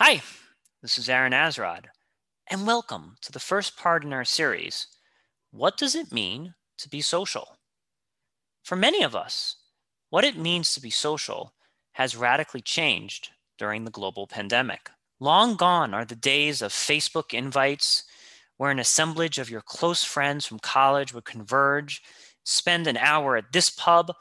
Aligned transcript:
Hi, 0.00 0.22
this 0.80 0.96
is 0.96 1.08
Aaron 1.08 1.32
Azrod, 1.32 1.86
and 2.48 2.68
welcome 2.68 3.16
to 3.20 3.32
the 3.32 3.40
first 3.40 3.76
part 3.76 4.04
in 4.04 4.12
our 4.12 4.24
series 4.24 4.86
What 5.50 5.76
Does 5.76 5.96
It 5.96 6.12
Mean 6.12 6.54
to 6.78 6.88
Be 6.88 7.00
Social? 7.00 7.56
For 8.62 8.76
many 8.76 9.02
of 9.02 9.16
us, 9.16 9.56
what 10.10 10.22
it 10.22 10.36
means 10.38 10.72
to 10.72 10.80
be 10.80 10.88
social 10.88 11.52
has 11.94 12.14
radically 12.14 12.60
changed 12.60 13.30
during 13.58 13.84
the 13.84 13.90
global 13.90 14.28
pandemic. 14.28 14.88
Long 15.18 15.56
gone 15.56 15.92
are 15.92 16.04
the 16.04 16.14
days 16.14 16.62
of 16.62 16.70
Facebook 16.70 17.34
invites 17.34 18.04
where 18.56 18.70
an 18.70 18.78
assemblage 18.78 19.40
of 19.40 19.50
your 19.50 19.62
close 19.62 20.04
friends 20.04 20.46
from 20.46 20.60
college 20.60 21.12
would 21.12 21.24
converge, 21.24 22.02
spend 22.44 22.86
an 22.86 22.98
hour 22.98 23.36
at 23.36 23.52
this 23.52 23.68
pub, 23.68 24.12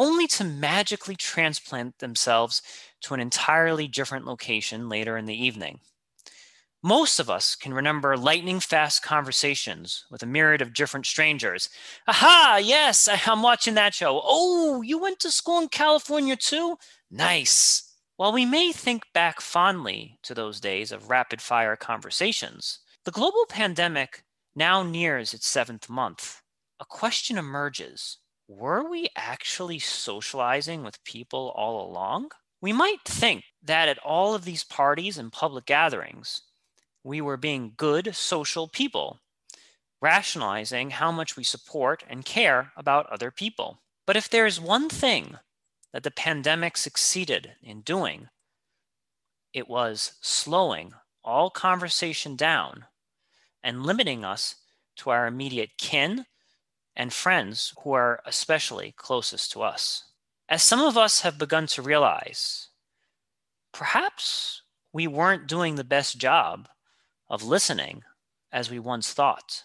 only 0.00 0.26
to 0.26 0.42
magically 0.42 1.14
transplant 1.14 1.98
themselves 1.98 2.62
to 3.02 3.12
an 3.12 3.20
entirely 3.20 3.86
different 3.86 4.24
location 4.24 4.88
later 4.88 5.18
in 5.18 5.26
the 5.26 5.44
evening. 5.44 5.78
Most 6.82 7.20
of 7.20 7.28
us 7.28 7.54
can 7.54 7.74
remember 7.74 8.16
lightning 8.16 8.60
fast 8.60 9.02
conversations 9.02 10.06
with 10.10 10.22
a 10.22 10.26
myriad 10.26 10.62
of 10.62 10.72
different 10.72 11.04
strangers. 11.04 11.68
Aha, 12.08 12.58
yes, 12.62 13.10
I'm 13.26 13.42
watching 13.42 13.74
that 13.74 13.92
show. 13.92 14.22
Oh, 14.24 14.80
you 14.80 14.98
went 14.98 15.20
to 15.20 15.30
school 15.30 15.60
in 15.60 15.68
California 15.68 16.34
too? 16.34 16.78
Nice. 17.10 17.92
While 18.16 18.32
we 18.32 18.46
may 18.46 18.72
think 18.72 19.02
back 19.12 19.42
fondly 19.42 20.18
to 20.22 20.32
those 20.32 20.60
days 20.60 20.92
of 20.92 21.10
rapid 21.10 21.42
fire 21.42 21.76
conversations, 21.76 22.78
the 23.04 23.10
global 23.10 23.44
pandemic 23.50 24.24
now 24.56 24.82
nears 24.82 25.34
its 25.34 25.46
seventh 25.46 25.90
month. 25.90 26.40
A 26.80 26.86
question 26.86 27.36
emerges 27.36 28.16
Were 28.50 28.82
we 28.82 29.08
actually 29.14 29.78
socializing 29.78 30.82
with 30.82 31.04
people 31.04 31.52
all 31.54 31.88
along? 31.88 32.30
We 32.60 32.72
might 32.72 32.98
think 33.04 33.44
that 33.62 33.88
at 33.88 33.98
all 33.98 34.34
of 34.34 34.44
these 34.44 34.64
parties 34.64 35.16
and 35.16 35.32
public 35.32 35.66
gatherings, 35.66 36.42
we 37.04 37.20
were 37.20 37.36
being 37.36 37.74
good 37.76 38.12
social 38.12 38.66
people, 38.66 39.20
rationalizing 40.02 40.90
how 40.90 41.12
much 41.12 41.36
we 41.36 41.44
support 41.44 42.02
and 42.10 42.24
care 42.24 42.72
about 42.76 43.06
other 43.06 43.30
people. 43.30 43.82
But 44.04 44.16
if 44.16 44.28
there 44.28 44.46
is 44.46 44.60
one 44.60 44.88
thing 44.88 45.38
that 45.92 46.02
the 46.02 46.10
pandemic 46.10 46.76
succeeded 46.76 47.52
in 47.62 47.82
doing, 47.82 48.30
it 49.52 49.68
was 49.68 50.14
slowing 50.22 50.94
all 51.22 51.50
conversation 51.50 52.34
down 52.34 52.86
and 53.62 53.86
limiting 53.86 54.24
us 54.24 54.56
to 54.96 55.10
our 55.10 55.28
immediate 55.28 55.70
kin 55.78 56.26
and 57.00 57.14
friends 57.14 57.72
who 57.82 57.92
are 57.92 58.20
especially 58.26 58.92
closest 58.94 59.50
to 59.50 59.62
us. 59.62 60.04
As 60.50 60.62
some 60.62 60.82
of 60.82 60.98
us 60.98 61.22
have 61.22 61.38
begun 61.38 61.66
to 61.68 61.80
realize, 61.80 62.68
perhaps 63.72 64.60
we 64.92 65.06
weren't 65.06 65.48
doing 65.48 65.76
the 65.76 65.82
best 65.82 66.18
job 66.18 66.68
of 67.30 67.42
listening 67.42 68.02
as 68.52 68.70
we 68.70 68.78
once 68.78 69.14
thought. 69.14 69.62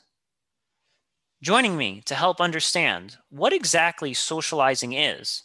Joining 1.41 1.75
me 1.75 2.02
to 2.06 2.16
help 2.16 2.39
understand 2.39 3.17
what 3.28 3.52
exactly 3.52 4.13
socializing 4.13 4.94
is, 4.94 5.44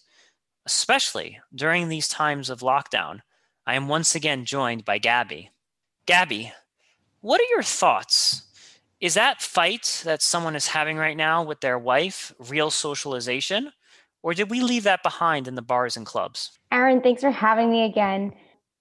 especially 0.65 1.41
during 1.53 1.89
these 1.89 2.07
times 2.07 2.49
of 2.49 2.61
lockdown, 2.61 3.23
I 3.67 3.75
am 3.75 3.89
once 3.89 4.15
again 4.15 4.45
joined 4.45 4.85
by 4.85 4.99
Gabby. 4.99 5.51
Gabby, 6.07 6.53
what 7.21 7.41
are 7.41 7.51
your 7.51 7.65
thoughts? 7.65 8.43
Is 9.01 9.15
that 9.15 9.41
fight 9.41 10.03
that 10.05 10.21
someone 10.21 10.55
is 10.55 10.69
having 10.69 10.99
right 10.99 11.17
now 11.17 11.43
with 11.43 11.61
their 11.61 11.79
wife 11.79 12.35
real 12.39 12.71
socialization? 12.71 13.73
Or 14.23 14.35
did 14.35 14.51
we 14.51 14.61
leave 14.61 14.83
that 14.83 15.03
behind 15.03 15.49
in 15.49 15.55
the 15.55 15.63
bars 15.63 15.97
and 15.97 16.05
clubs? 16.05 16.59
Aaron, 16.71 17.01
thanks 17.01 17.23
for 17.23 17.31
having 17.31 17.71
me 17.71 17.85
again. 17.85 18.33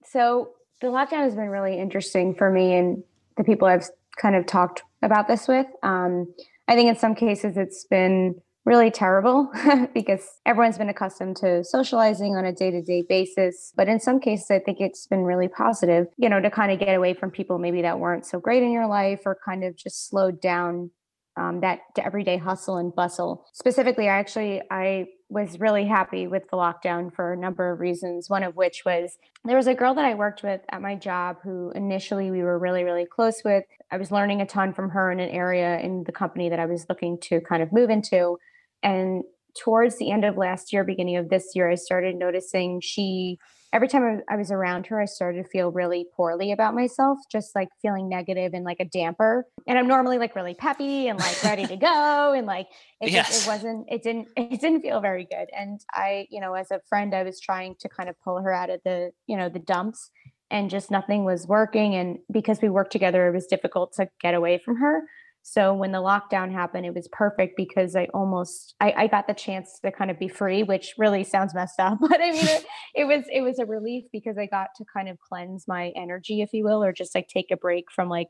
So, 0.03 0.51
the 0.81 0.87
lockdown 0.87 1.23
has 1.23 1.35
been 1.35 1.49
really 1.49 1.77
interesting 1.77 2.35
for 2.35 2.49
me 2.49 2.75
and 2.75 3.03
the 3.37 3.43
people 3.43 3.67
I've 3.67 3.89
kind 4.17 4.35
of 4.35 4.45
talked 4.45 4.83
about 5.01 5.27
this 5.27 5.47
with. 5.47 5.67
Um, 5.83 6.33
I 6.67 6.75
think 6.75 6.89
in 6.89 6.97
some 6.97 7.15
cases 7.15 7.57
it's 7.57 7.85
been 7.85 8.41
really 8.69 8.91
terrible 8.91 9.51
because 9.95 10.21
everyone's 10.45 10.77
been 10.77 10.89
accustomed 10.89 11.35
to 11.35 11.63
socializing 11.63 12.35
on 12.35 12.45
a 12.45 12.53
day-to-day 12.53 13.03
basis. 13.09 13.73
But 13.75 13.87
in 13.87 13.99
some 13.99 14.19
cases 14.19 14.51
i 14.51 14.59
think 14.59 14.79
it's 14.79 15.07
been 15.07 15.23
really 15.23 15.47
positive 15.47 16.05
you 16.17 16.29
know 16.29 16.39
to 16.39 16.51
kind 16.51 16.71
of 16.71 16.79
get 16.79 16.93
away 16.93 17.15
from 17.15 17.31
people 17.31 17.57
maybe 17.57 17.81
that 17.81 17.99
weren't 17.99 18.27
so 18.27 18.39
great 18.39 18.61
in 18.61 18.71
your 18.71 18.87
life 18.87 19.21
or 19.25 19.35
kind 19.43 19.63
of 19.63 19.75
just 19.75 20.07
slowed 20.07 20.39
down 20.39 20.91
um, 21.35 21.61
that 21.61 21.79
everyday 21.97 22.37
hustle 22.37 22.77
and 22.77 22.93
bustle. 22.93 23.47
Specifically 23.53 24.07
i 24.07 24.19
actually 24.19 24.61
i 24.69 25.07
was 25.29 25.59
really 25.59 25.85
happy 25.85 26.27
with 26.27 26.43
the 26.51 26.57
lockdown 26.57 27.11
for 27.11 27.33
a 27.33 27.37
number 27.37 27.71
of 27.71 27.79
reasons 27.79 28.29
one 28.29 28.43
of 28.43 28.55
which 28.55 28.83
was 28.85 29.17
there 29.45 29.57
was 29.57 29.67
a 29.67 29.73
girl 29.73 29.95
that 29.95 30.05
i 30.05 30.13
worked 30.13 30.43
with 30.43 30.61
at 30.69 30.81
my 30.81 30.93
job 30.93 31.37
who 31.43 31.71
initially 31.71 32.29
we 32.29 32.43
were 32.43 32.59
really 32.59 32.83
really 32.83 33.05
close 33.05 33.41
with. 33.43 33.63
I 33.91 33.97
was 33.97 34.11
learning 34.11 34.41
a 34.41 34.45
ton 34.45 34.73
from 34.75 34.91
her 34.91 35.11
in 35.11 35.19
an 35.19 35.29
area 35.29 35.79
in 35.79 36.03
the 36.03 36.11
company 36.11 36.49
that 36.49 36.59
i 36.59 36.67
was 36.67 36.85
looking 36.87 37.17
to 37.21 37.41
kind 37.41 37.63
of 37.63 37.71
move 37.71 37.89
into 37.89 38.37
and 38.83 39.23
towards 39.57 39.97
the 39.97 40.11
end 40.11 40.25
of 40.25 40.37
last 40.37 40.71
year, 40.71 40.83
beginning 40.83 41.17
of 41.17 41.29
this 41.29 41.51
year, 41.55 41.69
I 41.69 41.75
started 41.75 42.15
noticing 42.15 42.81
she, 42.81 43.37
every 43.73 43.87
time 43.87 44.21
I 44.29 44.35
was 44.35 44.51
around 44.51 44.87
her, 44.87 45.01
I 45.01 45.05
started 45.05 45.43
to 45.43 45.49
feel 45.49 45.71
really 45.71 46.05
poorly 46.15 46.51
about 46.51 46.75
myself, 46.75 47.17
just 47.31 47.55
like 47.55 47.69
feeling 47.81 48.09
negative 48.09 48.53
and 48.53 48.63
like 48.63 48.79
a 48.79 48.85
damper. 48.85 49.45
And 49.67 49.77
I'm 49.77 49.87
normally 49.87 50.17
like 50.17 50.35
really 50.35 50.53
peppy 50.53 51.07
and 51.07 51.19
like 51.19 51.43
ready 51.43 51.65
to 51.65 51.75
go. 51.77 52.33
And 52.33 52.47
like, 52.47 52.67
it 53.01 53.11
yes. 53.11 53.27
just, 53.27 53.47
it 53.47 53.49
wasn't, 53.49 53.87
it 53.89 54.03
didn't, 54.03 54.29
it 54.37 54.61
didn't 54.61 54.81
feel 54.81 55.01
very 55.01 55.25
good. 55.25 55.49
And 55.57 55.79
I, 55.91 56.27
you 56.29 56.39
know, 56.39 56.53
as 56.53 56.71
a 56.71 56.79
friend, 56.87 57.13
I 57.13 57.23
was 57.23 57.39
trying 57.39 57.75
to 57.79 57.89
kind 57.89 58.09
of 58.09 58.15
pull 58.23 58.41
her 58.41 58.53
out 58.53 58.69
of 58.69 58.81
the, 58.85 59.11
you 59.27 59.37
know, 59.37 59.49
the 59.49 59.59
dumps 59.59 60.11
and 60.51 60.69
just 60.69 60.89
nothing 60.89 61.25
was 61.25 61.47
working. 61.47 61.95
And 61.95 62.19
because 62.31 62.61
we 62.61 62.69
worked 62.69 62.91
together, 62.91 63.27
it 63.27 63.33
was 63.33 63.45
difficult 63.45 63.93
to 63.93 64.09
get 64.21 64.33
away 64.33 64.57
from 64.63 64.77
her. 64.77 65.03
So 65.51 65.73
when 65.73 65.91
the 65.91 65.97
lockdown 65.97 66.51
happened, 66.51 66.85
it 66.85 66.93
was 66.93 67.07
perfect 67.11 67.57
because 67.57 67.95
I 67.95 68.05
almost 68.13 68.75
I, 68.79 68.93
I 68.95 69.07
got 69.07 69.25
the 69.25 69.33
chance 69.33 69.79
to 69.83 69.91
kind 69.91 70.11
of 70.11 70.19
be 70.19 70.27
free, 70.27 70.61
which 70.61 70.93
really 70.95 71.23
sounds 71.23 71.55
messed 71.55 71.79
up, 71.79 71.97
but 72.01 72.21
I 72.21 72.31
mean 72.31 72.45
it, 72.45 72.65
it 72.95 73.05
was 73.05 73.25
it 73.33 73.41
was 73.41 73.57
a 73.57 73.65
relief 73.65 74.03
because 74.13 74.37
I 74.37 74.45
got 74.45 74.67
to 74.77 74.85
kind 74.93 75.09
of 75.09 75.17
cleanse 75.19 75.67
my 75.67 75.91
energy, 75.95 76.41
if 76.41 76.53
you 76.53 76.63
will, 76.63 76.83
or 76.83 76.93
just 76.93 77.15
like 77.15 77.27
take 77.27 77.47
a 77.51 77.57
break 77.57 77.85
from 77.91 78.09
like 78.09 78.27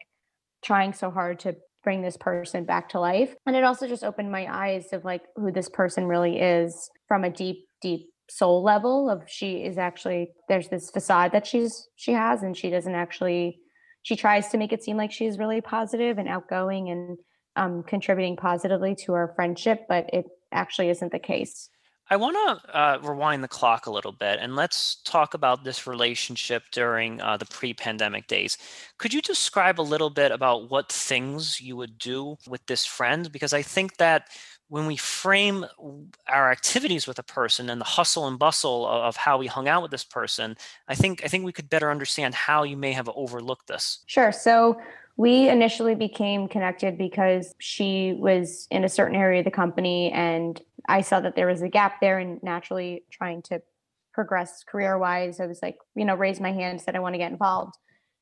trying 0.63 0.93
so 0.93 1.11
hard 1.11 1.41
to 1.41 1.57
bring 1.83 2.01
this 2.01 2.15
person 2.15 2.63
back 2.63 2.87
to 2.89 3.01
life. 3.01 3.35
And 3.45 3.55
it 3.55 3.65
also 3.65 3.85
just 3.85 4.03
opened 4.03 4.31
my 4.31 4.47
eyes 4.49 4.87
of 4.93 5.03
like 5.03 5.23
who 5.35 5.51
this 5.51 5.67
person 5.67 6.05
really 6.05 6.39
is 6.39 6.89
from 7.09 7.25
a 7.25 7.29
deep, 7.29 7.67
deep 7.81 8.07
soul 8.29 8.63
level 8.63 9.09
of 9.09 9.23
she 9.27 9.63
is 9.65 9.77
actually 9.77 10.31
there's 10.47 10.69
this 10.69 10.89
facade 10.89 11.33
that 11.33 11.47
she's 11.47 11.89
she 11.95 12.13
has 12.13 12.43
and 12.43 12.55
she 12.55 12.69
doesn't 12.69 12.93
actually 12.93 13.59
she 14.03 14.15
tries 14.15 14.49
to 14.49 14.57
make 14.57 14.73
it 14.73 14.83
seem 14.83 14.97
like 14.97 15.11
she's 15.11 15.37
really 15.37 15.61
positive 15.61 16.17
and 16.17 16.27
outgoing 16.27 16.89
and 16.89 17.17
um, 17.55 17.83
contributing 17.83 18.35
positively 18.35 18.95
to 18.95 19.13
our 19.13 19.33
friendship, 19.35 19.85
but 19.87 20.09
it 20.13 20.25
actually 20.51 20.89
isn't 20.89 21.11
the 21.11 21.19
case. 21.19 21.69
I 22.11 22.15
want 22.15 22.37
to 22.37 22.75
uh, 22.75 22.99
rewind 23.03 23.43
the 23.43 23.47
clock 23.47 23.85
a 23.85 23.91
little 23.91 24.11
bit 24.11 24.39
and 24.41 24.55
let's 24.55 24.95
talk 25.03 25.35
about 25.35 25.63
this 25.63 25.85
relationship 25.85 26.63
during 26.71 27.21
uh, 27.21 27.37
the 27.37 27.45
pre 27.45 27.71
pandemic 27.73 28.25
days. 28.25 28.57
Could 28.97 29.13
you 29.13 29.21
describe 29.21 29.79
a 29.79 29.83
little 29.83 30.09
bit 30.09 30.31
about 30.31 30.71
what 30.71 30.91
things 30.91 31.61
you 31.61 31.77
would 31.77 31.99
do 31.99 32.37
with 32.47 32.65
this 32.65 32.83
friend? 32.83 33.31
Because 33.31 33.53
I 33.53 33.61
think 33.61 33.97
that 33.97 34.27
when 34.69 34.85
we 34.85 34.95
frame 34.95 35.65
our 36.27 36.51
activities 36.51 37.07
with 37.07 37.19
a 37.19 37.23
person 37.23 37.69
and 37.69 37.81
the 37.81 37.85
hustle 37.85 38.27
and 38.27 38.39
bustle 38.39 38.87
of 38.87 39.15
how 39.15 39.37
we 39.37 39.47
hung 39.47 39.67
out 39.67 39.81
with 39.81 39.91
this 39.91 40.03
person, 40.03 40.55
I 40.87 40.95
think 40.95 41.23
I 41.25 41.27
think 41.27 41.43
we 41.43 41.51
could 41.51 41.69
better 41.69 41.91
understand 41.91 42.35
how 42.35 42.63
you 42.63 42.77
may 42.77 42.93
have 42.93 43.09
overlooked 43.09 43.67
this. 43.67 43.99
Sure. 44.05 44.31
So 44.31 44.79
we 45.17 45.49
initially 45.49 45.95
became 45.95 46.47
connected 46.47 46.97
because 46.97 47.53
she 47.59 48.13
was 48.17 48.67
in 48.71 48.83
a 48.85 48.89
certain 48.89 49.15
area 49.15 49.39
of 49.39 49.45
the 49.45 49.51
company 49.51 50.11
and 50.11 50.61
I 50.87 51.01
saw 51.01 51.19
that 51.19 51.35
there 51.35 51.47
was 51.47 51.61
a 51.61 51.67
gap 51.67 51.99
there 51.99 52.19
and 52.19 52.41
naturally 52.41 53.03
trying 53.11 53.41
to 53.43 53.61
progress 54.13 54.63
career 54.63 54.97
wise, 54.97 55.39
I 55.39 55.45
was 55.45 55.61
like, 55.61 55.77
you 55.95 56.05
know, 56.05 56.15
raised 56.15 56.41
my 56.41 56.51
hand, 56.51 56.81
said 56.81 56.95
I 56.95 56.99
want 56.99 57.15
to 57.15 57.19
get 57.19 57.31
involved. 57.31 57.75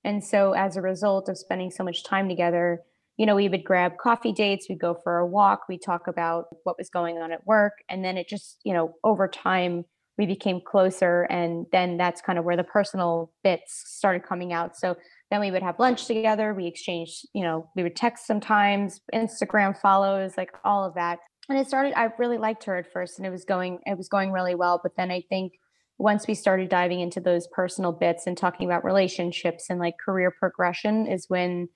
And 0.04 0.24
so 0.24 0.54
as 0.54 0.78
a 0.78 0.82
result 0.82 1.28
of 1.28 1.38
spending 1.38 1.72
so 1.72 1.84
much 1.84 2.04
time 2.04 2.30
together, 2.30 2.82
you 3.18 3.26
know, 3.26 3.36
we 3.36 3.50
would 3.50 3.64
grab 3.64 3.98
coffee 3.98 4.32
dates, 4.32 4.68
we'd 4.70 4.80
go 4.80 4.96
for 5.04 5.18
a 5.18 5.26
walk, 5.28 5.68
we'd 5.68 5.82
talk 5.82 6.08
about 6.08 6.46
what 6.64 6.78
was 6.78 6.90
going 6.90 7.18
on 7.18 7.32
at 7.32 7.46
work. 7.46 7.74
And 7.90 8.06
then 8.06 8.18
it 8.18 8.28
just, 8.28 8.60
you 8.64 8.74
know, 8.74 8.94
over 9.04 9.28
time, 9.28 9.86
we 10.18 10.26
became 10.26 10.62
closer. 10.66 11.24
And 11.30 11.66
then 11.72 11.98
that's 11.98 12.22
kind 12.22 12.40
of 12.40 12.46
where 12.46 12.58
the 12.58 12.64
personal 12.64 13.32
bits 13.44 13.84
started 13.86 14.24
coming 14.24 14.52
out. 14.52 14.76
So 14.76 14.96
then 15.30 15.42
we 15.42 15.52
would 15.52 15.62
have 15.62 15.80
lunch 15.80 16.06
together. 16.06 16.54
We 16.54 16.66
exchanged, 16.66 17.28
you 17.34 17.44
know, 17.44 17.70
we 17.76 17.84
would 17.84 17.96
text 17.96 18.26
sometimes, 18.26 19.00
Instagram 19.14 19.78
follows, 19.80 20.34
like 20.38 20.52
all 20.64 20.86
of 20.86 20.96
that. 20.96 21.20
And 21.50 21.58
it 21.58 21.68
started, 21.68 21.98
I 21.98 22.10
really 22.18 22.38
liked 22.38 22.64
her 22.66 22.78
at 22.78 22.92
first 22.92 23.20
and 23.20 23.28
it 23.28 23.32
was 23.32 23.46
going, 23.46 23.80
it 23.86 23.98
was 23.98 24.10
going 24.10 24.32
really 24.32 24.56
well. 24.56 24.80
But 24.82 24.96
then 24.98 25.12
I 25.12 25.22
think 25.30 25.54
once 25.98 26.28
we 26.28 26.34
started 26.34 26.70
diving 26.70 27.00
into 27.00 27.20
those 27.20 27.48
personal 27.48 27.92
bits 27.92 28.28
and 28.28 28.38
talking 28.38 28.68
about 28.68 28.84
relationships 28.84 29.66
and 29.70 29.80
like 29.80 29.96
career 30.04 30.32
progression 30.32 31.08
is 31.08 31.26
when 31.28 31.70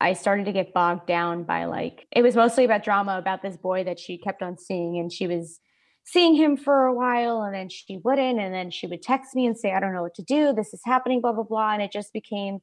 I 0.00 0.12
started 0.12 0.46
to 0.46 0.52
get 0.52 0.74
bogged 0.74 1.06
down 1.06 1.44
by 1.44 1.64
like 1.64 2.06
it 2.10 2.22
was 2.22 2.36
mostly 2.36 2.64
about 2.64 2.84
drama 2.84 3.18
about 3.18 3.42
this 3.42 3.56
boy 3.56 3.84
that 3.84 3.98
she 3.98 4.18
kept 4.18 4.42
on 4.42 4.58
seeing 4.58 4.98
and 4.98 5.12
she 5.12 5.26
was 5.26 5.60
seeing 6.04 6.34
him 6.34 6.56
for 6.56 6.84
a 6.84 6.94
while 6.94 7.42
and 7.42 7.54
then 7.54 7.68
she 7.68 7.98
wouldn't 8.04 8.38
and 8.38 8.52
then 8.52 8.70
she 8.70 8.86
would 8.86 9.02
text 9.02 9.34
me 9.34 9.46
and 9.46 9.58
say 9.58 9.72
i 9.72 9.80
don't 9.80 9.94
know 9.94 10.02
what 10.02 10.14
to 10.14 10.22
do. 10.22 10.52
This 10.52 10.74
is 10.74 10.80
happening 10.84 11.20
blah 11.20 11.32
blah 11.32 11.44
blah 11.44 11.72
and 11.72 11.82
it 11.82 11.92
just 11.92 12.12
became 12.12 12.58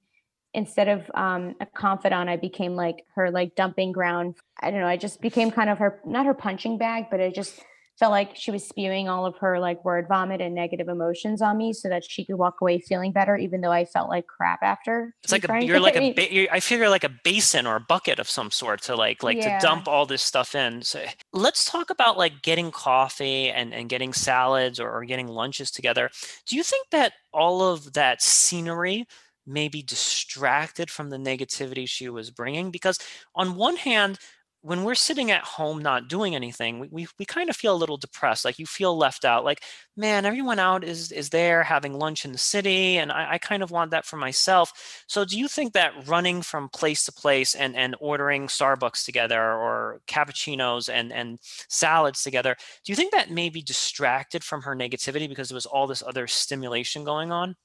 instead 0.54 0.90
of 0.90 1.10
um, 1.16 1.56
a 1.62 1.66
confidant 1.66 2.30
i 2.30 2.36
became 2.38 2.76
like 2.76 3.06
her 3.16 3.32
like 3.32 3.56
dumping 3.56 3.92
ground. 3.92 4.36
I 4.62 4.70
don't 4.70 4.82
know 4.82 4.88
i 4.88 4.98
just 4.98 5.22
became 5.22 5.52
kind 5.52 5.70
of 5.70 5.78
her 5.80 6.00
not 6.06 6.26
her 6.26 6.34
punching 6.34 6.78
bag 6.78 7.06
but 7.10 7.22
i 7.22 7.30
just 7.30 7.62
felt 8.02 8.12
like 8.12 8.36
she 8.36 8.52
was 8.52 8.68
spewing 8.68 9.08
all 9.08 9.26
of 9.26 9.38
her 9.38 9.60
like 9.60 9.84
word 9.86 10.08
vomit 10.08 10.42
and 10.42 10.54
negative 10.54 10.90
emotions 10.90 11.42
on 11.42 11.58
me 11.58 11.72
so 11.72 11.88
that 11.88 12.04
she 12.04 12.26
could 12.26 12.36
walk 12.36 12.60
away 12.62 12.80
feeling 12.80 13.14
better 13.14 13.38
even 13.38 13.62
though 13.62 13.72
i 13.72 13.86
felt 13.86 14.10
like 14.10 14.28
crap 14.28 14.60
after 14.62 15.16
it's 15.24 15.32
like 15.32 15.48
a, 15.48 15.64
you're 15.64 15.80
like 15.80 15.96
a 15.96 16.14
ba- 16.16 16.54
i 16.54 16.60
feel 16.60 16.78
you're 16.80 16.90
like 16.90 17.04
a 17.06 17.16
basin 17.24 17.66
or 17.66 17.78
a 17.78 17.80
bucket 17.80 18.20
of 18.20 18.30
some 18.30 18.52
sort 18.52 18.82
to 18.82 18.96
like 18.96 19.24
like 19.24 19.38
yeah. 19.38 19.60
to 19.60 19.66
dump 19.66 19.88
all 19.88 20.06
this 20.06 20.22
stuff 20.22 20.56
in. 20.56 20.82
So 20.82 21.04
let's 21.34 21.70
talk 21.70 21.90
about 21.90 22.18
like 22.18 22.42
getting 22.42 22.72
coffee 22.72 23.50
and 23.50 23.74
and 23.74 23.90
getting 23.90 24.14
salads 24.14 24.80
or, 24.80 24.90
or 24.90 25.04
getting 25.06 25.28
lunches 25.28 25.72
together. 25.72 26.10
Do 26.46 26.56
you 26.56 26.64
think 26.64 26.88
that 26.92 27.14
all 27.34 27.62
of 27.62 27.94
that 27.94 28.22
scenery 28.22 29.06
may 29.46 29.68
be 29.68 29.82
distracted 29.82 30.90
from 30.90 31.10
the 31.10 31.18
negativity 31.18 31.88
she 31.88 32.10
was 32.10 32.32
bringing? 32.32 32.72
Because 32.72 32.98
on 33.36 33.56
one 33.56 33.76
hand 33.76 34.20
when 34.64 34.84
we're 34.84 34.96
sitting 34.96 35.32
at 35.32 35.44
home 35.44 35.82
not 35.82 36.08
doing 36.08 36.36
anything 36.36 36.80
we, 36.80 36.88
we, 36.92 37.08
we 37.18 37.26
kind 37.26 37.50
of 37.50 37.56
feel 37.56 37.74
a 37.74 37.78
little 37.78 37.98
depressed 37.98 38.46
like 38.46 38.60
you 38.60 38.66
feel 38.66 38.96
left 38.96 39.26
out 39.26 39.44
like 39.44 39.64
man 39.98 40.26
everyone 40.26 40.60
out 40.60 40.84
is 40.84 41.12
is 41.12 41.30
there 41.30 41.64
having 41.64 41.94
lunch 41.94 42.26
in 42.26 42.32
the 42.32 42.38
city 42.38 42.98
and 42.98 43.12
I, 43.12 43.34
I 43.34 43.38
kind 43.38 43.64
of 43.64 43.72
want 43.72 43.92
that 43.92 44.06
for 44.06 44.18
myself 44.18 45.04
so 45.08 45.26
do 45.26 45.38
you 45.38 45.48
think 45.48 45.74
that 45.74 46.08
running 46.08 46.42
from 46.42 46.70
place 46.70 47.06
to 47.06 47.12
place 47.12 47.56
and 47.56 47.76
and 47.76 47.96
ordering 48.00 48.48
starbucks 48.48 49.06
together 49.06 49.42
or 49.42 50.02
cappuccinos 50.08 50.90
and 50.90 51.12
and 51.12 51.40
salads 51.42 52.24
together 52.24 52.56
do 52.86 52.92
you 52.92 52.96
think 52.96 53.12
that 53.14 53.32
may 53.32 53.50
be 53.50 53.62
distracted 53.62 54.44
from 54.44 54.62
her 54.62 54.76
negativity 54.76 55.28
because 55.28 55.50
there 55.50 55.56
was 55.56 55.66
all 55.66 55.88
this 55.88 56.04
other 56.06 56.28
stimulation 56.28 57.04
going 57.04 57.32
on 57.32 57.56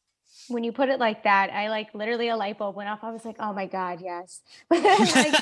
when 0.48 0.62
you 0.62 0.72
put 0.72 0.88
it 0.88 1.00
like 1.00 1.25
that, 1.25 1.50
I 1.52 1.69
like 1.69 1.93
literally 1.93 2.28
a 2.28 2.37
light 2.37 2.58
bulb 2.58 2.76
went 2.76 2.88
off. 2.88 3.00
I 3.02 3.10
was 3.10 3.25
like, 3.25 3.37
oh 3.40 3.52
my 3.52 3.66
God, 3.66 4.00
yes. 4.00 4.43
like, 4.70 5.34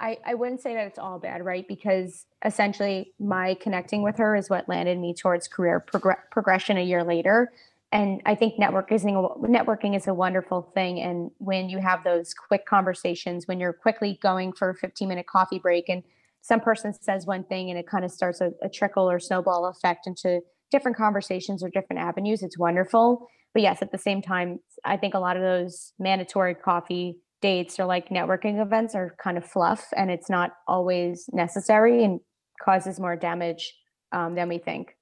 I, 0.00 0.18
I 0.24 0.34
wouldn't 0.34 0.62
say 0.62 0.74
that 0.74 0.86
it's 0.86 0.98
all 0.98 1.18
bad, 1.18 1.44
right? 1.44 1.66
Because 1.68 2.26
essentially, 2.44 3.12
my 3.20 3.54
connecting 3.60 4.02
with 4.02 4.16
her 4.16 4.34
is 4.34 4.48
what 4.48 4.68
landed 4.68 4.98
me 4.98 5.14
towards 5.14 5.46
career 5.46 5.80
prog- 5.80 6.16
progression 6.30 6.78
a 6.78 6.82
year 6.82 7.04
later. 7.04 7.52
And 7.92 8.22
I 8.24 8.34
think 8.34 8.54
networking 8.58 8.92
is, 8.92 9.04
networking 9.04 9.96
is 9.96 10.06
a 10.06 10.14
wonderful 10.14 10.70
thing. 10.74 11.00
And 11.00 11.30
when 11.38 11.68
you 11.68 11.78
have 11.78 12.04
those 12.04 12.32
quick 12.32 12.64
conversations, 12.64 13.46
when 13.46 13.60
you're 13.60 13.72
quickly 13.72 14.18
going 14.22 14.52
for 14.52 14.70
a 14.70 14.74
15 14.74 15.08
minute 15.08 15.26
coffee 15.26 15.58
break, 15.58 15.88
and 15.88 16.02
some 16.40 16.60
person 16.60 16.94
says 16.94 17.26
one 17.26 17.44
thing 17.44 17.68
and 17.68 17.78
it 17.78 17.86
kind 17.86 18.04
of 18.04 18.10
starts 18.10 18.40
a, 18.40 18.52
a 18.62 18.68
trickle 18.68 19.10
or 19.10 19.18
snowball 19.18 19.66
effect 19.66 20.06
into 20.06 20.40
different 20.70 20.96
conversations 20.96 21.62
or 21.62 21.68
different 21.68 22.00
avenues, 22.00 22.42
it's 22.42 22.56
wonderful. 22.56 23.28
But 23.52 23.62
yes, 23.62 23.82
at 23.82 23.90
the 23.90 23.98
same 23.98 24.22
time, 24.22 24.60
I 24.84 24.96
think 24.96 25.14
a 25.14 25.18
lot 25.18 25.36
of 25.36 25.42
those 25.42 25.92
mandatory 25.98 26.54
coffee 26.54 27.16
dates 27.40 27.78
or 27.78 27.86
like 27.86 28.08
networking 28.08 28.60
events 28.60 28.94
are 28.94 29.14
kind 29.22 29.38
of 29.38 29.44
fluff 29.44 29.88
and 29.96 30.10
it's 30.10 30.28
not 30.28 30.52
always 30.68 31.24
necessary 31.32 32.04
and 32.04 32.20
causes 32.62 33.00
more 33.00 33.16
damage 33.16 33.72
um, 34.12 34.34
than 34.34 34.48
we 34.48 34.58
think. 34.58 34.96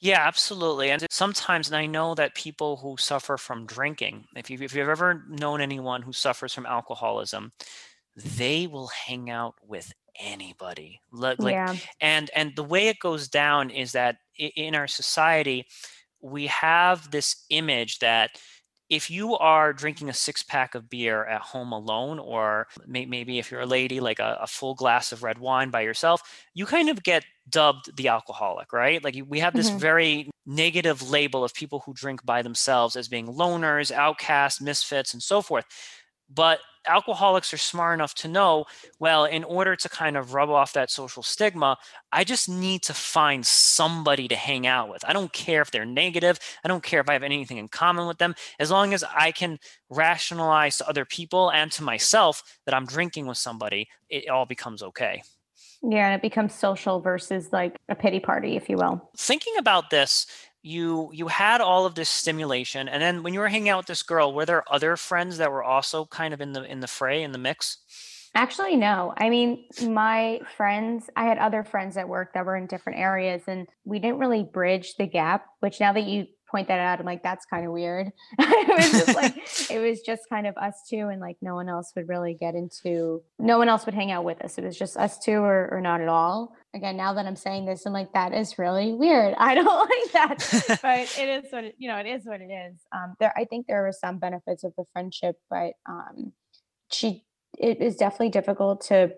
Yeah, 0.00 0.26
absolutely. 0.26 0.90
And 0.90 1.06
sometimes, 1.10 1.68
and 1.68 1.76
I 1.76 1.86
know 1.86 2.14
that 2.14 2.34
people 2.34 2.76
who 2.76 2.96
suffer 2.98 3.36
from 3.38 3.64
drinking, 3.64 4.24
if 4.36 4.50
you've, 4.50 4.62
if 4.62 4.74
you've 4.74 4.88
ever 4.88 5.24
known 5.28 5.60
anyone 5.60 6.02
who 6.02 6.12
suffers 6.12 6.52
from 6.52 6.66
alcoholism, 6.66 7.52
they 8.16 8.66
will 8.66 8.88
hang 8.88 9.30
out 9.30 9.54
with 9.62 9.92
anybody. 10.20 11.00
Like, 11.12 11.38
yeah. 11.40 11.74
and 12.00 12.30
and 12.34 12.54
the 12.54 12.62
way 12.62 12.88
it 12.88 12.98
goes 12.98 13.28
down 13.28 13.70
is 13.70 13.92
that 13.92 14.16
in 14.36 14.74
our 14.74 14.86
society, 14.86 15.66
we 16.20 16.46
have 16.46 17.10
this 17.10 17.44
image 17.50 17.98
that 18.00 18.38
if 18.90 19.10
you 19.10 19.36
are 19.36 19.72
drinking 19.72 20.08
a 20.08 20.12
six 20.12 20.42
pack 20.42 20.74
of 20.74 20.90
beer 20.90 21.24
at 21.24 21.40
home 21.40 21.72
alone, 21.72 22.18
or 22.18 22.66
may- 22.86 23.06
maybe 23.06 23.38
if 23.38 23.50
you're 23.50 23.62
a 23.62 23.66
lady, 23.66 24.00
like 24.00 24.18
a, 24.18 24.38
a, 24.42 24.46
full 24.46 24.74
glass 24.74 25.10
of 25.10 25.22
red 25.22 25.38
wine 25.38 25.70
by 25.70 25.80
yourself, 25.80 26.22
you 26.52 26.66
kind 26.66 26.88
of 26.88 27.02
get 27.02 27.24
dubbed 27.48 27.96
the 27.96 28.08
alcoholic, 28.08 28.72
right? 28.72 29.02
Like 29.02 29.16
we 29.26 29.40
have 29.40 29.54
this 29.54 29.70
mm-hmm. 29.70 29.78
very 29.78 30.30
negative 30.46 31.08
label 31.08 31.44
of 31.44 31.54
people 31.54 31.80
who 31.80 31.94
drink 31.94 32.24
by 32.24 32.42
themselves 32.42 32.96
as 32.96 33.08
being 33.08 33.26
loners, 33.26 33.90
outcasts, 33.90 34.60
misfits, 34.60 35.14
and 35.14 35.22
so 35.22 35.40
forth. 35.40 35.64
But 36.32 36.60
alcoholics 36.86 37.52
are 37.52 37.58
smart 37.58 37.98
enough 37.98 38.14
to 38.14 38.28
know 38.28 38.64
well, 38.98 39.24
in 39.24 39.44
order 39.44 39.74
to 39.76 39.88
kind 39.88 40.16
of 40.16 40.34
rub 40.34 40.50
off 40.50 40.72
that 40.74 40.90
social 40.90 41.22
stigma, 41.22 41.76
I 42.12 42.24
just 42.24 42.48
need 42.48 42.82
to 42.84 42.94
find 42.94 43.44
somebody 43.44 44.28
to 44.28 44.36
hang 44.36 44.66
out 44.66 44.88
with. 44.88 45.04
I 45.06 45.12
don't 45.12 45.32
care 45.32 45.62
if 45.62 45.70
they're 45.70 45.84
negative. 45.84 46.38
I 46.64 46.68
don't 46.68 46.82
care 46.82 47.00
if 47.00 47.08
I 47.08 47.12
have 47.14 47.22
anything 47.22 47.58
in 47.58 47.68
common 47.68 48.06
with 48.06 48.18
them. 48.18 48.34
As 48.58 48.70
long 48.70 48.94
as 48.94 49.04
I 49.04 49.32
can 49.32 49.58
rationalize 49.90 50.78
to 50.78 50.88
other 50.88 51.04
people 51.04 51.50
and 51.50 51.70
to 51.72 51.82
myself 51.82 52.42
that 52.66 52.74
I'm 52.74 52.86
drinking 52.86 53.26
with 53.26 53.38
somebody, 53.38 53.88
it 54.08 54.28
all 54.28 54.46
becomes 54.46 54.82
okay. 54.82 55.22
Yeah, 55.82 56.06
and 56.06 56.14
it 56.14 56.22
becomes 56.22 56.54
social 56.54 57.00
versus 57.00 57.52
like 57.52 57.76
a 57.88 57.94
pity 57.94 58.20
party, 58.20 58.56
if 58.56 58.70
you 58.70 58.76
will. 58.76 59.10
Thinking 59.16 59.54
about 59.58 59.90
this, 59.90 60.26
you 60.64 61.10
you 61.12 61.28
had 61.28 61.60
all 61.60 61.84
of 61.84 61.94
this 61.94 62.08
stimulation 62.08 62.88
and 62.88 63.02
then 63.02 63.22
when 63.22 63.34
you 63.34 63.40
were 63.40 63.48
hanging 63.48 63.68
out 63.68 63.76
with 63.76 63.86
this 63.86 64.02
girl 64.02 64.32
were 64.32 64.46
there 64.46 64.64
other 64.72 64.96
friends 64.96 65.36
that 65.36 65.52
were 65.52 65.62
also 65.62 66.06
kind 66.06 66.32
of 66.32 66.40
in 66.40 66.54
the 66.54 66.64
in 66.64 66.80
the 66.80 66.86
fray 66.86 67.22
in 67.22 67.32
the 67.32 67.38
mix? 67.38 67.78
Actually 68.34 68.74
no. 68.74 69.12
I 69.18 69.28
mean 69.28 69.66
my 69.86 70.40
friends 70.56 71.10
i 71.16 71.24
had 71.24 71.36
other 71.36 71.64
friends 71.64 71.98
at 71.98 72.08
work 72.08 72.32
that 72.32 72.46
were 72.46 72.56
in 72.56 72.66
different 72.66 72.98
areas 72.98 73.42
and 73.46 73.68
we 73.84 73.98
didn't 73.98 74.18
really 74.18 74.42
bridge 74.42 74.96
the 74.96 75.06
gap 75.06 75.46
which 75.60 75.80
now 75.80 75.92
that 75.92 76.04
you 76.04 76.26
point 76.54 76.68
that 76.68 76.80
out 76.80 77.00
i'm 77.00 77.06
like 77.06 77.22
that's 77.22 77.44
kind 77.46 77.66
of 77.66 77.72
weird 77.72 78.12
it 78.38 78.78
was 78.78 78.90
just 78.92 79.14
like 79.14 79.36
it 79.70 79.78
was 79.80 80.00
just 80.00 80.22
kind 80.28 80.46
of 80.46 80.56
us 80.56 80.82
two 80.88 81.08
and 81.08 81.20
like 81.20 81.36
no 81.42 81.54
one 81.54 81.68
else 81.68 81.92
would 81.96 82.08
really 82.08 82.34
get 82.34 82.54
into 82.54 83.22
no 83.38 83.58
one 83.58 83.68
else 83.68 83.84
would 83.86 83.94
hang 83.94 84.10
out 84.10 84.24
with 84.24 84.40
us 84.42 84.58
it 84.58 84.64
was 84.64 84.78
just 84.78 84.96
us 84.96 85.18
two 85.18 85.38
or, 85.38 85.68
or 85.72 85.80
not 85.80 86.00
at 86.00 86.08
all 86.08 86.54
again, 86.74 86.96
now 86.96 87.14
that 87.14 87.24
I'm 87.24 87.36
saying 87.36 87.64
this, 87.64 87.86
I'm 87.86 87.92
like, 87.92 88.12
that 88.12 88.34
is 88.34 88.58
really 88.58 88.92
weird. 88.92 89.34
I 89.38 89.54
don't 89.54 89.64
like 89.64 90.12
that, 90.12 90.78
but 90.82 91.18
it 91.18 91.44
is 91.44 91.52
what 91.52 91.64
it, 91.64 91.76
you 91.78 91.88
know, 91.88 91.96
it 91.96 92.06
is 92.06 92.24
what 92.24 92.40
it 92.40 92.50
is. 92.50 92.80
Um, 92.92 93.14
there, 93.20 93.32
I 93.36 93.44
think 93.44 93.66
there 93.66 93.82
were 93.82 93.92
some 93.92 94.18
benefits 94.18 94.64
of 94.64 94.74
the 94.76 94.84
friendship, 94.92 95.36
but 95.48 95.74
um, 95.88 96.32
she, 96.90 97.24
it 97.56 97.80
is 97.80 97.96
definitely 97.96 98.30
difficult 98.30 98.84
to 98.86 99.12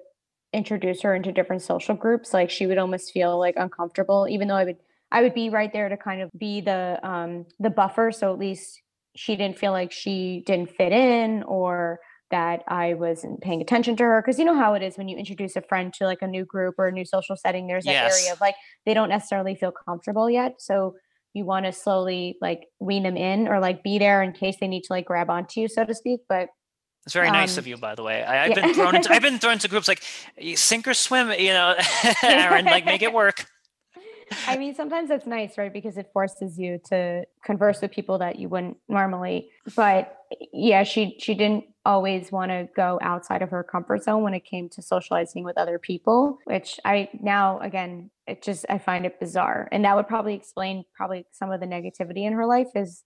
introduce 0.52 1.02
her 1.02 1.14
into 1.14 1.32
different 1.32 1.62
social 1.62 1.94
groups. 1.94 2.32
Like 2.32 2.50
she 2.50 2.66
would 2.66 2.78
almost 2.78 3.12
feel 3.12 3.38
like 3.38 3.54
uncomfortable, 3.56 4.28
even 4.28 4.48
though 4.48 4.54
I 4.54 4.64
would, 4.64 4.76
I 5.10 5.22
would 5.22 5.34
be 5.34 5.50
right 5.50 5.72
there 5.72 5.88
to 5.88 5.96
kind 5.96 6.22
of 6.22 6.30
be 6.36 6.60
the, 6.60 6.98
um, 7.02 7.46
the 7.58 7.70
buffer. 7.70 8.10
So 8.12 8.32
at 8.32 8.38
least 8.38 8.80
she 9.14 9.36
didn't 9.36 9.58
feel 9.58 9.72
like 9.72 9.92
she 9.92 10.42
didn't 10.46 10.70
fit 10.70 10.92
in 10.92 11.42
or 11.44 12.00
that 12.30 12.64
I 12.66 12.94
wasn't 12.94 13.40
paying 13.40 13.60
attention 13.60 13.96
to 13.96 14.04
her. 14.04 14.20
Cause 14.20 14.38
you 14.38 14.44
know 14.44 14.56
how 14.56 14.75
it 14.75 14.82
is 14.82 14.98
when 14.98 15.08
you 15.08 15.16
introduce 15.16 15.54
a 15.54 15.62
friend 15.62 15.92
to 15.94 16.06
like 16.06 16.22
a 16.22 16.26
new 16.26 16.44
group 16.44 16.75
or 16.76 16.88
a 16.88 16.92
new 16.92 17.04
social 17.04 17.36
setting, 17.36 17.66
there's 17.66 17.84
that 17.84 17.92
yes. 17.92 18.20
area 18.20 18.32
of 18.32 18.40
like 18.40 18.56
they 18.84 18.94
don't 18.94 19.08
necessarily 19.08 19.54
feel 19.54 19.72
comfortable 19.72 20.28
yet. 20.28 20.56
So 20.58 20.96
you 21.34 21.44
want 21.44 21.66
to 21.66 21.72
slowly 21.72 22.36
like 22.40 22.66
wean 22.80 23.02
them 23.02 23.16
in 23.16 23.46
or 23.46 23.60
like 23.60 23.82
be 23.82 23.98
there 23.98 24.22
in 24.22 24.32
case 24.32 24.56
they 24.60 24.68
need 24.68 24.82
to 24.84 24.92
like 24.92 25.04
grab 25.04 25.30
onto 25.30 25.60
you, 25.60 25.68
so 25.68 25.84
to 25.84 25.94
speak. 25.94 26.20
But 26.28 26.48
it's 27.04 27.12
very 27.12 27.30
nice 27.30 27.56
um, 27.56 27.60
of 27.60 27.66
you, 27.68 27.76
by 27.76 27.94
the 27.94 28.02
way. 28.02 28.25
I, 28.25 28.48
have 28.48 28.56
yeah. 28.56 28.66
been 28.66 28.75
thrown 28.75 28.96
into 28.96 29.12
I've 29.12 29.22
been 29.22 29.38
thrown 29.38 29.52
into 29.52 29.68
groups 29.68 29.86
like 29.86 30.02
sink 30.56 30.88
or 30.88 30.94
swim, 30.94 31.30
you 31.38 31.50
know, 31.50 31.76
Aaron, 32.25 32.64
like 32.64 32.84
make 32.84 33.02
it 33.02 33.12
work. 33.12 33.46
I 34.47 34.56
mean, 34.56 34.75
sometimes 34.75 35.11
it's 35.11 35.26
nice, 35.26 35.59
right? 35.59 35.73
Because 35.73 35.97
it 35.97 36.11
forces 36.12 36.59
you 36.59 36.80
to 36.87 37.25
converse 37.45 37.80
with 37.80 37.90
people 37.90 38.18
that 38.18 38.38
you 38.38 38.49
wouldn't 38.49 38.76
normally. 38.88 39.50
But 39.75 40.16
yeah, 40.52 40.83
she 40.83 41.16
she 41.18 41.35
didn't 41.35 41.64
always 41.85 42.33
want 42.33 42.50
to 42.50 42.68
go 42.75 42.99
outside 43.02 43.42
of 43.42 43.50
her 43.50 43.62
comfort 43.62 44.02
zone 44.02 44.23
when 44.23 44.35
it 44.35 44.45
came 44.45 44.68
to 44.71 44.83
socializing 44.83 45.45
with 45.45 45.56
other 45.56 45.78
people, 45.78 46.38
which 46.45 46.80
I 46.85 47.09
now 47.21 47.61
again, 47.61 48.11
it 48.26 48.42
just 48.42 48.66
I 48.68 48.78
find 48.78 49.06
it 49.06 49.21
bizarre. 49.21 49.68
And 49.71 49.85
that 49.85 49.95
would 49.97 50.09
probably 50.09 50.35
explain 50.35 50.85
probably 50.95 51.26
some 51.30 51.52
of 51.52 51.61
the 51.61 51.66
negativity 51.66 52.26
in 52.26 52.33
her 52.33 52.47
life 52.47 52.68
is 52.75 53.04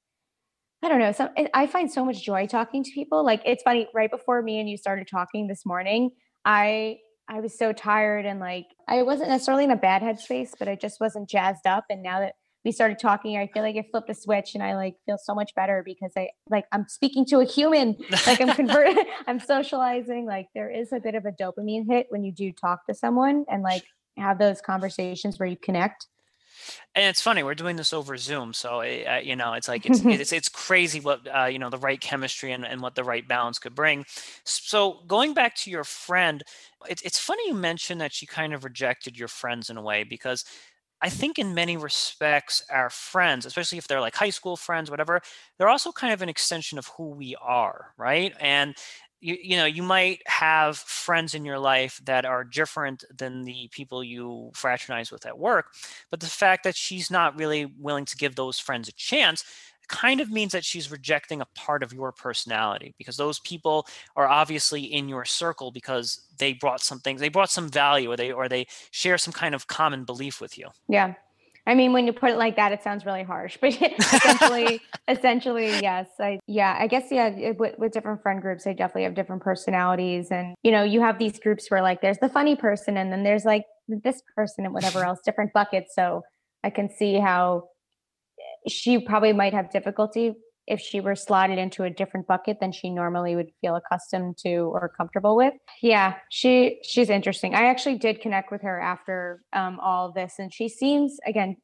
I 0.83 0.89
don't 0.89 0.99
know. 0.99 1.12
So 1.12 1.29
I 1.53 1.67
find 1.67 1.93
so 1.93 2.07
much 2.07 2.25
joy 2.25 2.47
talking 2.47 2.83
to 2.83 2.91
people. 2.93 3.23
Like 3.23 3.43
it's 3.45 3.62
funny, 3.62 3.87
right 3.95 4.11
before 4.11 4.41
me 4.41 4.61
and 4.61 4.69
you 4.69 4.79
started 4.79 5.07
talking 5.09 5.47
this 5.47 5.67
morning, 5.67 6.11
I 6.47 6.99
I 7.31 7.41
was 7.41 7.57
so 7.57 7.73
tired 7.73 8.27
and 8.27 8.41
like 8.41 8.67
I 8.89 9.03
wasn't 9.03 9.31
necessarily 9.31 9.65
in 9.65 9.71
a 9.71 9.77
bad 9.77 10.03
headspace, 10.03 10.51
but 10.59 10.69
I 10.69 10.75
just 10.75 11.01
wasn't 11.01 11.31
jazzed 11.31 11.65
up. 11.65 11.85
And 11.89 12.03
now 12.03 12.19
that 12.21 12.35
we 12.65 12.73
started 12.73 12.99
talking, 12.99 13.39
I 13.39 13.47
feel 13.47 13.63
like 13.63 13.77
I 13.77 13.87
flipped 13.89 14.11
a 14.11 14.15
switch 14.15 14.55
and 14.55 14.65
I 14.65 14.75
like 14.75 14.97
feel 15.07 15.17
so 15.17 15.33
much 15.33 15.55
better 15.55 15.83
because 15.87 16.13
I 16.17 16.31
like 16.51 16.65
I'm 16.73 16.87
speaking 16.89 17.25
to 17.27 17.39
a 17.39 17.45
human. 17.45 17.97
Like 18.27 18.41
I'm 18.41 18.53
converted, 18.55 18.99
I'm 19.29 19.39
socializing. 19.39 20.27
Like 20.27 20.49
there 20.57 20.69
is 20.71 20.93
a 20.93 20.99
bit 20.99 21.15
of 21.15 21.25
a 21.25 21.31
dopamine 21.31 21.87
hit 21.89 22.07
when 22.11 22.25
you 22.25 22.33
do 22.33 22.51
talk 22.53 22.85
to 22.87 22.95
someone 22.95 23.45
and 23.49 23.63
like 23.63 23.85
have 24.17 24.41
those 24.41 24.61
conversations 24.61 25.39
where 25.39 25.49
you 25.49 25.57
connect 25.57 26.09
and 26.95 27.05
it's 27.07 27.21
funny 27.21 27.43
we're 27.43 27.55
doing 27.55 27.76
this 27.76 27.93
over 27.93 28.17
zoom 28.17 28.52
so 28.52 28.81
uh, 28.81 29.21
you 29.23 29.37
know 29.37 29.52
it's 29.55 29.69
like 29.69 29.87
it's 29.87 30.00
it's, 30.05 30.33
it's 30.33 30.49
crazy 30.49 31.00
what 31.00 31.21
uh, 31.35 31.45
you 31.45 31.59
know 31.59 31.71
the 31.71 31.79
right 31.79 32.00
chemistry 32.00 32.52
and, 32.52 32.64
and 32.64 32.81
what 32.81 32.95
the 32.95 33.05
right 33.05 33.26
balance 33.29 33.59
could 33.59 33.75
bring 33.75 34.05
so 34.45 35.02
going 35.07 35.35
back 35.35 35.55
to 35.55 35.71
your 35.71 35.85
friend 35.85 36.43
it, 36.88 37.00
it's 37.05 37.19
funny 37.19 37.47
you 37.47 37.55
mentioned 37.55 38.00
that 38.00 38.12
she 38.12 38.26
kind 38.26 38.52
of 38.55 38.64
rejected 38.64 39.19
your 39.19 39.29
friends 39.29 39.71
in 39.71 39.76
a 39.76 39.83
way 39.83 40.05
because 40.05 40.45
I 41.02 41.09
think 41.09 41.38
in 41.38 41.55
many 41.55 41.76
respects, 41.79 42.62
our 42.71 42.90
friends, 42.90 43.47
especially 43.47 43.79
if 43.79 43.88
they're 43.88 44.02
like 44.02 44.14
high 44.14 44.31
school 44.31 44.57
friends, 44.57 44.90
whatever, 44.90 45.23
they're 45.57 45.69
also 45.69 45.93
kind 45.93 46.12
of 46.12 46.21
an 46.21 46.29
extension 46.29 46.79
of 46.79 46.88
who 46.97 47.09
we 47.11 47.35
are, 47.40 47.95
right? 47.97 48.35
And 48.38 48.75
you, 49.21 49.37
you 49.41 49.57
know, 49.57 49.67
you 49.67 49.83
might 49.83 50.23
have 50.27 50.79
friends 50.79 51.35
in 51.35 51.45
your 51.45 51.59
life 51.59 52.00
that 52.05 52.25
are 52.25 52.45
different 52.45 53.05
than 53.15 53.45
the 53.45 53.69
people 53.71 54.03
you 54.03 54.50
fraternize 54.55 55.12
with 55.12 55.27
at 55.27 55.39
work, 55.39 55.67
but 56.11 56.21
the 56.21 56.27
fact 56.27 56.65
that 56.65 56.77
she's 56.77 57.11
not 57.11 57.39
really 57.39 57.67
willing 57.79 58.05
to 58.07 58.17
give 58.17 58.35
those 58.35 58.59
friends 58.59 58.89
a 58.89 58.93
chance 58.93 59.45
kind 59.89 60.21
of 60.21 60.31
means 60.31 60.53
that 60.53 60.65
she's 60.65 60.91
rejecting 60.91 61.41
a 61.41 61.47
part 61.57 61.83
of 61.83 61.93
your 61.93 62.12
personality 62.12 62.95
because 62.97 63.17
those 63.17 63.41
people 63.41 63.87
are 64.15 64.29
obviously 64.29 64.83
in 64.83 65.09
your 65.09 65.25
circle 65.25 65.73
because 65.73 66.29
they 66.39 66.53
brought 66.53 66.81
something 66.81 67.17
they 67.17 67.29
brought 67.29 67.50
some 67.50 67.69
value 67.69 68.09
or 68.09 68.17
they 68.17 68.31
or 68.31 68.49
they 68.49 68.65
share 68.93 69.19
some 69.19 69.33
kind 69.33 69.53
of 69.53 69.67
common 69.67 70.05
belief 70.05 70.41
with 70.41 70.57
you. 70.57 70.69
Yeah 70.89 71.15
I 71.71 71.75
mean, 71.75 71.93
when 71.93 72.05
you 72.05 72.12
put 72.12 72.31
it 72.31 72.37
like 72.37 72.57
that, 72.57 72.73
it 72.73 72.83
sounds 72.83 73.07
really 73.07 73.23
harsh, 73.23 73.57
but 73.61 73.81
essentially, 73.81 74.81
essentially, 75.09 75.69
yes. 75.81 76.09
I, 76.19 76.41
yeah, 76.49 76.77
I 76.77 76.89
guess, 76.89 77.05
yeah, 77.12 77.29
it, 77.29 77.61
with, 77.61 77.79
with 77.79 77.93
different 77.93 78.25
friend 78.25 78.43
groups, 78.43 78.65
they 78.65 78.75
definitely 78.75 79.05
have 79.05 79.15
different 79.15 79.41
personalities. 79.41 80.33
And, 80.33 80.57
you 80.65 80.73
know, 80.73 80.83
you 80.83 81.00
have 81.00 81.21
these 81.21 81.39
groups 81.39 81.71
where 81.71 81.81
like 81.81 82.00
there's 82.00 82.19
the 82.19 82.29
funny 82.29 82.57
person 82.57 82.97
and 82.97 83.12
then 83.12 83.23
there's 83.23 83.45
like 83.45 83.67
this 83.87 84.21
person 84.35 84.65
and 84.65 84.75
whatever 84.75 85.05
else, 85.05 85.21
different 85.25 85.53
buckets. 85.53 85.95
So 85.95 86.23
I 86.65 86.71
can 86.71 86.91
see 86.91 87.21
how 87.21 87.69
she 88.67 88.99
probably 88.99 89.33
might 89.33 89.55
have 89.55 89.71
difficulty 89.71 90.35
if 90.71 90.81
she 90.81 91.00
were 91.00 91.17
slotted 91.17 91.59
into 91.59 91.83
a 91.83 91.91
different 91.91 92.29
bucket 92.29 92.61
than 92.61 92.71
she 92.71 92.91
normally 92.91 93.35
would 93.35 93.50
feel 93.61 93.75
accustomed 93.75 94.39
to 94.39 94.71
or 94.73 94.89
comfortable 94.97 95.37
with. 95.37 95.53
Yeah, 95.83 96.15
she 96.31 96.79
she's 96.85 97.11
interesting. 97.11 97.55
I 97.55 97.67
actually 97.67 97.99
did 97.99 98.21
connect 98.21 98.53
with 98.53 98.62
her 98.62 98.81
after 98.81 99.43
um, 99.53 99.81
all 99.81 100.12
this, 100.12 100.35
and 100.39 100.55
she 100.55 100.69
seems 100.69 101.19
again 101.27 101.57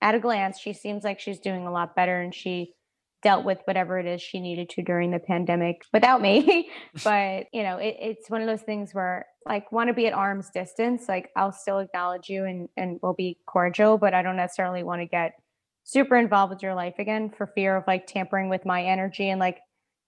at 0.00 0.14
a 0.14 0.20
glance 0.20 0.58
she 0.58 0.72
seems 0.72 1.04
like 1.04 1.20
she's 1.20 1.40
doing 1.40 1.66
a 1.66 1.72
lot 1.72 1.96
better, 1.96 2.20
and 2.20 2.32
she 2.32 2.74
dealt 3.22 3.44
with 3.44 3.58
whatever 3.64 3.98
it 3.98 4.06
is 4.06 4.20
she 4.20 4.40
needed 4.40 4.68
to 4.68 4.82
during 4.82 5.10
the 5.10 5.18
pandemic 5.18 5.82
without 5.92 6.20
me. 6.20 6.70
but 7.04 7.46
you 7.52 7.62
know, 7.62 7.78
it, 7.78 7.96
it's 8.00 8.30
one 8.30 8.40
of 8.42 8.46
those 8.46 8.62
things 8.62 8.92
where 8.92 9.26
like 9.44 9.72
want 9.72 9.88
to 9.88 9.94
be 9.94 10.06
at 10.06 10.12
arm's 10.12 10.50
distance. 10.50 11.08
Like 11.08 11.30
I'll 11.36 11.52
still 11.52 11.80
acknowledge 11.80 12.28
you 12.28 12.44
and 12.44 12.68
and 12.76 13.00
will 13.02 13.14
be 13.14 13.38
cordial, 13.46 13.98
but 13.98 14.14
I 14.14 14.22
don't 14.22 14.36
necessarily 14.36 14.84
want 14.84 15.00
to 15.02 15.06
get 15.06 15.32
super 15.84 16.16
involved 16.16 16.52
with 16.52 16.62
your 16.62 16.74
life 16.74 16.94
again 16.98 17.30
for 17.36 17.46
fear 17.48 17.76
of 17.76 17.84
like 17.86 18.06
tampering 18.06 18.48
with 18.48 18.64
my 18.64 18.84
energy 18.84 19.28
and 19.28 19.40
like 19.40 19.58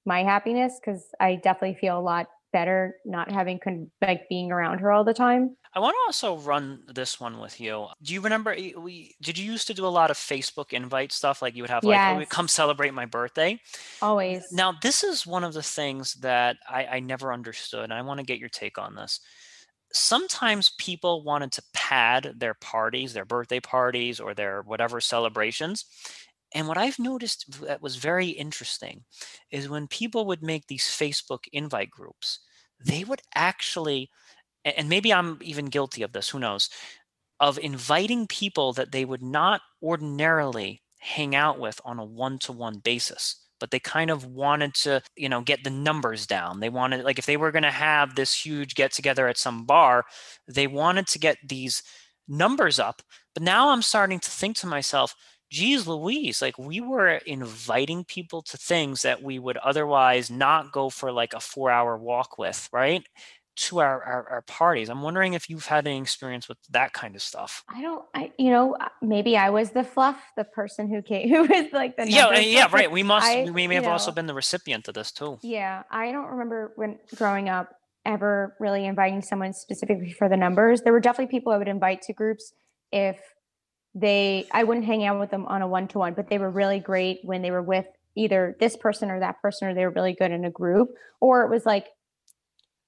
my 0.07 0.23
happiness 0.23 0.79
because 0.81 1.05
I 1.19 1.37
definitely 1.37 1.79
feel 1.81 1.99
a 1.99 2.01
lot 2.01 2.27
better 2.53 2.97
not 3.05 3.31
having 3.31 3.59
con- 3.59 3.91
like 4.01 4.29
being 4.29 4.53
around 4.53 4.79
her 4.79 4.93
all 4.93 5.05
the 5.05 5.15
time. 5.15 5.57
I 5.77 5.81
want 5.81 5.95
to 5.95 6.07
also 6.07 6.39
run 6.39 6.85
this 6.87 7.19
one 7.19 7.41
with 7.41 7.61
you. 7.61 7.89
Do 8.01 8.15
you 8.15 8.21
remember 8.21 8.53
eh, 8.53 8.71
we 8.79 9.17
did 9.21 9.37
you 9.37 9.51
used 9.51 9.67
to 9.67 9.75
do 9.75 9.85
a 9.85 9.89
lot 9.89 10.11
of 10.13 10.17
Facebook 10.17 10.73
invite 10.73 11.11
stuff 11.11 11.43
like 11.43 11.57
you 11.57 11.65
would 11.65 11.71
have 11.71 11.83
like 11.83 11.99
oh, 11.99 12.19
yes. 12.21 12.27
oh, 12.31 12.35
come 12.35 12.47
celebrate 12.47 12.95
my 12.95 13.07
birthday? 13.07 13.59
Always. 14.01 14.45
Now 14.53 14.73
this 14.83 15.03
is 15.03 15.27
one 15.27 15.43
of 15.43 15.53
the 15.53 15.65
things 15.65 16.15
that 16.15 16.57
I, 16.69 16.87
I 16.87 17.01
never 17.01 17.33
understood 17.33 17.85
and 17.85 17.93
I 17.93 18.03
want 18.03 18.21
to 18.21 18.27
get 18.27 18.39
your 18.39 18.49
take 18.49 18.79
on 18.79 18.95
this 18.95 19.19
sometimes 19.95 20.73
people 20.79 21.23
wanted 21.25 21.53
to 21.53 21.63
pad 21.73 22.35
their 22.37 22.55
parties, 22.55 23.13
their 23.13 23.25
birthday 23.25 23.61
parties, 23.61 24.21
or 24.21 24.35
their 24.35 24.63
whatever 24.63 25.01
celebrations. 25.01 25.85
And 26.55 26.69
what 26.69 26.79
I've 26.79 26.99
noticed 26.99 27.63
that 27.63 27.83
was 27.83 27.97
very 27.97 28.29
interesting 28.29 29.05
is 29.51 29.69
when 29.69 29.89
people 29.89 30.27
would 30.27 30.43
make 30.43 30.67
these 30.67 30.85
Facebook 30.85 31.41
invite 31.53 31.91
groups, 31.91 32.41
they 32.85 33.05
would 33.05 33.23
actually, 33.35 34.11
and 34.65 34.89
maybe 34.89 35.13
I'm 35.13 35.39
even 35.43 35.67
guilty 35.67 36.03
of 36.03 36.13
this, 36.13 36.29
who 36.29 36.39
knows, 36.39 36.71
of 37.41 37.59
inviting 37.59 38.27
people 38.27 38.73
that 38.75 38.93
they 38.93 39.05
would 39.05 39.23
not 39.23 39.63
ordinarily 39.83 40.83
hang 40.99 41.35
out 41.35 41.59
with 41.59 41.81
on 41.85 41.99
a 41.99 42.05
one 42.05 42.39
to 42.41 42.53
one 42.53 42.79
basis 42.79 43.44
but 43.65 43.71
they 43.71 43.81
kind 43.81 44.11
of 44.11 44.27
wanted 44.27 44.75
to, 44.75 45.01
you 45.17 45.31
know, 45.31 45.41
get 45.41 45.65
the 45.65 45.71
numbers 45.71 46.27
down. 46.27 46.61
They 46.61 46.69
wanted, 46.69 47.03
like, 47.03 47.19
if 47.19 47.25
they 47.25 47.39
were 47.39 47.51
going 47.51 47.63
to 47.63 47.71
have 47.71 48.15
this 48.15 48.35
huge 48.45 48.75
get 48.75 48.93
together 48.93 49.27
at 49.27 49.39
some 49.39 49.65
bar, 49.65 50.05
they 50.47 50.67
wanted 50.67 51.07
to 51.09 51.19
get 51.19 51.39
these 51.49 51.83
numbers 52.29 52.79
up. 52.79 53.01
But 53.33 53.43
now 53.43 53.71
I'm 53.71 53.81
starting 53.83 54.21
to 54.21 54.31
think 54.31 54.57
to 54.59 54.67
myself, 54.67 55.15
geez 55.51 55.87
Louise, 55.87 56.43
like 56.43 56.59
we 56.59 56.81
were 56.81 57.09
inviting 57.27 58.05
people 58.05 58.43
to 58.43 58.57
things 58.59 59.03
that 59.03 59.23
we 59.23 59.39
would 59.39 59.57
otherwise 59.59 60.31
not 60.31 60.73
go 60.73 60.91
for 60.91 61.13
like 61.13 61.33
a 61.33 61.41
four 61.41 61.71
hour 61.71 61.97
walk 61.97 62.39
with, 62.39 62.69
right? 62.73 63.05
To 63.57 63.79
our, 63.79 64.03
our, 64.03 64.29
our 64.29 64.43
parties. 64.43 64.89
I'm 64.89 65.03
wondering 65.03 65.35
if 65.35 65.49
you've 65.49 65.67
had 65.67 65.87
any 65.87 66.01
experience 66.01 66.49
with 66.49 66.59
that 66.71 66.93
kind 66.93 67.15
of 67.15 67.23
stuff. 67.23 67.65
I 67.69 67.83
don't. 67.83 68.05
I 68.15 68.33
you 68.39 68.51
know 68.51 68.77
maybe 69.01 69.37
I 69.37 69.51
was 69.51 69.71
the 69.71 69.85
fluff, 69.85 70.21
the 70.37 70.45
person 70.45 70.89
who 70.89 71.03
came 71.03 71.29
who 71.31 71.43
was 71.43 71.73
like 71.73 71.97
the 71.97 72.11
yeah 72.11 72.39
yeah 72.39 72.69
right. 72.73 72.91
We 72.91 73.03
must 73.03 73.27
I, 73.27 73.45
we 73.51 73.67
may 73.67 73.77
have 73.77 73.85
know, 73.85 73.91
also 73.91 74.13
been 74.13 74.27
the 74.27 74.35
recipient 74.35 74.89
of 74.89 74.95
this 74.95 75.13
too. 75.13 75.39
Yeah, 75.43 75.85
I 75.91 76.13
don't 76.13 76.27
remember 76.27 76.73
when 76.77 76.99
growing 77.17 77.49
up 77.49 77.75
ever 78.05 78.55
really 78.61 78.85
inviting 78.85 79.23
someone 79.23 79.53
specifically 79.53 80.13
for 80.13 80.29
the 80.29 80.37
numbers. 80.37 80.83
There 80.83 80.93
were 80.93 81.01
definitely 81.01 81.31
people 81.31 81.53
I 81.53 81.59
would 81.59 81.69
invite 81.69 82.03
to 82.03 82.13
groups 82.13 82.53
if 82.93 83.19
they 83.95 84.47
I 84.53 84.65
wouldn't 84.65 84.87
hang 84.87 85.05
out 85.05 85.21
with 85.21 85.31
them 85.31 85.47
on 85.47 85.63
a 85.63 85.69
one 85.69 85.89
to 85.89 85.99
one, 85.99 86.15
but 86.15 86.29
they 86.29 86.39
were 86.39 86.51
really 86.51 86.81
great 86.81 87.21
when 87.23 87.43
they 87.43 87.51
were 87.51 87.63
with 87.63 87.87
either 88.17 88.57
this 88.61 88.77
person 88.77 89.11
or 89.11 89.21
that 89.21 89.41
person 89.41 89.69
or 89.69 89.75
they 89.75 89.85
were 89.85 89.91
really 89.91 90.15
good 90.15 90.31
in 90.31 90.45
a 90.45 90.51
group 90.51 90.91
or 91.21 91.43
it 91.43 91.51
was 91.51 91.67
like 91.67 91.89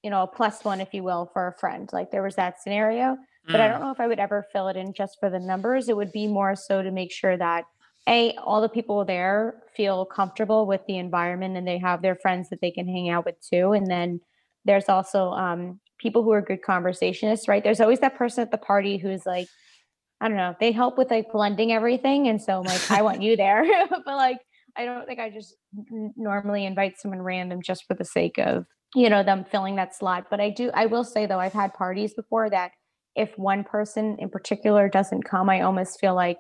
you 0.03 0.11
know, 0.11 0.23
a 0.23 0.27
plus 0.27 0.65
one, 0.65 0.81
if 0.81 0.95
you 0.95 1.03
will, 1.03 1.31
for 1.33 1.49
a 1.49 1.59
friend. 1.59 1.89
Like 1.93 2.11
there 2.11 2.23
was 2.23 2.37
that 2.37 2.63
scenario, 2.63 3.17
but 3.47 3.61
I 3.61 3.69
don't 3.69 3.79
mm. 3.79 3.85
know 3.85 3.91
if 3.91 4.01
I 4.01 4.07
would 4.07 4.19
ever 4.19 4.47
fill 4.53 4.69
it 4.69 4.77
in 4.77 4.93
just 4.93 5.19
for 5.21 5.31
the 5.31 5.39
numbers. 5.39 5.89
It 5.89 5.97
would 5.97 6.13
be 6.13 6.27
more 6.27 6.57
so 6.57 6.83
to 6.83 6.91
make 6.91 7.13
sure 7.13 7.37
that 7.37 7.65
a 8.09 8.35
all 8.37 8.61
the 8.61 8.69
people 8.69 9.05
there 9.05 9.63
feel 9.75 10.05
comfortable 10.05 10.67
with 10.67 10.81
the 10.87 10.99
environment 10.99 11.57
and 11.57 11.67
they 11.67 11.79
have 11.79 12.03
their 12.03 12.15
friends 12.15 12.49
that 12.51 12.61
they 12.61 12.71
can 12.71 12.87
hang 12.87 13.09
out 13.09 13.25
with 13.25 13.37
too. 13.41 13.73
And 13.73 13.91
then 13.91 14.21
there's 14.65 14.89
also 14.89 15.31
um, 15.31 15.81
people 15.99 16.23
who 16.23 16.33
are 16.33 16.43
good 16.43 16.63
conversationists, 16.63 17.49
right? 17.49 17.63
There's 17.63 17.81
always 17.81 18.01
that 18.01 18.17
person 18.17 18.43
at 18.43 18.51
the 18.51 18.59
party 18.59 18.97
who's 18.97 19.27
like, 19.27 19.49
I 20.21 20.29
don't 20.29 20.37
know, 20.37 20.55
they 20.61 20.73
help 20.73 20.99
with 20.99 21.11
like 21.11 21.33
blending 21.33 21.73
everything. 21.73 22.29
And 22.29 22.41
so 22.41 22.59
I'm 22.59 22.65
like, 22.65 22.91
I 22.91 23.03
want 23.03 23.23
you 23.23 23.37
there. 23.37 23.65
but 23.91 24.07
like, 24.07 24.39
I 24.77 24.85
don't 24.85 25.07
think 25.07 25.21
I 25.21 25.31
just 25.31 25.55
normally 25.81 26.65
invite 26.67 26.99
someone 26.99 27.23
random 27.23 27.63
just 27.63 27.87
for 27.87 27.95
the 27.95 28.05
sake 28.05 28.39
of 28.39 28.67
you 28.95 29.11
know 29.11 29.23
them 29.23 29.45
filling 29.45 29.77
that 29.77 29.95
slot 29.95 30.27
but 30.31 30.41
i 30.41 30.51
do 30.51 30.71
i 30.75 30.87
will 30.87 31.05
say 31.05 31.27
though 31.27 31.41
i've 31.41 31.53
had 31.53 31.75
parties 31.75 32.15
before 32.15 32.49
that 32.49 32.73
if 33.15 33.37
one 33.39 33.65
person 33.65 34.17
in 34.19 34.29
particular 34.29 34.89
doesn't 34.89 35.23
come 35.23 35.49
i 35.49 35.61
almost 35.61 36.01
feel 36.01 36.15
like 36.15 36.39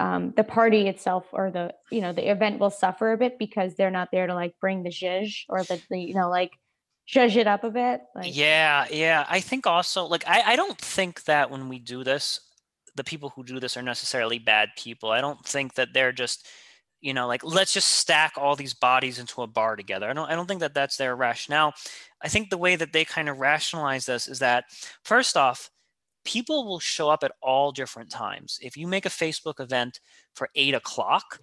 um, 0.00 0.32
the 0.36 0.42
party 0.42 0.88
itself 0.88 1.24
or 1.32 1.52
the 1.52 1.72
you 1.92 2.00
know 2.00 2.12
the 2.12 2.28
event 2.28 2.58
will 2.58 2.70
suffer 2.70 3.12
a 3.12 3.16
bit 3.16 3.38
because 3.38 3.76
they're 3.76 3.92
not 3.92 4.08
there 4.10 4.26
to 4.26 4.34
like 4.34 4.54
bring 4.60 4.82
the 4.82 4.90
zhuzh 4.90 5.44
or 5.48 5.62
the, 5.62 5.80
the 5.88 6.00
you 6.00 6.14
know 6.14 6.28
like 6.28 6.50
zhuzh 7.08 7.36
it 7.36 7.46
up 7.46 7.62
a 7.62 7.70
bit 7.70 8.00
like 8.16 8.34
yeah 8.36 8.86
yeah. 8.90 9.24
I 9.28 9.38
think 9.38 9.68
also 9.68 10.04
like 10.06 10.24
I, 10.26 10.42
I 10.52 10.56
don't 10.56 10.78
think 10.78 11.22
that 11.24 11.48
when 11.48 11.68
we 11.68 11.78
do 11.78 12.02
this 12.02 12.40
the 12.94 13.04
people 13.04 13.30
who 13.30 13.44
do 13.44 13.60
this 13.60 13.76
are 13.76 13.82
necessarily 13.82 14.38
bad 14.38 14.70
people. 14.76 15.10
I 15.10 15.20
don't 15.20 15.44
think 15.44 15.74
that 15.74 15.92
they're 15.92 16.12
just 16.12 16.46
you 17.04 17.12
know 17.12 17.26
like 17.26 17.44
let's 17.44 17.74
just 17.74 17.88
stack 17.88 18.32
all 18.36 18.56
these 18.56 18.72
bodies 18.72 19.18
into 19.18 19.42
a 19.42 19.46
bar 19.46 19.76
together. 19.76 20.08
I 20.08 20.14
don't 20.14 20.30
i 20.30 20.34
don't 20.34 20.46
think 20.46 20.60
that 20.60 20.74
that's 20.74 20.96
their 20.96 21.14
rationale. 21.14 21.74
I 22.22 22.28
think 22.28 22.48
the 22.48 22.58
way 22.58 22.76
that 22.76 22.92
they 22.92 23.04
kind 23.04 23.28
of 23.28 23.38
rationalize 23.38 24.06
this 24.06 24.26
is 24.26 24.38
that 24.38 24.64
first 25.04 25.36
off 25.36 25.70
people 26.24 26.64
will 26.64 26.80
show 26.80 27.10
up 27.10 27.22
at 27.22 27.32
all 27.42 27.70
different 27.70 28.10
times. 28.10 28.58
If 28.62 28.78
you 28.78 28.86
make 28.86 29.04
a 29.04 29.10
facebook 29.10 29.60
event 29.60 30.00
for 30.34 30.48
eight 30.54 30.74
o'clock 30.74 31.40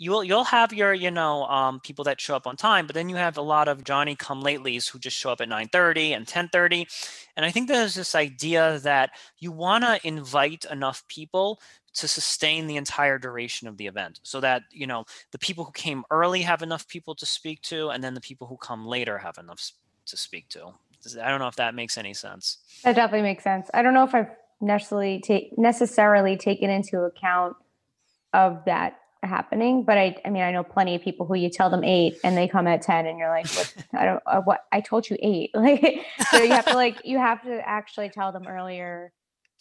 you'll 0.00 0.24
you'll 0.24 0.44
have 0.44 0.72
your 0.72 0.92
you 0.92 1.10
know 1.10 1.44
um, 1.44 1.78
people 1.78 2.04
that 2.04 2.20
show 2.20 2.34
up 2.34 2.46
on 2.46 2.56
time 2.56 2.86
but 2.86 2.94
then 2.94 3.08
you 3.08 3.16
have 3.16 3.36
a 3.36 3.42
lot 3.42 3.68
of 3.68 3.84
johnny 3.84 4.16
come 4.16 4.42
latelys 4.42 4.90
who 4.90 4.98
just 4.98 5.16
show 5.16 5.30
up 5.30 5.40
at 5.40 5.48
9.30 5.48 6.16
and 6.16 6.26
10.30 6.26 6.86
and 7.36 7.46
i 7.46 7.50
think 7.50 7.68
there's 7.68 7.94
this 7.94 8.14
idea 8.14 8.80
that 8.80 9.10
you 9.38 9.52
want 9.52 9.84
to 9.84 10.00
invite 10.02 10.64
enough 10.70 11.06
people 11.08 11.60
to 11.92 12.08
sustain 12.08 12.66
the 12.66 12.76
entire 12.76 13.18
duration 13.18 13.68
of 13.68 13.76
the 13.76 13.86
event 13.86 14.20
so 14.22 14.40
that 14.40 14.62
you 14.72 14.86
know 14.86 15.04
the 15.32 15.38
people 15.38 15.64
who 15.64 15.72
came 15.72 16.04
early 16.10 16.42
have 16.42 16.62
enough 16.62 16.88
people 16.88 17.14
to 17.14 17.26
speak 17.26 17.60
to 17.62 17.90
and 17.90 18.02
then 18.02 18.14
the 18.14 18.20
people 18.20 18.46
who 18.46 18.56
come 18.56 18.86
later 18.86 19.18
have 19.18 19.38
enough 19.38 19.72
to 20.06 20.16
speak 20.16 20.48
to. 20.48 20.72
I 21.22 21.30
don't 21.30 21.40
know 21.40 21.48
if 21.48 21.56
that 21.56 21.74
makes 21.74 21.96
any 21.96 22.12
sense. 22.14 22.58
That 22.84 22.94
definitely 22.94 23.22
makes 23.22 23.42
sense. 23.42 23.70
I 23.72 23.82
don't 23.82 23.94
know 23.94 24.04
if 24.04 24.14
i've 24.14 24.30
necessarily 24.60 25.20
take 25.20 25.56
necessarily 25.56 26.36
taken 26.36 26.68
into 26.68 27.00
account 27.00 27.56
of 28.34 28.62
that 28.66 28.99
happening 29.22 29.84
but 29.84 29.98
i 29.98 30.16
i 30.24 30.30
mean 30.30 30.42
i 30.42 30.50
know 30.50 30.62
plenty 30.62 30.94
of 30.94 31.02
people 31.02 31.26
who 31.26 31.34
you 31.34 31.50
tell 31.50 31.68
them 31.68 31.84
eight 31.84 32.14
and 32.24 32.36
they 32.36 32.48
come 32.48 32.66
at 32.66 32.80
10 32.80 33.06
and 33.06 33.18
you're 33.18 33.28
like 33.28 33.46
i 33.94 34.04
don't 34.04 34.22
uh, 34.26 34.40
what 34.40 34.64
i 34.72 34.80
told 34.80 35.08
you 35.08 35.16
eight. 35.20 35.50
Like 35.60 36.06
so 36.30 36.42
you 36.42 36.52
have 36.52 36.64
to 36.66 36.74
like 36.74 37.04
you 37.04 37.18
have 37.18 37.42
to 37.42 37.68
actually 37.68 38.08
tell 38.08 38.32
them 38.32 38.46
earlier 38.46 39.12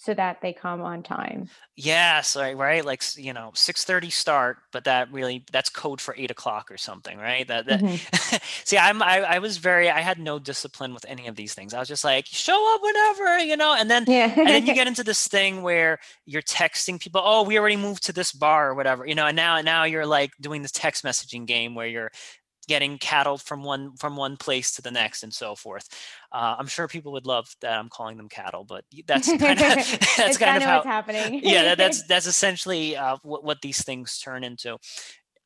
so 0.02 0.14
that 0.14 0.40
they 0.42 0.54
come 0.54 0.82
on 0.82 1.04
time. 1.04 1.50
Yes, 1.76 2.38
right, 2.38 2.56
right. 2.56 2.86
Like 2.86 3.04
you 3.18 3.34
know, 3.34 3.52
six 3.54 3.84
thirty 3.84 4.10
start, 4.10 4.58
but 4.72 4.86
that 4.86 5.12
really 5.12 5.44
that's 5.52 5.70
code 5.70 6.00
for 6.00 6.16
eight 6.18 6.32
o'clock 6.32 6.72
or 6.72 6.78
something, 6.78 7.18
right? 7.18 7.46
That, 7.46 7.66
that 7.66 7.82
mm-hmm. 7.82 8.38
see, 8.64 8.78
I'm 8.78 9.04
I, 9.04 9.20
I 9.20 9.40
was 9.40 9.58
very 9.58 9.90
I 9.90 10.00
had 10.00 10.18
no 10.18 10.40
discipline 10.40 10.94
with 10.94 11.06
any 11.06 11.28
of 11.28 11.36
these 11.36 11.54
things. 11.54 11.74
I 11.74 11.80
was 11.80 11.90
just 11.90 12.06
like, 12.06 12.28
show 12.28 12.76
up 12.76 12.82
whenever, 12.82 13.40
you 13.40 13.58
know, 13.58 13.76
and 13.78 13.92
then 13.92 14.06
yeah. 14.08 14.34
and 14.38 14.48
then 14.48 14.66
you 14.66 14.74
get 14.74 14.88
into 14.88 15.04
this 15.04 15.28
thing 15.28 15.64
where 15.64 16.00
you're 16.26 16.42
texting 16.44 16.98
people, 16.98 17.22
oh, 17.22 17.44
we 17.44 17.60
already 17.60 17.76
moved 17.76 18.04
to 18.06 18.14
this 18.14 18.32
bar 18.32 18.70
or 18.70 18.76
whatever, 18.76 19.06
you 19.06 19.16
know, 19.16 19.26
and 19.26 19.36
now 19.36 19.60
now 19.60 19.84
you're 19.84 20.06
like 20.06 20.32
doing 20.40 20.62
this 20.62 20.72
text 20.72 21.04
messaging 21.04 21.46
game 21.46 21.76
where 21.76 21.88
you're 21.88 22.12
getting 22.70 23.00
cattle 23.00 23.40
from 23.40 23.64
one 23.64 23.96
from 23.98 24.16
one 24.16 24.38
place 24.38 24.72
to 24.74 24.82
the 24.84 24.92
next 24.92 25.24
and 25.24 25.34
so 25.34 25.56
forth. 25.56 25.90
Uh, 26.32 26.56
I'm 26.60 26.68
sure 26.68 26.88
people 26.88 27.12
would 27.14 27.26
love 27.26 27.50
that 27.62 27.74
I'm 27.74 27.90
calling 27.90 28.16
them 28.16 28.30
cattle, 28.30 28.64
but 28.64 28.86
that's 29.08 29.28
kind 29.38 29.60
of 29.60 29.76
that's 30.18 30.38
kind 30.38 30.58
of 30.58 30.64
how 30.64 30.78
what's 30.78 30.86
happening. 30.86 31.42
yeah, 31.44 31.64
that, 31.64 31.80
that's 31.80 32.04
that's 32.08 32.28
essentially 32.28 32.96
uh, 32.96 33.18
what, 33.24 33.44
what 33.44 33.62
these 33.62 33.84
things 33.84 34.20
turn 34.20 34.44
into. 34.44 34.78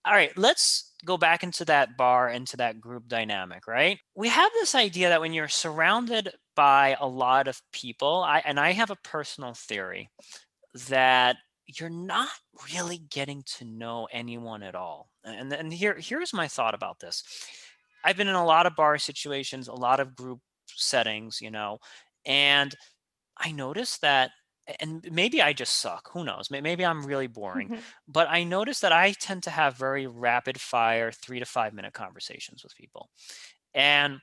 All 0.06 0.13
right, 0.13 0.38
let's 0.38 0.92
go 1.06 1.18
back 1.18 1.44
into 1.44 1.63
that 1.65 1.96
bar, 1.96 2.30
into 2.30 2.58
that 2.58 2.82
group 2.82 3.08
dynamic, 3.08 3.68
right? 3.68 4.00
We 4.15 4.27
have 4.27 4.51
this 4.60 4.75
idea 4.75 5.08
that 5.08 5.22
when 5.22 5.32
you're 5.32 5.48
surrounded 5.48 6.30
by 6.58 6.98
a 7.00 7.08
lot 7.08 7.48
of 7.48 7.62
people, 7.72 8.22
I 8.22 8.44
and 8.44 8.60
I 8.60 8.74
have 8.74 8.92
a 8.92 8.98
personal 8.98 9.53
theory 9.53 10.10
that 10.89 11.38
you're 11.68 11.89
not 11.89 12.27
really 12.74 12.98
getting 12.98 13.44
to 13.58 13.63
know 13.63 14.10
anyone 14.12 14.62
at 14.62 14.75
all. 14.75 15.08
And 15.24 15.51
and 15.53 15.74
here 15.74 15.96
here's 16.00 16.34
my 16.34 16.48
thought 16.48 16.74
about 16.74 17.00
this. 17.00 17.24
I've 18.03 18.18
been 18.18 18.27
in 18.27 18.36
a 18.36 18.46
lot 18.46 18.65
of 18.65 18.75
bar 18.75 18.98
situations, 18.98 19.68
a 19.68 19.74
lot 19.74 20.00
of 20.00 20.15
group 20.15 20.39
settings, 20.68 21.39
you 21.42 21.51
know, 21.51 21.80
and 22.25 22.75
I 23.38 23.51
noticed 23.51 24.01
that 24.01 24.32
and 24.80 25.06
maybe 25.12 25.42
I 25.42 25.51
just 25.53 25.77
suck. 25.77 26.10
Who 26.13 26.24
knows? 26.24 26.50
Maybe 26.50 26.86
I'm 26.86 27.06
really 27.06 27.27
boring. 27.27 27.70
Mm-hmm. 27.70 27.82
But 28.08 28.27
I 28.30 28.44
noticed 28.44 28.82
that 28.82 28.94
I 28.94 29.12
tend 29.12 29.44
to 29.44 29.50
have 29.50 29.77
very 29.77 30.08
rapid 30.08 30.60
fire, 30.60 31.12
three 31.12 31.39
to 31.39 31.46
five 31.46 31.74
minute 31.74 31.94
conversations 31.94 32.63
with 32.63 32.75
people. 32.75 33.10
And 33.74 34.20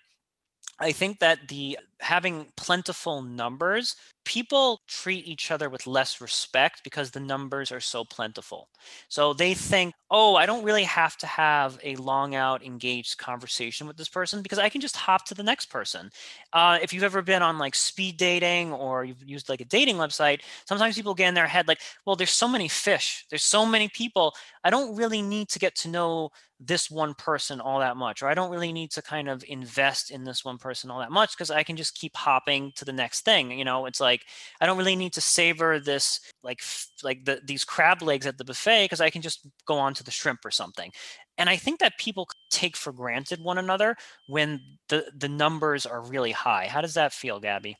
I 0.82 0.92
think 0.92 1.18
that 1.18 1.48
the 1.48 1.78
having 2.00 2.46
plentiful 2.56 3.20
numbers, 3.20 3.96
people 4.24 4.80
treat 4.88 5.26
each 5.26 5.50
other 5.50 5.68
with 5.68 5.86
less 5.86 6.22
respect 6.22 6.82
because 6.82 7.10
the 7.10 7.20
numbers 7.20 7.70
are 7.70 7.80
so 7.80 8.02
plentiful. 8.02 8.70
So 9.08 9.34
they 9.34 9.52
think, 9.52 9.92
oh, 10.10 10.36
I 10.36 10.46
don't 10.46 10.64
really 10.64 10.84
have 10.84 11.18
to 11.18 11.26
have 11.26 11.78
a 11.84 11.96
long 11.96 12.34
out 12.34 12.64
engaged 12.64 13.18
conversation 13.18 13.86
with 13.86 13.98
this 13.98 14.08
person 14.08 14.40
because 14.40 14.58
I 14.58 14.70
can 14.70 14.80
just 14.80 14.96
hop 14.96 15.26
to 15.26 15.34
the 15.34 15.42
next 15.42 15.66
person. 15.66 16.08
Uh, 16.54 16.78
if 16.80 16.94
you've 16.94 17.02
ever 17.02 17.20
been 17.20 17.42
on 17.42 17.58
like 17.58 17.74
speed 17.74 18.16
dating 18.16 18.72
or 18.72 19.04
you've 19.04 19.22
used 19.22 19.50
like 19.50 19.60
a 19.60 19.66
dating 19.66 19.96
website, 19.96 20.40
sometimes 20.64 20.94
people 20.96 21.14
get 21.14 21.28
in 21.28 21.34
their 21.34 21.46
head 21.46 21.68
like, 21.68 21.80
well, 22.06 22.16
there's 22.16 22.30
so 22.30 22.48
many 22.48 22.68
fish, 22.68 23.26
there's 23.28 23.44
so 23.44 23.66
many 23.66 23.88
people. 23.90 24.34
I 24.64 24.70
don't 24.70 24.96
really 24.96 25.20
need 25.20 25.50
to 25.50 25.58
get 25.58 25.74
to 25.76 25.88
know 25.88 26.30
this 26.60 26.90
one 26.90 27.14
person 27.14 27.60
all 27.60 27.80
that 27.80 27.96
much, 27.96 28.22
or 28.22 28.28
I 28.28 28.34
don't 28.34 28.50
really 28.50 28.72
need 28.72 28.90
to 28.92 29.02
kind 29.02 29.28
of 29.28 29.42
invest 29.48 30.10
in 30.10 30.24
this 30.24 30.44
one 30.44 30.58
person 30.58 30.90
all 30.90 31.00
that 31.00 31.10
much 31.10 31.36
because 31.36 31.50
I 31.50 31.62
can 31.62 31.74
just 31.74 31.98
keep 31.98 32.14
hopping 32.14 32.72
to 32.76 32.84
the 32.84 32.92
next 32.92 33.24
thing. 33.24 33.58
You 33.58 33.64
know, 33.64 33.86
it's 33.86 34.00
like 34.00 34.26
I 34.60 34.66
don't 34.66 34.76
really 34.76 34.96
need 34.96 35.14
to 35.14 35.22
savor 35.22 35.78
this 35.80 36.20
like 36.42 36.60
like 37.02 37.24
the, 37.24 37.40
these 37.44 37.64
crab 37.64 38.02
legs 38.02 38.26
at 38.26 38.36
the 38.36 38.44
buffet 38.44 38.84
because 38.84 39.00
I 39.00 39.08
can 39.08 39.22
just 39.22 39.48
go 39.66 39.78
on 39.78 39.94
to 39.94 40.04
the 40.04 40.10
shrimp 40.10 40.44
or 40.44 40.50
something. 40.50 40.92
And 41.38 41.48
I 41.48 41.56
think 41.56 41.80
that 41.80 41.98
people 41.98 42.28
take 42.50 42.76
for 42.76 42.92
granted 42.92 43.40
one 43.42 43.56
another 43.56 43.96
when 44.28 44.60
the 44.90 45.06
the 45.16 45.28
numbers 45.28 45.86
are 45.86 46.02
really 46.02 46.32
high. 46.32 46.66
How 46.66 46.82
does 46.82 46.94
that 46.94 47.14
feel, 47.14 47.40
Gabby? 47.40 47.78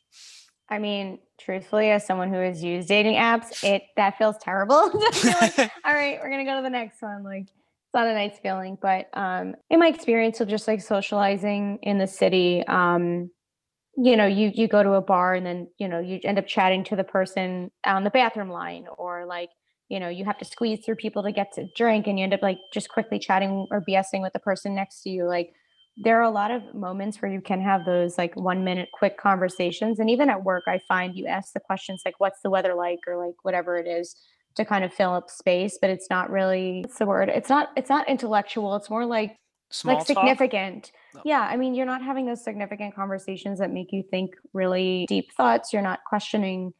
I 0.69 0.79
mean, 0.79 1.19
truthfully, 1.37 1.91
as 1.91 2.05
someone 2.05 2.29
who 2.29 2.39
has 2.39 2.63
used 2.63 2.87
dating 2.87 3.15
apps, 3.15 3.63
it 3.63 3.83
that 3.97 4.17
feels 4.17 4.37
terrible. 4.39 4.89
like, 5.23 5.59
all 5.85 5.93
right, 5.93 6.17
we're 6.19 6.31
gonna 6.31 6.45
go 6.45 6.55
to 6.55 6.63
the 6.63 6.69
next 6.69 7.01
one. 7.01 7.23
Like 7.23 7.47
it's 7.91 7.97
not 7.97 8.07
a 8.07 8.13
nice 8.13 8.39
feeling. 8.41 8.77
But 8.81 9.07
um, 9.13 9.55
in 9.69 9.79
my 9.79 9.87
experience 9.87 10.39
of 10.39 10.47
just 10.47 10.65
like 10.65 10.81
socializing 10.81 11.79
in 11.83 11.97
the 11.97 12.07
city, 12.07 12.63
um, 12.67 13.29
you 13.97 14.15
know, 14.15 14.25
you 14.25 14.51
you 14.53 14.69
go 14.69 14.81
to 14.81 14.93
a 14.93 15.01
bar 15.01 15.33
and 15.33 15.45
then 15.45 15.67
you 15.77 15.89
know 15.89 15.99
you 15.99 16.21
end 16.23 16.39
up 16.39 16.47
chatting 16.47 16.85
to 16.85 16.95
the 16.95 17.03
person 17.03 17.69
on 17.85 18.05
the 18.05 18.09
bathroom 18.09 18.49
line, 18.49 18.85
or 18.97 19.25
like 19.25 19.49
you 19.89 19.99
know 19.99 20.07
you 20.07 20.23
have 20.23 20.37
to 20.37 20.45
squeeze 20.45 20.85
through 20.85 20.95
people 20.95 21.23
to 21.23 21.33
get 21.33 21.51
to 21.55 21.67
drink, 21.75 22.07
and 22.07 22.17
you 22.17 22.23
end 22.23 22.33
up 22.33 22.41
like 22.41 22.59
just 22.73 22.87
quickly 22.87 23.19
chatting 23.19 23.67
or 23.71 23.83
BSing 23.87 24.21
with 24.21 24.31
the 24.31 24.39
person 24.39 24.73
next 24.73 25.01
to 25.01 25.09
you, 25.09 25.27
like 25.27 25.51
there 25.97 26.17
are 26.17 26.23
a 26.23 26.31
lot 26.31 26.51
of 26.51 26.73
moments 26.73 27.21
where 27.21 27.29
you 27.29 27.41
can 27.41 27.61
have 27.61 27.83
those 27.83 28.17
like 28.17 28.33
one 28.37 28.63
minute 28.63 28.87
quick 28.93 29.17
conversations 29.17 29.99
and 29.99 30.09
even 30.09 30.29
at 30.29 30.41
work 30.41 30.63
i 30.65 30.79
find 30.87 31.17
you 31.17 31.25
ask 31.25 31.51
the 31.51 31.59
questions 31.59 32.01
like 32.05 32.17
what's 32.17 32.39
the 32.43 32.49
weather 32.49 32.73
like 32.73 32.99
or 33.07 33.17
like 33.17 33.35
whatever 33.43 33.77
it 33.77 33.85
is 33.85 34.15
to 34.55 34.65
kind 34.65 34.83
of 34.83 34.93
fill 34.93 35.13
up 35.13 35.29
space, 35.29 35.77
but 35.79 35.89
it's 35.89 36.09
not 36.09 36.29
really 36.29 36.81
what's 36.81 36.97
the 36.97 37.05
word? 37.05 37.29
It's 37.29 37.49
not 37.49 37.69
it's 37.75 37.89
not 37.89 38.09
intellectual. 38.09 38.75
It's 38.75 38.89
more 38.89 39.05
like 39.05 39.35
Small 39.71 39.95
like 39.95 40.05
significant. 40.05 40.91
No. 41.15 41.21
Yeah, 41.23 41.41
I 41.41 41.55
mean, 41.55 41.73
you're 41.73 41.85
not 41.85 42.01
having 42.01 42.25
those 42.25 42.43
significant 42.43 42.93
conversations 42.93 43.59
that 43.59 43.71
make 43.71 43.91
you 43.91 44.03
think 44.03 44.35
really 44.53 45.05
deep 45.07 45.31
thoughts. 45.33 45.71
You're 45.71 45.81
not 45.81 45.99
questioning 46.05 46.73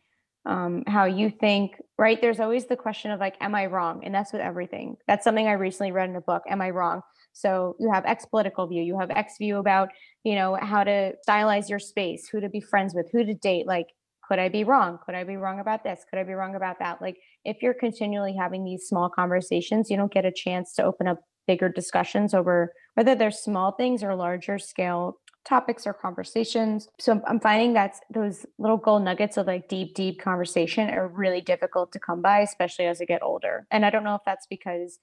um, 0.45 0.83
how 0.87 1.05
you 1.05 1.29
think, 1.29 1.81
right? 1.97 2.19
There's 2.19 2.39
always 2.39 2.65
the 2.65 2.75
question 2.75 3.11
of 3.11 3.19
like, 3.19 3.35
am 3.39 3.55
I 3.55 3.67
wrong? 3.67 4.03
And 4.03 4.13
that's 4.13 4.33
with 4.33 4.41
everything. 4.41 4.97
That's 5.07 5.23
something 5.23 5.47
I 5.47 5.53
recently 5.53 5.91
read 5.91 6.09
in 6.09 6.15
a 6.15 6.21
book. 6.21 6.43
Am 6.49 6.61
I 6.61 6.71
wrong? 6.71 7.01
So 7.33 7.75
you 7.79 7.89
have 7.91 8.05
X 8.05 8.25
political 8.25 8.67
view, 8.67 8.83
you 8.83 8.99
have 8.99 9.09
X 9.09 9.37
view 9.37 9.57
about, 9.57 9.89
you 10.23 10.35
know, 10.35 10.55
how 10.55 10.83
to 10.83 11.13
stylize 11.27 11.69
your 11.69 11.79
space, 11.79 12.27
who 12.27 12.41
to 12.41 12.49
be 12.49 12.59
friends 12.59 12.93
with, 12.93 13.09
who 13.11 13.23
to 13.23 13.33
date. 13.33 13.67
Like, 13.67 13.87
could 14.31 14.39
I 14.39 14.47
be 14.47 14.63
wrong? 14.63 14.97
Could 15.05 15.13
I 15.13 15.25
be 15.25 15.35
wrong 15.35 15.59
about 15.59 15.83
this? 15.83 16.05
Could 16.09 16.17
I 16.17 16.23
be 16.23 16.31
wrong 16.31 16.55
about 16.55 16.79
that? 16.79 17.01
Like, 17.01 17.17
if 17.43 17.61
you're 17.61 17.73
continually 17.73 18.33
having 18.33 18.63
these 18.63 18.87
small 18.87 19.09
conversations, 19.09 19.89
you 19.89 19.97
don't 19.97 20.13
get 20.13 20.23
a 20.23 20.31
chance 20.31 20.71
to 20.75 20.85
open 20.85 21.05
up 21.05 21.19
bigger 21.47 21.67
discussions 21.67 22.33
over 22.33 22.71
whether 22.93 23.13
they're 23.13 23.29
small 23.29 23.73
things 23.73 24.03
or 24.03 24.15
larger 24.15 24.57
scale 24.57 25.17
topics 25.43 25.85
or 25.85 25.91
conversations. 25.91 26.87
So 26.97 27.21
I'm 27.27 27.41
finding 27.41 27.73
that 27.73 27.95
those 28.09 28.45
little 28.57 28.77
gold 28.77 29.03
nuggets 29.03 29.35
of 29.35 29.47
like 29.47 29.67
deep, 29.67 29.95
deep 29.95 30.21
conversation 30.21 30.89
are 30.91 31.09
really 31.09 31.41
difficult 31.41 31.91
to 31.91 31.99
come 31.99 32.21
by, 32.21 32.39
especially 32.39 32.85
as 32.85 33.01
I 33.01 33.05
get 33.05 33.23
older. 33.23 33.67
And 33.69 33.85
I 33.85 33.89
don't 33.89 34.05
know 34.05 34.15
if 34.15 34.21
that's 34.25 34.47
because 34.49 34.99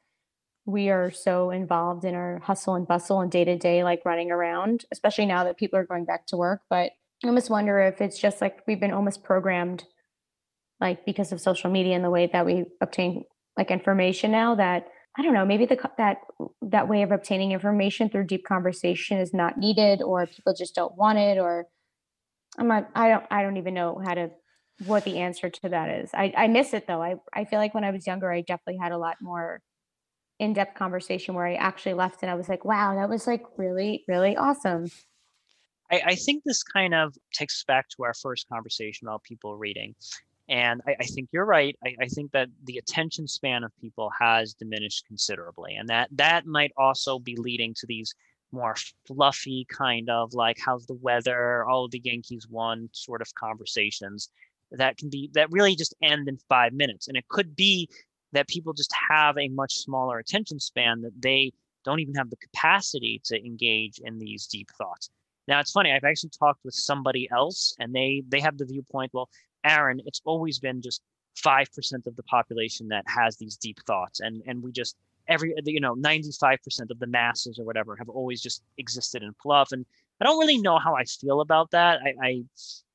we 0.65 0.89
are 0.89 1.11
so 1.11 1.51
involved 1.51 2.07
in 2.07 2.15
our 2.15 2.39
hustle 2.39 2.77
and 2.77 2.89
bustle 2.89 3.21
and 3.21 3.31
day 3.31 3.45
to 3.45 3.59
day, 3.59 3.85
like 3.85 4.07
running 4.07 4.31
around, 4.31 4.87
especially 4.91 5.27
now 5.27 5.45
that 5.45 5.59
people 5.59 5.79
are 5.79 5.85
going 5.85 6.07
back 6.07 6.25
to 6.29 6.37
work. 6.39 6.63
But 6.71 6.93
I 7.25 7.29
almost 7.29 7.51
wonder 7.51 7.81
if 7.81 8.01
it's 8.01 8.19
just 8.19 8.41
like 8.41 8.63
we've 8.67 8.81
been 8.81 8.93
almost 8.93 9.25
programmed 9.25 9.85
like 10.81 11.05
because 11.05 11.33
of 11.33 11.41
social 11.41 11.71
media 11.71 11.95
and 11.97 12.05
the 12.05 12.11
way 12.11 12.29
that 12.33 12.47
we 12.47 12.67
obtain 12.81 13.25
like 13.57 13.71
information 13.71 14.31
now 14.31 14.55
that 14.55 14.87
I 15.19 15.23
don't 15.23 15.35
know, 15.35 15.45
maybe 15.45 15.67
the 15.67 15.79
that 15.99 16.19
that 16.63 16.89
way 16.89 17.03
of 17.03 17.11
obtaining 17.11 17.51
information 17.51 18.09
through 18.09 18.27
deep 18.27 18.45
conversation 18.47 19.19
is 19.19 19.35
not 19.35 19.59
needed, 19.59 20.01
or 20.01 20.27
people 20.27 20.55
just 20.55 20.77
don't 20.77 20.97
want 20.97 21.19
it, 21.19 21.39
or 21.39 21.67
I'm 22.59 22.69
not. 22.69 22.89
I 22.95 23.09
don't. 23.09 23.25
I 23.31 23.43
don't 23.43 23.57
even 23.57 23.75
know 23.75 24.01
how 24.05 24.15
to 24.15 24.31
what 24.87 25.05
the 25.05 25.19
answer 25.19 25.51
to 25.51 25.69
that 25.71 25.91
is. 25.91 26.11
I 26.15 26.33
I 26.37 26.49
miss 26.49 26.73
it 26.75 26.87
though. 26.87 27.03
I 27.03 27.17
I 27.35 27.45
feel 27.47 27.59
like 27.59 27.75
when 27.75 27.85
I 27.85 27.91
was 27.91 28.07
younger, 28.07 28.31
I 28.33 28.43
definitely 28.43 28.79
had 28.83 28.93
a 28.93 28.99
lot 28.99 29.17
more 29.21 29.61
in 30.39 30.53
depth 30.55 30.79
conversation 30.79 31.35
where 31.35 31.47
I 31.47 31.55
actually 31.55 31.95
left 31.95 32.23
and 32.23 32.31
I 32.31 32.37
was 32.37 32.49
like, 32.49 32.65
wow, 32.65 32.95
that 32.97 33.09
was 33.09 33.27
like 33.27 33.45
really 33.57 34.05
really 34.09 34.37
awesome. 34.37 34.89
I, 35.91 36.03
I 36.07 36.15
think 36.15 36.45
this 36.45 36.63
kind 36.63 36.95
of 36.95 37.15
takes 37.33 37.61
us 37.61 37.65
back 37.65 37.89
to 37.91 38.05
our 38.05 38.15
first 38.15 38.49
conversation 38.49 39.09
about 39.09 39.23
people 39.23 39.57
reading. 39.57 39.95
And 40.49 40.81
I, 40.87 40.97
I 41.01 41.05
think 41.05 41.29
you're 41.33 41.45
right. 41.45 41.77
I, 41.85 41.95
I, 42.01 42.07
think 42.07 42.33
that 42.33 42.49
the 42.65 42.79
attention 42.79 43.29
span 43.29 43.65
of 43.65 43.73
people 43.81 44.11
has 44.19 44.55
diminished 44.55 45.05
considerably, 45.07 45.77
and 45.77 45.89
that 45.89 46.09
that 46.13 46.47
might 46.47 46.73
also 46.77 47.19
be 47.19 47.37
leading 47.37 47.75
to 47.75 47.87
these 47.87 48.15
more 48.51 48.75
fluffy 49.07 49.67
kind 49.71 50.09
of 50.09 50.33
like 50.33 50.57
how's 50.65 50.87
the 50.87 50.99
weather, 51.03 51.69
oh 51.69 51.87
the 51.89 52.01
Yankees 52.03 52.47
won 52.49 52.89
sort 52.93 53.21
of 53.21 53.35
conversations 53.35 54.31
that 54.71 54.97
can 54.97 55.11
be 55.11 55.31
that 55.35 55.51
really 55.51 55.77
just 55.77 55.95
end 56.03 56.29
in 56.29 56.39
five 56.49 56.73
minutes, 56.73 57.09
and 57.09 57.17
it 57.17 57.29
could 57.29 57.55
be 57.55 57.89
that 58.33 58.49
people 58.49 58.73
just 58.73 58.95
have 59.11 59.37
a 59.39 59.49
much 59.49 59.77
smaller 59.77 60.19
attention 60.19 60.59
span 60.59 61.03
that 61.03 61.21
they 61.21 61.53
don't 61.85 62.01
even 62.01 62.15
have 62.15 62.31
the 62.31 62.37
capacity 62.37 63.21
to 63.25 63.37
engage 63.45 63.99
in 64.03 64.19
these 64.19 64.47
deep 64.47 64.69
thoughts. 64.79 65.11
Now 65.49 65.61
it's 65.61 65.73
funny. 65.73 65.93
I've 65.93 66.05
actually 66.05 66.31
talked 66.39 66.61
with 66.65 66.75
somebody 66.75 67.29
else, 67.33 67.75
and 67.81 67.93
they 67.95 68.23
they 68.29 68.41
have 68.41 68.59
the 68.59 68.67
viewpoint. 68.67 69.13
Well, 69.13 69.29
Aaron, 69.65 70.01
it's 70.07 70.21
always 70.25 70.59
been 70.59 70.81
just 70.81 71.03
5% 71.39 72.07
of 72.07 72.17
the 72.17 72.23
population 72.25 72.89
that 72.89 73.05
has 73.07 73.37
these 73.37 73.57
deep 73.57 73.79
thoughts. 73.87 74.21
And, 74.21 74.43
and 74.47 74.63
we 74.63 74.73
just, 74.73 74.97
every, 75.29 75.55
you 75.65 75.81
know, 75.81 75.95
95% 75.95 76.59
of 76.91 76.99
the 76.99 77.07
masses 77.07 77.59
or 77.59 77.65
whatever 77.65 77.97
have 77.97 78.09
always 78.09 78.41
just 78.41 78.63
existed 78.79 79.23
in 79.23 79.33
fluff. 79.43 79.73
And 79.73 79.85
I 80.21 80.25
don't 80.25 80.39
really 80.39 80.59
know 80.59 80.79
how 80.79 80.95
I 80.95 81.05
feel 81.05 81.41
about 81.41 81.71
that. 81.73 82.01
I, 82.23 82.43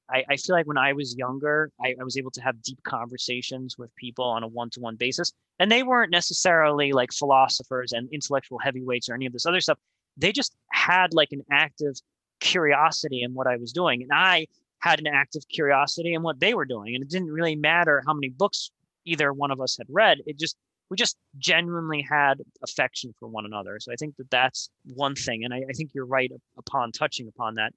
I, 0.09 0.23
I 0.29 0.35
feel 0.35 0.55
like 0.55 0.67
when 0.67 0.77
I 0.77 0.93
was 0.93 1.15
younger, 1.15 1.71
I, 1.83 1.95
I 1.99 2.03
was 2.03 2.17
able 2.17 2.31
to 2.31 2.41
have 2.41 2.61
deep 2.61 2.81
conversations 2.83 3.77
with 3.77 3.95
people 3.95 4.25
on 4.25 4.43
a 4.43 4.47
one 4.47 4.69
to 4.71 4.79
one 4.79 4.95
basis. 4.95 5.31
And 5.59 5.71
they 5.71 5.83
weren't 5.83 6.11
necessarily 6.11 6.91
like 6.91 7.13
philosophers 7.13 7.93
and 7.93 8.09
intellectual 8.11 8.59
heavyweights 8.59 9.09
or 9.09 9.15
any 9.15 9.25
of 9.25 9.33
this 9.33 9.45
other 9.45 9.61
stuff. 9.61 9.79
They 10.17 10.31
just 10.31 10.53
had 10.71 11.13
like 11.13 11.29
an 11.31 11.43
active 11.49 11.95
curiosity 12.43 13.23
in 13.23 13.33
what 13.33 13.47
I 13.47 13.57
was 13.57 13.71
doing. 13.71 14.03
And 14.03 14.11
I 14.13 14.47
had 14.79 14.99
an 14.99 15.07
active 15.07 15.47
curiosity 15.49 16.13
in 16.13 16.21
what 16.21 16.39
they 16.39 16.53
were 16.53 16.65
doing. 16.65 16.93
And 16.93 17.03
it 17.03 17.09
didn't 17.09 17.31
really 17.31 17.55
matter 17.55 18.03
how 18.05 18.13
many 18.13 18.29
books 18.29 18.69
either 19.05 19.33
one 19.33 19.49
of 19.49 19.59
us 19.59 19.77
had 19.77 19.87
read. 19.89 20.19
It 20.27 20.37
just, 20.37 20.57
we 20.89 20.97
just 20.97 21.17
genuinely 21.37 22.01
had 22.01 22.41
affection 22.61 23.13
for 23.19 23.27
one 23.27 23.45
another. 23.45 23.79
So 23.79 23.91
I 23.91 23.95
think 23.95 24.15
that 24.17 24.29
that's 24.29 24.69
one 24.93 25.15
thing. 25.15 25.43
And 25.45 25.53
I, 25.53 25.63
I 25.69 25.73
think 25.73 25.91
you're 25.93 26.05
right 26.05 26.31
upon 26.57 26.91
touching 26.91 27.27
upon 27.27 27.55
that. 27.55 27.73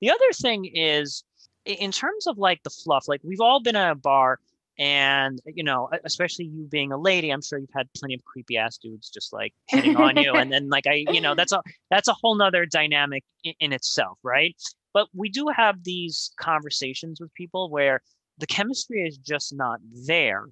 The 0.00 0.10
other 0.10 0.32
thing 0.34 0.70
is, 0.72 1.24
in 1.64 1.90
terms 1.90 2.26
of 2.26 2.38
like 2.38 2.62
the 2.62 2.70
fluff, 2.70 3.08
like 3.08 3.20
we've 3.24 3.40
all 3.40 3.60
been 3.60 3.76
at 3.76 3.92
a 3.92 3.94
bar 3.94 4.38
and 4.80 5.38
you 5.44 5.62
know 5.62 5.88
especially 6.04 6.46
you 6.46 6.66
being 6.70 6.90
a 6.90 6.98
lady 6.98 7.30
i'm 7.30 7.42
sure 7.42 7.58
you've 7.58 7.68
had 7.74 7.86
plenty 7.96 8.14
of 8.14 8.24
creepy 8.24 8.56
ass 8.56 8.78
dudes 8.78 9.10
just 9.10 9.32
like 9.32 9.52
hitting 9.68 9.94
on 9.96 10.16
you 10.16 10.32
and 10.32 10.50
then 10.50 10.68
like 10.68 10.86
i 10.88 11.04
you 11.12 11.20
know 11.20 11.34
that's 11.34 11.52
a 11.58 11.62
that's 11.90 12.08
a 12.08 12.14
whole 12.14 12.34
nother 12.34 12.66
dynamic 12.66 13.22
in, 13.44 13.52
in 13.60 13.72
itself 13.72 14.18
right 14.24 14.56
but 14.92 15.08
we 15.14 15.28
do 15.28 15.46
have 15.54 15.84
these 15.84 16.32
conversations 16.40 17.20
with 17.20 17.32
people 17.34 17.70
where 17.70 18.00
the 18.38 18.46
chemistry 18.46 19.06
is 19.06 19.18
just 19.18 19.54
not 19.54 19.80
there. 20.06 20.46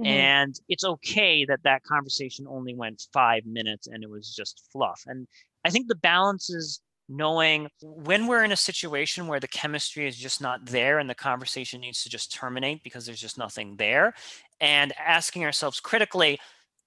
Mm-hmm. 0.00 0.06
And 0.06 0.54
it's 0.68 0.84
okay 0.84 1.44
that 1.46 1.62
that 1.62 1.82
conversation 1.84 2.46
only 2.48 2.74
went 2.74 3.06
five 3.12 3.46
minutes 3.46 3.86
and 3.86 4.02
it 4.02 4.10
was 4.10 4.34
just 4.34 4.68
fluff. 4.72 5.02
And 5.06 5.26
I 5.64 5.70
think 5.70 5.88
the 5.88 5.94
balance 5.94 6.50
is 6.50 6.80
knowing 7.08 7.68
when 7.82 8.26
we're 8.26 8.44
in 8.44 8.52
a 8.52 8.56
situation 8.56 9.26
where 9.26 9.40
the 9.40 9.48
chemistry 9.48 10.08
is 10.08 10.16
just 10.16 10.40
not 10.40 10.64
there 10.66 10.98
and 10.98 11.08
the 11.08 11.14
conversation 11.14 11.80
needs 11.80 12.02
to 12.02 12.08
just 12.08 12.32
terminate 12.32 12.82
because 12.82 13.06
there's 13.06 13.20
just 13.20 13.38
nothing 13.38 13.76
there 13.76 14.12
and 14.60 14.92
asking 14.98 15.44
ourselves 15.44 15.78
critically 15.80 16.38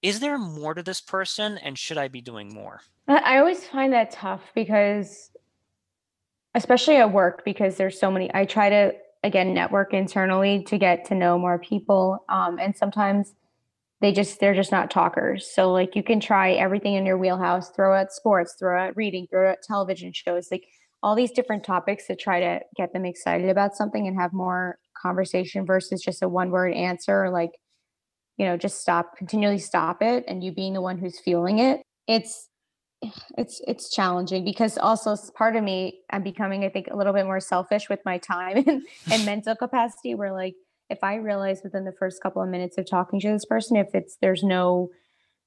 is 0.02 0.20
there 0.20 0.38
more 0.38 0.74
to 0.74 0.82
this 0.82 1.00
person 1.00 1.58
and 1.58 1.78
should 1.78 1.98
i 1.98 2.08
be 2.08 2.20
doing 2.20 2.52
more? 2.52 2.80
I 3.06 3.38
always 3.38 3.66
find 3.66 3.92
that 3.92 4.10
tough 4.10 4.40
because 4.54 5.30
especially 6.54 6.96
at 6.96 7.12
work 7.12 7.44
because 7.44 7.76
there's 7.76 7.98
so 7.98 8.10
many 8.10 8.30
i 8.34 8.44
try 8.44 8.68
to 8.68 8.92
again 9.22 9.54
network 9.54 9.94
internally 9.94 10.64
to 10.64 10.78
get 10.78 11.04
to 11.06 11.14
know 11.14 11.38
more 11.38 11.58
people 11.58 12.24
um, 12.28 12.58
and 12.58 12.76
sometimes 12.76 13.34
they 14.00 14.12
just 14.12 14.40
they're 14.40 14.54
just 14.54 14.72
not 14.72 14.90
talkers. 14.90 15.46
So 15.46 15.72
like 15.72 15.94
you 15.94 16.02
can 16.02 16.20
try 16.20 16.52
everything 16.52 16.94
in 16.94 17.06
your 17.06 17.18
wheelhouse 17.18 17.70
throw 17.70 17.94
out 17.94 18.12
sports 18.12 18.56
throw 18.58 18.80
out 18.80 18.96
reading 18.96 19.26
throw 19.30 19.50
out 19.50 19.58
television 19.62 20.12
shows 20.12 20.48
like 20.50 20.64
all 21.02 21.14
these 21.14 21.32
different 21.32 21.64
topics 21.64 22.06
to 22.06 22.16
try 22.16 22.40
to 22.40 22.60
get 22.76 22.92
them 22.92 23.06
excited 23.06 23.48
about 23.48 23.74
something 23.74 24.06
and 24.06 24.18
have 24.18 24.32
more 24.32 24.78
conversation 25.00 25.64
versus 25.64 26.02
just 26.02 26.22
a 26.22 26.28
one 26.28 26.50
word 26.50 26.74
answer 26.74 27.30
like 27.30 27.52
you 28.36 28.46
know 28.46 28.56
just 28.56 28.80
stop 28.80 29.16
continually 29.16 29.58
stop 29.58 30.02
it 30.02 30.24
and 30.28 30.42
you 30.42 30.52
being 30.52 30.74
the 30.74 30.80
one 30.80 30.98
who's 30.98 31.18
feeling 31.20 31.58
it. 31.58 31.82
It's 32.06 32.48
it's 33.38 33.60
it's 33.66 33.90
challenging 33.90 34.44
because 34.44 34.76
also 34.76 35.16
part 35.34 35.56
of 35.56 35.64
me 35.64 36.00
i'm 36.10 36.22
becoming 36.22 36.64
i 36.64 36.68
think 36.68 36.86
a 36.90 36.96
little 36.96 37.14
bit 37.14 37.24
more 37.24 37.40
selfish 37.40 37.88
with 37.88 38.00
my 38.04 38.18
time 38.18 38.56
and, 38.66 38.82
and 39.10 39.24
mental 39.24 39.56
capacity 39.56 40.14
where 40.14 40.32
like 40.32 40.54
if 40.90 41.02
i 41.02 41.16
realize 41.16 41.60
within 41.62 41.84
the 41.84 41.92
first 41.92 42.22
couple 42.22 42.42
of 42.42 42.48
minutes 42.48 42.78
of 42.78 42.88
talking 42.88 43.20
to 43.20 43.28
this 43.28 43.44
person 43.44 43.76
if 43.76 43.94
it's 43.94 44.16
there's 44.20 44.42
no 44.42 44.90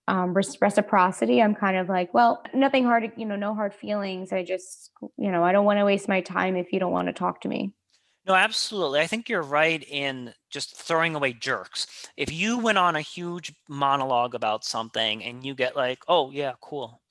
um, 0.08 0.34
reciprocity 0.34 1.42
i'm 1.42 1.56
kind 1.56 1.78
of 1.78 1.88
like 1.88 2.14
well 2.14 2.44
nothing 2.54 2.84
hard 2.84 3.12
you 3.16 3.26
know 3.26 3.36
no 3.36 3.56
hard 3.56 3.74
feelings 3.74 4.34
i 4.34 4.44
just 4.44 4.92
you 5.18 5.32
know 5.32 5.44
i 5.44 5.52
don't 5.52 5.66
want 5.66 5.80
to 5.80 5.86
waste 5.86 6.10
my 6.10 6.22
time 6.22 6.56
if 6.56 6.74
you 6.74 6.80
don't 6.80 6.92
want 6.92 7.08
to 7.08 7.14
talk 7.14 7.42
to 7.42 7.48
me 7.48 7.74
no, 8.26 8.36
absolutely. 8.36 9.02
I 9.02 9.08
think 9.08 9.28
you're 9.28 9.42
right 9.42 9.84
in 9.84 10.34
just 10.50 10.78
throwing 10.78 11.14
away 11.14 11.34
jerks. 11.34 11.88
If 12.16 12.32
you 12.32 12.58
went 12.58 12.78
on 12.78 12.96
a 12.96 13.02
huge 13.02 13.54
monologue 13.68 14.34
about 14.34 14.64
something 14.64 15.22
and 15.24 15.46
you 15.46 15.54
get 15.54 15.76
like, 15.76 16.00
oh, 16.08 16.32
yeah, 16.32 16.54
cool. 16.62 17.02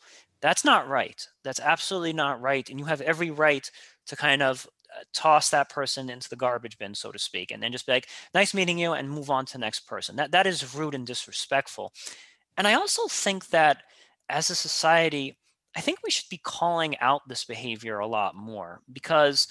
That's 0.40 0.64
not 0.64 0.88
right. 0.88 1.24
That's 1.44 1.60
absolutely 1.60 2.14
not 2.14 2.40
right. 2.40 2.68
And 2.68 2.78
you 2.78 2.86
have 2.86 3.02
every 3.02 3.30
right 3.30 3.70
to 4.06 4.16
kind 4.16 4.42
of 4.42 4.66
toss 5.12 5.50
that 5.50 5.68
person 5.68 6.10
into 6.10 6.28
the 6.28 6.36
garbage 6.36 6.78
bin, 6.78 6.94
so 6.94 7.12
to 7.12 7.18
speak, 7.18 7.50
and 7.50 7.62
then 7.62 7.72
just 7.72 7.86
be 7.86 7.92
like, 7.92 8.08
nice 8.34 8.54
meeting 8.54 8.78
you, 8.78 8.92
and 8.92 9.10
move 9.10 9.30
on 9.30 9.46
to 9.46 9.52
the 9.54 9.58
next 9.58 9.80
person. 9.80 10.16
That 10.16 10.32
that 10.32 10.46
is 10.46 10.74
rude 10.74 10.94
and 10.94 11.06
disrespectful. 11.06 11.92
And 12.56 12.66
I 12.66 12.74
also 12.74 13.06
think 13.08 13.48
that 13.48 13.82
as 14.28 14.50
a 14.50 14.54
society, 14.54 15.38
I 15.76 15.80
think 15.80 15.98
we 16.02 16.10
should 16.10 16.28
be 16.28 16.40
calling 16.42 16.98
out 16.98 17.22
this 17.28 17.44
behavior 17.44 17.98
a 17.98 18.06
lot 18.06 18.34
more 18.34 18.80
because 18.92 19.48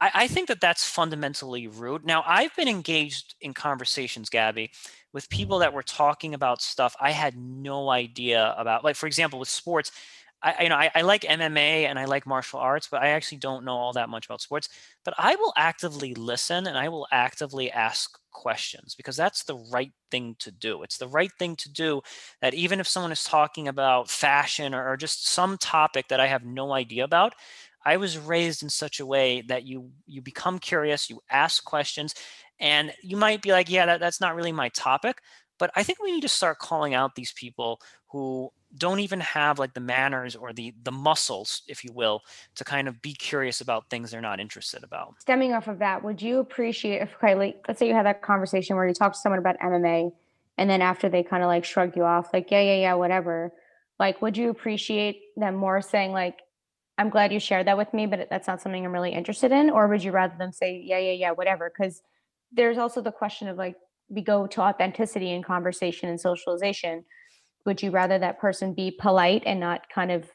I, 0.00 0.10
I 0.14 0.28
think 0.28 0.48
that 0.48 0.60
that's 0.60 0.84
fundamentally 0.84 1.68
rude. 1.68 2.04
Now, 2.04 2.24
I've 2.26 2.54
been 2.56 2.68
engaged 2.68 3.34
in 3.40 3.52
conversations, 3.54 4.30
Gabby, 4.30 4.70
with 5.12 5.28
people 5.28 5.58
that 5.58 5.72
were 5.72 5.82
talking 5.82 6.34
about 6.34 6.62
stuff 6.62 6.96
I 7.00 7.10
had 7.10 7.36
no 7.36 7.90
idea 7.90 8.54
about. 8.56 8.84
Like, 8.84 8.96
for 8.96 9.06
example, 9.06 9.38
with 9.38 9.48
sports, 9.48 9.90
I, 10.42 10.62
you 10.62 10.68
know, 10.70 10.76
I, 10.76 10.90
I, 10.94 11.02
like 11.02 11.22
MMA 11.22 11.84
and 11.84 11.98
I 11.98 12.06
like 12.06 12.26
martial 12.26 12.60
arts, 12.60 12.88
but 12.90 13.02
I 13.02 13.08
actually 13.08 13.38
don't 13.38 13.64
know 13.64 13.76
all 13.76 13.92
that 13.92 14.08
much 14.08 14.24
about 14.24 14.40
sports. 14.40 14.70
But 15.04 15.14
I 15.18 15.34
will 15.36 15.52
actively 15.56 16.14
listen 16.14 16.66
and 16.66 16.78
I 16.78 16.88
will 16.88 17.06
actively 17.12 17.70
ask 17.70 18.18
questions 18.30 18.94
because 18.94 19.16
that's 19.16 19.44
the 19.44 19.56
right 19.70 19.92
thing 20.10 20.36
to 20.38 20.50
do. 20.50 20.82
It's 20.82 20.96
the 20.96 21.08
right 21.08 21.30
thing 21.38 21.56
to 21.56 21.70
do 21.70 22.00
that 22.40 22.54
even 22.54 22.80
if 22.80 22.88
someone 22.88 23.12
is 23.12 23.24
talking 23.24 23.68
about 23.68 24.08
fashion 24.08 24.74
or, 24.74 24.88
or 24.88 24.96
just 24.96 25.28
some 25.28 25.58
topic 25.58 26.08
that 26.08 26.20
I 26.20 26.26
have 26.26 26.44
no 26.44 26.72
idea 26.72 27.04
about, 27.04 27.34
I 27.84 27.96
was 27.96 28.18
raised 28.18 28.62
in 28.62 28.70
such 28.70 29.00
a 29.00 29.06
way 29.06 29.42
that 29.42 29.64
you 29.64 29.90
you 30.06 30.20
become 30.20 30.58
curious, 30.58 31.08
you 31.08 31.20
ask 31.30 31.64
questions, 31.64 32.14
and 32.58 32.92
you 33.02 33.16
might 33.16 33.42
be 33.42 33.52
like, 33.52 33.70
yeah, 33.70 33.86
that, 33.86 34.00
that's 34.00 34.20
not 34.20 34.36
really 34.36 34.52
my 34.52 34.68
topic. 34.70 35.18
But 35.58 35.70
I 35.74 35.82
think 35.82 35.98
we 36.02 36.12
need 36.12 36.22
to 36.22 36.28
start 36.28 36.58
calling 36.58 36.94
out 36.94 37.14
these 37.14 37.32
people 37.32 37.80
who 38.08 38.50
don't 38.76 39.00
even 39.00 39.20
have 39.20 39.58
like 39.58 39.74
the 39.74 39.80
manners 39.80 40.36
or 40.36 40.52
the 40.52 40.72
the 40.82 40.92
muscles 40.92 41.62
if 41.66 41.84
you 41.84 41.92
will 41.92 42.22
to 42.54 42.64
kind 42.64 42.88
of 42.88 43.02
be 43.02 43.12
curious 43.12 43.60
about 43.60 43.88
things 43.90 44.10
they're 44.10 44.20
not 44.20 44.40
interested 44.40 44.84
about. 44.84 45.14
Stemming 45.20 45.52
off 45.52 45.68
of 45.68 45.78
that 45.80 46.04
would 46.04 46.22
you 46.22 46.38
appreciate 46.38 47.02
if 47.02 47.14
okay 47.16 47.34
like, 47.34 47.64
let's 47.66 47.78
say 47.78 47.88
you 47.88 47.94
had 47.94 48.06
that 48.06 48.22
conversation 48.22 48.76
where 48.76 48.86
you 48.86 48.94
talk 48.94 49.12
to 49.12 49.18
someone 49.18 49.38
about 49.38 49.58
mma 49.58 50.10
and 50.58 50.70
then 50.70 50.82
after 50.82 51.08
they 51.08 51.22
kind 51.22 51.42
of 51.42 51.48
like 51.48 51.64
shrug 51.64 51.96
you 51.96 52.04
off 52.04 52.32
like 52.32 52.50
yeah 52.50 52.60
yeah 52.60 52.76
yeah 52.76 52.94
whatever 52.94 53.52
like 53.98 54.22
would 54.22 54.36
you 54.36 54.50
appreciate 54.50 55.20
them 55.36 55.54
more 55.54 55.80
saying 55.80 56.12
like 56.12 56.38
i'm 56.98 57.10
glad 57.10 57.32
you 57.32 57.40
shared 57.40 57.66
that 57.66 57.78
with 57.78 57.92
me 57.92 58.06
but 58.06 58.28
that's 58.30 58.46
not 58.46 58.60
something 58.60 58.84
i'm 58.84 58.92
really 58.92 59.12
interested 59.12 59.50
in 59.50 59.70
or 59.70 59.88
would 59.88 60.04
you 60.04 60.12
rather 60.12 60.34
them 60.38 60.52
say 60.52 60.80
yeah 60.84 60.98
yeah 60.98 61.12
yeah 61.12 61.30
whatever 61.32 61.72
because 61.76 62.02
there's 62.52 62.78
also 62.78 63.00
the 63.00 63.12
question 63.12 63.48
of 63.48 63.56
like 63.56 63.74
we 64.08 64.22
go 64.22 64.46
to 64.46 64.60
authenticity 64.60 65.30
in 65.32 65.42
conversation 65.42 66.08
and 66.08 66.20
socialization 66.20 67.04
would 67.66 67.82
you 67.82 67.90
rather 67.90 68.18
that 68.18 68.38
person 68.38 68.74
be 68.74 68.90
polite 68.90 69.42
and 69.46 69.60
not 69.60 69.82
kind 69.94 70.10
of 70.10 70.30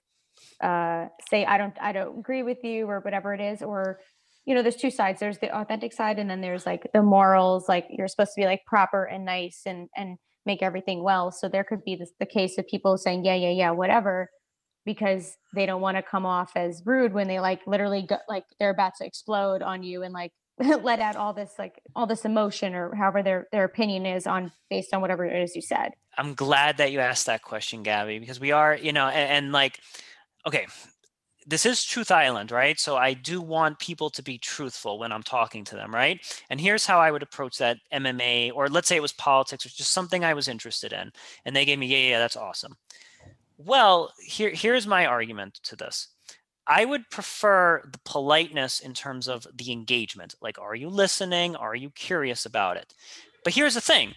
uh, 0.62 1.08
say 1.30 1.46
i 1.46 1.58
don't 1.58 1.76
i 1.82 1.92
don't 1.92 2.20
agree 2.20 2.44
with 2.44 2.64
you 2.64 2.88
or 2.88 3.00
whatever 3.00 3.34
it 3.34 3.42
is 3.42 3.62
or 3.62 4.00
you 4.46 4.54
know 4.54 4.62
there's 4.62 4.76
two 4.76 4.92
sides. 4.92 5.20
There's 5.20 5.40
the 5.40 5.56
authentic 5.56 5.92
side 5.92 6.20
and 6.20 6.30
then 6.30 6.42
there's 6.42 6.66
like 6.66 6.88
the 6.94 7.02
morals 7.02 7.68
like 7.68 7.88
you're 7.90 8.08
supposed 8.08 8.34
to 8.36 8.42
be 8.42 8.46
like 8.46 8.64
proper 8.66 9.04
and 9.04 9.26
nice 9.26 9.62
and 9.66 9.90
and 9.96 10.18
make 10.46 10.62
everything 10.62 11.04
well. 11.04 11.32
So 11.32 11.50
there 11.50 11.64
could 11.64 11.84
be 11.84 11.96
this, 11.96 12.12
the 12.20 12.28
case 12.28 12.58
of 12.58 12.68
people 12.68 12.98
saying 12.98 13.26
yeah 13.26 13.36
yeah 13.36 13.50
yeah 13.50 13.72
whatever 13.72 14.30
because 14.86 15.36
they 15.56 15.66
don't 15.66 15.82
want 15.82 15.98
to 15.98 16.04
come 16.04 16.28
off 16.28 16.52
as 16.56 16.84
rude 16.86 17.12
when 17.12 17.28
they 17.28 17.40
like 17.40 17.62
literally 17.66 18.06
go, 18.08 18.18
like 18.30 18.44
they're 18.60 18.70
about 18.70 18.94
to 19.00 19.06
explode 19.06 19.64
on 19.64 19.82
you 19.82 20.04
and 20.04 20.14
like 20.14 20.32
let 20.82 21.00
out 21.00 21.15
all 21.15 21.34
this 21.34 21.52
like 21.60 21.82
all 21.96 22.06
this 22.06 22.24
emotion 22.24 22.76
or 22.76 22.96
however 22.96 23.22
their 23.22 23.48
their 23.52 23.65
opinion 23.65 24.06
is 24.06 24.26
on 24.26 24.52
based 24.70 24.94
on 24.94 25.02
whatever 25.02 25.26
it 25.26 25.41
is 25.41 25.56
you 25.56 25.62
said. 25.62 25.91
I'm 26.18 26.34
glad 26.34 26.78
that 26.78 26.91
you 26.91 27.00
asked 27.00 27.26
that 27.26 27.41
question 27.41 27.84
gabby 27.84 28.20
because 28.20 28.39
we 28.39 28.52
are 28.52 28.76
you 28.76 28.94
know 28.94 29.08
and, 29.08 29.46
and 29.46 29.52
like 29.52 29.82
okay 30.48 30.65
this 31.46 31.65
is 31.65 31.84
truth 31.84 32.10
island 32.10 32.52
right? 32.52 32.80
So 32.80 32.96
i 32.96 33.13
do 33.13 33.41
want 33.41 33.80
people 33.80 34.10
to 34.12 34.24
be 34.24 34.38
truthful 34.38 34.98
when 34.98 35.12
i'm 35.12 35.24
talking 35.24 35.65
to 35.65 35.76
them 35.76 35.94
right? 35.94 36.20
And 36.50 36.62
here's 36.62 36.86
how 36.86 37.00
i 37.00 37.12
would 37.12 37.24
approach 37.24 37.58
that 37.58 37.78
mma 37.94 38.54
or 38.54 38.70
let's 38.70 38.88
say 38.88 38.96
it 38.96 39.02
was 39.02 39.13
politics 39.13 39.65
or 39.65 39.70
just 39.70 39.91
something 39.91 40.24
i 40.24 40.34
was 40.34 40.48
interested 40.48 40.94
in 40.94 41.12
and 41.44 41.54
they 41.54 41.65
gave 41.65 41.80
me 41.80 41.88
yeah 41.88 42.12
yeah 42.12 42.20
that's 42.20 42.38
awesome. 42.38 42.76
Well 43.58 44.13
here 44.26 44.52
here's 44.52 44.88
my 44.88 45.06
argument 45.06 45.56
to 45.63 45.76
this 45.76 46.14
I 46.67 46.86
would 46.86 47.10
prefer 47.10 47.82
the 47.91 47.99
politeness 48.06 48.80
in 48.80 48.93
terms 48.93 49.28
of 49.28 49.45
the 49.54 49.71
engagement. 49.71 50.36
Like, 50.41 50.60
are 50.60 50.75
you 50.75 50.89
listening? 50.89 51.56
Are 51.56 51.75
you 51.75 51.91
curious 51.91 52.45
about 52.45 52.78
it? 52.78 52.93
But 53.43 53.54
here's 53.54 53.75
the 53.75 53.82
thing. 53.82 54.15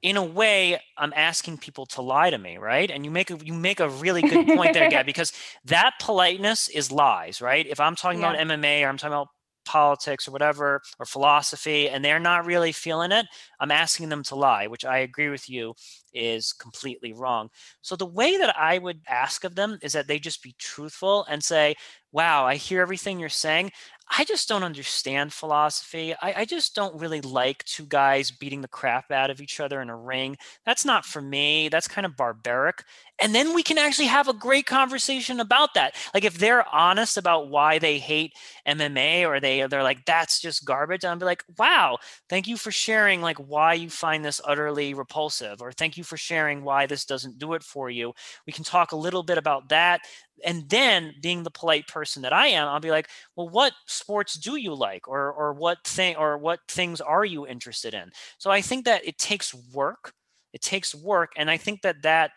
In 0.00 0.16
a 0.16 0.24
way, 0.24 0.80
I'm 0.96 1.12
asking 1.16 1.58
people 1.58 1.84
to 1.86 2.02
lie 2.02 2.30
to 2.30 2.38
me, 2.38 2.56
right? 2.56 2.88
And 2.88 3.04
you 3.04 3.10
make 3.10 3.32
a 3.32 3.38
you 3.44 3.52
make 3.52 3.80
a 3.80 3.88
really 3.88 4.22
good 4.22 4.46
point 4.46 4.74
there, 4.74 4.88
Gab, 4.90 5.06
because 5.06 5.32
that 5.64 5.94
politeness 6.00 6.68
is 6.68 6.92
lies, 6.92 7.42
right? 7.42 7.66
If 7.66 7.80
I'm 7.80 7.96
talking 7.96 8.20
yeah. 8.20 8.34
about 8.34 8.46
MMA 8.46 8.84
or 8.84 8.88
I'm 8.88 8.96
talking 8.96 9.14
about 9.14 9.28
politics 9.68 10.26
or 10.26 10.30
whatever 10.30 10.80
or 10.98 11.04
philosophy 11.04 11.90
and 11.90 12.02
they're 12.02 12.18
not 12.18 12.46
really 12.46 12.72
feeling 12.72 13.12
it 13.12 13.26
i'm 13.60 13.70
asking 13.70 14.08
them 14.08 14.22
to 14.22 14.34
lie 14.34 14.66
which 14.66 14.86
i 14.86 14.98
agree 14.98 15.28
with 15.28 15.48
you 15.48 15.74
is 16.14 16.54
completely 16.54 17.12
wrong 17.12 17.50
so 17.82 17.94
the 17.94 18.06
way 18.06 18.38
that 18.38 18.58
i 18.58 18.78
would 18.78 19.02
ask 19.06 19.44
of 19.44 19.54
them 19.54 19.78
is 19.82 19.92
that 19.92 20.08
they 20.08 20.18
just 20.18 20.42
be 20.42 20.54
truthful 20.58 21.26
and 21.28 21.44
say 21.44 21.74
wow 22.12 22.46
i 22.46 22.54
hear 22.54 22.80
everything 22.80 23.20
you're 23.20 23.28
saying 23.28 23.70
I 24.10 24.24
just 24.24 24.48
don't 24.48 24.62
understand 24.62 25.32
philosophy. 25.32 26.14
I, 26.14 26.32
I, 26.38 26.44
just 26.44 26.74
don't 26.74 26.98
really 26.98 27.20
like 27.20 27.62
two 27.64 27.84
guys 27.84 28.30
beating 28.30 28.62
the 28.62 28.68
crap 28.68 29.10
out 29.10 29.30
of 29.30 29.40
each 29.40 29.60
other 29.60 29.82
in 29.82 29.90
a 29.90 29.96
ring. 29.96 30.36
That's 30.64 30.84
not 30.84 31.04
for 31.04 31.20
me. 31.20 31.68
That's 31.68 31.88
kind 31.88 32.06
of 32.06 32.16
barbaric. 32.16 32.84
And 33.20 33.34
then 33.34 33.52
we 33.54 33.62
can 33.62 33.78
actually 33.78 34.06
have 34.06 34.28
a 34.28 34.32
great 34.32 34.66
conversation 34.66 35.40
about 35.40 35.74
that. 35.74 35.94
Like 36.14 36.24
if 36.24 36.38
they're 36.38 36.66
honest 36.68 37.16
about 37.16 37.48
why 37.48 37.78
they 37.78 37.98
hate 37.98 38.32
MMA 38.64 39.24
or 39.24 39.40
they 39.40 39.66
they're 39.66 39.82
like 39.82 40.04
that's 40.04 40.40
just 40.40 40.64
garbage, 40.64 41.04
I'll 41.04 41.16
be 41.16 41.24
like, 41.24 41.42
wow, 41.58 41.98
thank 42.28 42.46
you 42.46 42.56
for 42.56 42.70
sharing 42.70 43.20
like 43.20 43.38
why 43.38 43.74
you 43.74 43.90
find 43.90 44.24
this 44.24 44.40
utterly 44.44 44.94
repulsive, 44.94 45.60
or 45.60 45.72
thank 45.72 45.96
you 45.96 46.04
for 46.04 46.16
sharing 46.16 46.62
why 46.62 46.86
this 46.86 47.04
doesn't 47.04 47.38
do 47.38 47.54
it 47.54 47.62
for 47.64 47.90
you. 47.90 48.12
We 48.46 48.52
can 48.52 48.64
talk 48.64 48.92
a 48.92 48.96
little 48.96 49.22
bit 49.22 49.38
about 49.38 49.68
that 49.70 50.00
and 50.44 50.68
then 50.68 51.14
being 51.20 51.42
the 51.42 51.50
polite 51.50 51.88
person 51.88 52.22
that 52.22 52.32
I 52.32 52.46
am, 52.48 52.68
I'll 52.68 52.80
be 52.80 52.90
like, 52.90 53.08
well, 53.34 53.48
what 53.48 53.72
sports 53.86 54.34
do 54.34 54.56
you 54.56 54.74
like? 54.74 55.08
Or 55.08 55.32
or 55.32 55.52
what 55.52 55.78
thing 55.84 56.16
or 56.16 56.38
what 56.38 56.60
things 56.68 57.00
are 57.00 57.24
you 57.24 57.46
interested 57.46 57.94
in? 57.94 58.10
So 58.38 58.50
I 58.50 58.60
think 58.60 58.84
that 58.84 59.04
it 59.04 59.18
takes 59.18 59.52
work. 59.72 60.12
It 60.52 60.62
takes 60.62 60.94
work. 60.94 61.32
And 61.36 61.50
I 61.50 61.56
think 61.56 61.82
that 61.82 62.02
that 62.02 62.30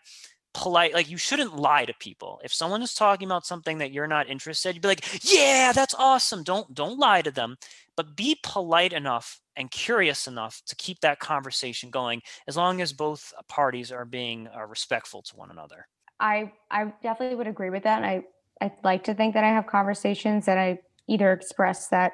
polite 0.54 0.92
like 0.92 1.10
you 1.10 1.16
shouldn't 1.16 1.56
lie 1.56 1.84
to 1.84 1.94
people 1.94 2.40
if 2.44 2.52
someone 2.52 2.82
is 2.82 2.94
talking 2.94 3.26
about 3.26 3.46
something 3.46 3.78
that 3.78 3.90
you're 3.90 4.06
not 4.06 4.28
interested 4.28 4.74
you'd 4.74 4.82
be 4.82 4.88
like 4.88 5.24
yeah 5.24 5.72
that's 5.74 5.94
awesome 5.94 6.42
don't 6.42 6.74
don't 6.74 6.98
lie 6.98 7.22
to 7.22 7.30
them 7.30 7.56
but 7.96 8.16
be 8.16 8.38
polite 8.42 8.92
enough 8.92 9.40
and 9.56 9.70
curious 9.70 10.26
enough 10.26 10.62
to 10.66 10.76
keep 10.76 11.00
that 11.00 11.20
conversation 11.20 11.90
going 11.90 12.20
as 12.46 12.56
long 12.56 12.80
as 12.80 12.92
both 12.92 13.32
parties 13.48 13.90
are 13.90 14.04
being 14.04 14.48
uh, 14.54 14.64
respectful 14.66 15.22
to 15.22 15.36
one 15.36 15.50
another 15.50 15.86
I 16.22 16.52
I 16.70 16.92
definitely 17.02 17.36
would 17.36 17.48
agree 17.48 17.68
with 17.68 17.82
that. 17.82 18.02
And 18.02 18.06
I 18.06 18.24
I 18.64 18.72
like 18.84 19.04
to 19.04 19.14
think 19.14 19.34
that 19.34 19.44
I 19.44 19.48
have 19.48 19.66
conversations 19.66 20.46
that 20.46 20.56
I 20.56 20.78
either 21.08 21.32
express 21.32 21.88
that 21.88 22.12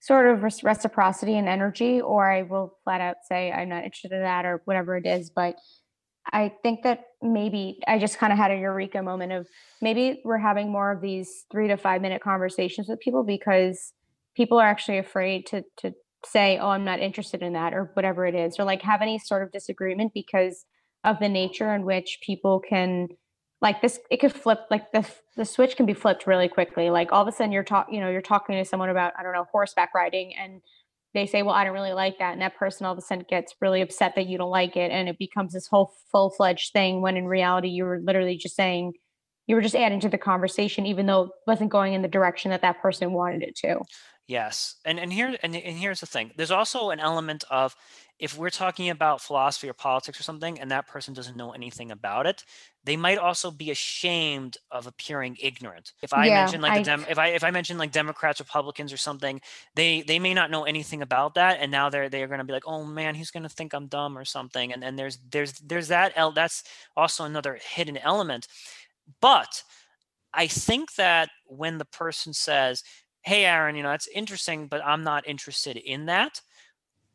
sort 0.00 0.26
of 0.26 0.42
reciprocity 0.42 1.36
and 1.36 1.48
energy, 1.48 2.00
or 2.00 2.30
I 2.30 2.42
will 2.42 2.76
flat 2.84 3.00
out 3.00 3.16
say 3.22 3.52
I'm 3.52 3.68
not 3.68 3.84
interested 3.84 4.12
in 4.12 4.22
that 4.22 4.44
or 4.44 4.60
whatever 4.64 4.96
it 4.96 5.06
is. 5.06 5.30
But 5.30 5.56
I 6.30 6.52
think 6.62 6.82
that 6.82 7.04
maybe 7.22 7.80
I 7.86 7.98
just 7.98 8.18
kind 8.18 8.32
of 8.32 8.38
had 8.38 8.50
a 8.50 8.56
eureka 8.56 9.02
moment 9.02 9.32
of 9.32 9.46
maybe 9.82 10.20
we're 10.24 10.38
having 10.38 10.72
more 10.72 10.90
of 10.92 11.00
these 11.00 11.44
three 11.50 11.68
to 11.68 11.76
five 11.76 12.00
minute 12.00 12.22
conversations 12.22 12.88
with 12.88 13.00
people 13.00 13.24
because 13.24 13.92
people 14.36 14.58
are 14.58 14.66
actually 14.66 14.98
afraid 14.98 15.46
to 15.46 15.62
to 15.78 15.92
say, 16.24 16.58
oh, 16.58 16.68
I'm 16.68 16.84
not 16.84 17.00
interested 17.00 17.42
in 17.42 17.54
that 17.54 17.72
or 17.72 17.90
whatever 17.94 18.26
it 18.26 18.34
is, 18.34 18.58
or 18.58 18.64
like 18.64 18.82
have 18.82 19.02
any 19.02 19.18
sort 19.18 19.42
of 19.42 19.52
disagreement 19.52 20.12
because 20.14 20.64
of 21.04 21.18
the 21.18 21.28
nature 21.28 21.74
in 21.74 21.84
which 21.84 22.18
people 22.22 22.60
can 22.60 23.08
like 23.62 23.82
this 23.82 23.98
it 24.10 24.20
could 24.20 24.32
flip 24.32 24.60
like 24.70 24.90
the 24.92 25.06
the 25.36 25.44
switch 25.44 25.76
can 25.76 25.86
be 25.86 25.94
flipped 25.94 26.26
really 26.26 26.48
quickly. 26.48 26.90
Like 26.90 27.12
all 27.12 27.22
of 27.22 27.28
a 27.28 27.32
sudden 27.32 27.52
you're 27.52 27.64
talking 27.64 27.94
you 27.94 28.00
know 28.00 28.10
you're 28.10 28.22
talking 28.22 28.56
to 28.56 28.64
someone 28.64 28.88
about 28.88 29.12
i 29.18 29.22
don't 29.22 29.32
know 29.32 29.46
horseback 29.52 29.94
riding 29.94 30.32
and 30.36 30.62
they 31.14 31.26
say 31.26 31.42
well 31.42 31.54
i 31.54 31.64
don't 31.64 31.74
really 31.74 31.92
like 31.92 32.18
that 32.18 32.32
and 32.32 32.42
that 32.42 32.56
person 32.56 32.86
all 32.86 32.92
of 32.92 32.98
a 32.98 33.02
sudden 33.02 33.24
gets 33.28 33.54
really 33.60 33.80
upset 33.80 34.14
that 34.14 34.26
you 34.26 34.38
don't 34.38 34.50
like 34.50 34.76
it 34.76 34.90
and 34.90 35.08
it 35.08 35.18
becomes 35.18 35.52
this 35.52 35.66
whole 35.66 35.92
full-fledged 36.10 36.72
thing 36.72 37.00
when 37.02 37.16
in 37.16 37.26
reality 37.26 37.68
you 37.68 37.84
were 37.84 38.00
literally 38.02 38.36
just 38.36 38.56
saying 38.56 38.92
you 39.46 39.56
were 39.56 39.62
just 39.62 39.74
adding 39.74 40.00
to 40.00 40.08
the 40.08 40.18
conversation 40.18 40.86
even 40.86 41.06
though 41.06 41.24
it 41.24 41.30
wasn't 41.46 41.70
going 41.70 41.94
in 41.94 42.02
the 42.02 42.08
direction 42.08 42.50
that 42.50 42.62
that 42.62 42.80
person 42.80 43.12
wanted 43.12 43.42
it 43.42 43.56
to. 43.56 43.80
Yes 44.28 44.76
and 44.84 45.00
and 45.00 45.12
here 45.12 45.36
and, 45.42 45.56
and 45.56 45.76
here's 45.76 46.00
the 46.00 46.06
thing 46.06 46.30
there's 46.36 46.52
also 46.52 46.90
an 46.90 47.00
element 47.00 47.42
of 47.50 47.74
if 48.20 48.36
we're 48.36 48.50
talking 48.50 48.90
about 48.90 49.20
philosophy 49.20 49.68
or 49.68 49.72
politics 49.72 50.20
or 50.20 50.22
something 50.22 50.60
and 50.60 50.70
that 50.70 50.86
person 50.86 51.14
doesn't 51.14 51.36
know 51.36 51.52
anything 51.52 51.90
about 51.90 52.26
it 52.26 52.44
they 52.84 52.96
might 52.96 53.18
also 53.18 53.50
be 53.50 53.70
ashamed 53.70 54.56
of 54.70 54.86
appearing 54.86 55.36
ignorant. 55.40 55.92
If 56.02 56.12
i 56.12 56.28
yeah, 56.28 56.44
mention 56.44 56.60
like 56.60 56.72
I, 56.72 56.78
the 56.78 56.80
dem- 56.80 57.06
if 57.08 57.18
i 57.18 57.28
if 57.28 57.44
i 57.44 57.50
mention 57.50 57.78
like 57.78 57.92
democrats 57.92 58.40
republicans 58.40 58.92
or 58.92 58.96
something 58.96 59.40
they 59.74 60.02
they 60.02 60.18
may 60.18 60.34
not 60.34 60.50
know 60.50 60.64
anything 60.64 61.02
about 61.02 61.34
that 61.34 61.58
and 61.60 61.70
now 61.70 61.90
they're 61.90 62.08
they're 62.08 62.28
going 62.28 62.38
to 62.38 62.44
be 62.44 62.52
like 62.52 62.66
oh 62.66 62.84
man 62.84 63.14
he's 63.14 63.30
going 63.30 63.42
to 63.42 63.48
think 63.48 63.74
i'm 63.74 63.86
dumb 63.86 64.16
or 64.16 64.24
something 64.24 64.72
and 64.72 64.84
and 64.84 64.98
there's 64.98 65.18
there's 65.30 65.52
there's 65.54 65.88
that 65.88 66.12
el- 66.16 66.32
that's 66.32 66.62
also 66.96 67.24
another 67.24 67.58
hidden 67.62 67.96
element. 67.98 68.46
But 69.20 69.62
i 70.32 70.46
think 70.46 70.94
that 70.94 71.30
when 71.46 71.78
the 71.78 71.84
person 71.84 72.32
says 72.32 72.82
hey 73.22 73.44
aaron 73.44 73.76
you 73.76 73.82
know 73.82 73.90
that's 73.90 74.08
interesting 74.08 74.66
but 74.68 74.84
i'm 74.84 75.02
not 75.04 75.26
interested 75.26 75.76
in 75.76 76.06
that 76.06 76.40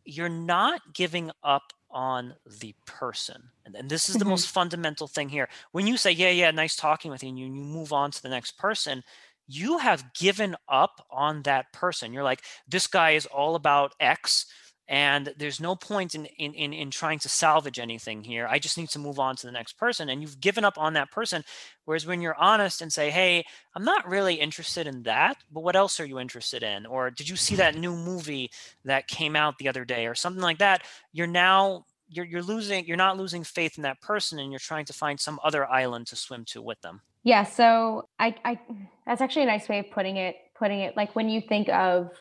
you're 0.05 0.29
not 0.29 0.93
giving 0.93 1.31
up 1.43 1.73
on 1.89 2.35
the 2.59 2.75
person. 2.85 3.49
And, 3.65 3.75
and 3.75 3.89
this 3.89 4.09
is 4.09 4.15
the 4.15 4.19
mm-hmm. 4.19 4.31
most 4.31 4.49
fundamental 4.49 5.07
thing 5.07 5.29
here. 5.29 5.49
When 5.71 5.87
you 5.87 5.97
say, 5.97 6.11
yeah, 6.11 6.29
yeah, 6.29 6.51
nice 6.51 6.75
talking 6.75 7.11
with 7.11 7.23
you, 7.23 7.29
and 7.29 7.39
you, 7.39 7.45
you 7.45 7.63
move 7.63 7.93
on 7.93 8.11
to 8.11 8.21
the 8.21 8.29
next 8.29 8.57
person, 8.57 9.03
you 9.47 9.77
have 9.77 10.13
given 10.13 10.55
up 10.67 11.05
on 11.11 11.43
that 11.43 11.71
person. 11.71 12.13
You're 12.13 12.23
like, 12.23 12.41
this 12.67 12.87
guy 12.87 13.11
is 13.11 13.25
all 13.25 13.55
about 13.55 13.93
X 13.99 14.45
and 14.87 15.33
there's 15.37 15.59
no 15.59 15.75
point 15.75 16.13
in, 16.13 16.25
in 16.37 16.53
in 16.53 16.73
in 16.73 16.91
trying 16.91 17.19
to 17.19 17.29
salvage 17.29 17.79
anything 17.79 18.23
here. 18.23 18.47
I 18.47 18.59
just 18.59 18.77
need 18.77 18.89
to 18.89 18.99
move 18.99 19.19
on 19.19 19.35
to 19.37 19.47
the 19.47 19.51
next 19.51 19.73
person 19.73 20.09
and 20.09 20.21
you've 20.21 20.39
given 20.39 20.63
up 20.63 20.77
on 20.77 20.93
that 20.93 21.11
person. 21.11 21.43
Whereas 21.85 22.05
when 22.05 22.21
you're 22.21 22.35
honest 22.39 22.81
and 22.81 22.91
say 22.91 23.09
hey 23.09 23.43
i'm 23.75 23.83
not 23.83 24.07
really 24.07 24.35
interested 24.35 24.87
in 24.87 25.03
that 25.03 25.37
but 25.51 25.63
what 25.63 25.75
else 25.75 25.99
are 25.99 26.05
you 26.05 26.19
interested 26.19 26.63
in? 26.63 26.85
or 26.85 27.09
did 27.09 27.27
you 27.29 27.35
see 27.35 27.55
that 27.55 27.75
new 27.75 27.95
movie 27.95 28.51
that 28.83 29.07
came 29.07 29.35
out 29.35 29.57
the 29.57 29.67
other 29.67 29.85
day? 29.85 30.05
or 30.05 30.15
something 30.15 30.43
like 30.43 30.59
that 30.59 30.83
you're 31.13 31.27
now 31.27 31.85
you're, 32.09 32.25
you're 32.25 32.43
losing 32.43 32.85
you're 32.85 32.97
not 32.97 33.17
losing 33.17 33.43
faith 33.43 33.77
in 33.77 33.83
that 33.83 33.99
person 34.01 34.39
and 34.39 34.51
you're 34.51 34.59
trying 34.59 34.85
to 34.85 34.93
find 34.93 35.19
some 35.19 35.39
other 35.43 35.65
island 35.67 36.05
to 36.07 36.15
swim 36.15 36.45
to 36.45 36.61
with 36.61 36.79
them. 36.81 37.01
Yeah 37.23 37.43
so 37.43 38.07
i 38.19 38.35
i 38.45 38.59
that's 39.07 39.21
actually 39.21 39.43
a 39.43 39.47
nice 39.47 39.67
way 39.67 39.79
of 39.79 39.89
putting 39.91 40.17
it 40.17 40.35
putting 40.55 40.79
it 40.79 40.95
like 40.95 41.15
when 41.15 41.29
you 41.29 41.41
think 41.41 41.69
of 41.69 42.11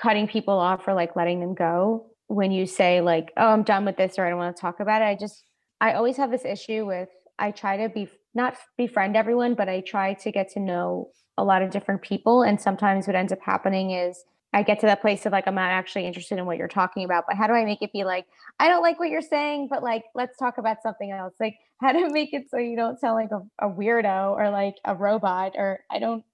cutting 0.00 0.28
people 0.28 0.58
off 0.58 0.86
or 0.86 0.94
like 0.94 1.16
letting 1.16 1.40
them 1.40 1.54
go 1.54 2.06
when 2.28 2.52
you 2.52 2.66
say 2.66 3.00
like 3.00 3.32
oh 3.36 3.48
i'm 3.48 3.62
done 3.62 3.84
with 3.84 3.96
this 3.96 4.18
or 4.18 4.26
i 4.26 4.30
don't 4.30 4.38
want 4.38 4.54
to 4.54 4.60
talk 4.60 4.80
about 4.80 5.02
it 5.02 5.06
i 5.06 5.16
just 5.18 5.44
i 5.80 5.92
always 5.92 6.16
have 6.16 6.30
this 6.30 6.44
issue 6.44 6.86
with 6.86 7.08
i 7.38 7.50
try 7.50 7.76
to 7.76 7.88
be 7.88 8.08
not 8.34 8.56
befriend 8.76 9.16
everyone 9.16 9.54
but 9.54 9.68
i 9.68 9.80
try 9.80 10.14
to 10.14 10.30
get 10.30 10.50
to 10.50 10.60
know 10.60 11.10
a 11.38 11.44
lot 11.44 11.62
of 11.62 11.70
different 11.70 12.02
people 12.02 12.42
and 12.42 12.60
sometimes 12.60 13.06
what 13.06 13.16
ends 13.16 13.32
up 13.32 13.40
happening 13.42 13.92
is 13.92 14.24
i 14.52 14.62
get 14.62 14.78
to 14.78 14.86
that 14.86 15.00
place 15.00 15.24
of 15.24 15.32
like 15.32 15.46
i'm 15.46 15.54
not 15.54 15.70
actually 15.70 16.06
interested 16.06 16.38
in 16.38 16.44
what 16.44 16.58
you're 16.58 16.68
talking 16.68 17.04
about 17.04 17.24
but 17.26 17.36
how 17.36 17.46
do 17.46 17.54
i 17.54 17.64
make 17.64 17.80
it 17.80 17.92
be 17.92 18.04
like 18.04 18.26
i 18.60 18.68
don't 18.68 18.82
like 18.82 18.98
what 18.98 19.08
you're 19.08 19.22
saying 19.22 19.66
but 19.70 19.82
like 19.82 20.04
let's 20.14 20.36
talk 20.36 20.58
about 20.58 20.82
something 20.82 21.10
else 21.10 21.34
like 21.40 21.56
how 21.80 21.92
to 21.92 22.10
make 22.10 22.34
it 22.34 22.50
so 22.50 22.58
you 22.58 22.76
don't 22.76 23.00
sound 23.00 23.14
like 23.14 23.30
a, 23.30 23.66
a 23.66 23.70
weirdo 23.70 24.32
or 24.32 24.50
like 24.50 24.74
a 24.84 24.94
robot 24.94 25.52
or 25.56 25.80
i 25.90 25.98
don't 25.98 26.24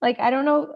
like 0.00 0.20
i 0.20 0.30
don't 0.30 0.44
know 0.44 0.74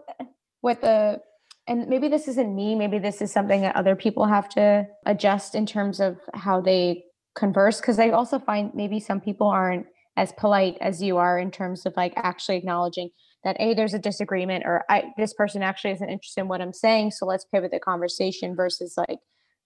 what 0.61 0.81
the 0.81 1.21
and 1.67 1.87
maybe 1.87 2.07
this 2.07 2.27
isn't 2.27 2.55
me 2.55 2.75
maybe 2.75 2.99
this 2.99 3.21
is 3.21 3.31
something 3.31 3.61
that 3.61 3.75
other 3.75 3.95
people 3.95 4.25
have 4.25 4.47
to 4.49 4.85
adjust 5.05 5.55
in 5.55 5.65
terms 5.65 5.99
of 5.99 6.17
how 6.33 6.61
they 6.61 7.03
converse 7.35 7.79
because 7.79 7.99
i 7.99 8.09
also 8.09 8.39
find 8.39 8.71
maybe 8.73 8.99
some 8.99 9.19
people 9.19 9.47
aren't 9.47 9.85
as 10.17 10.31
polite 10.33 10.77
as 10.79 11.01
you 11.01 11.17
are 11.17 11.37
in 11.37 11.51
terms 11.51 11.85
of 11.85 11.93
like 11.97 12.13
actually 12.15 12.57
acknowledging 12.57 13.09
that 13.43 13.57
a 13.59 13.73
there's 13.73 13.93
a 13.93 13.99
disagreement 13.99 14.63
or 14.65 14.83
i 14.89 15.03
this 15.17 15.33
person 15.33 15.61
actually 15.61 15.91
isn't 15.91 16.09
interested 16.09 16.41
in 16.41 16.47
what 16.47 16.61
i'm 16.61 16.73
saying 16.73 17.11
so 17.11 17.25
let's 17.25 17.45
pivot 17.45 17.71
the 17.71 17.79
conversation 17.79 18.55
versus 18.55 18.95
like 18.97 19.19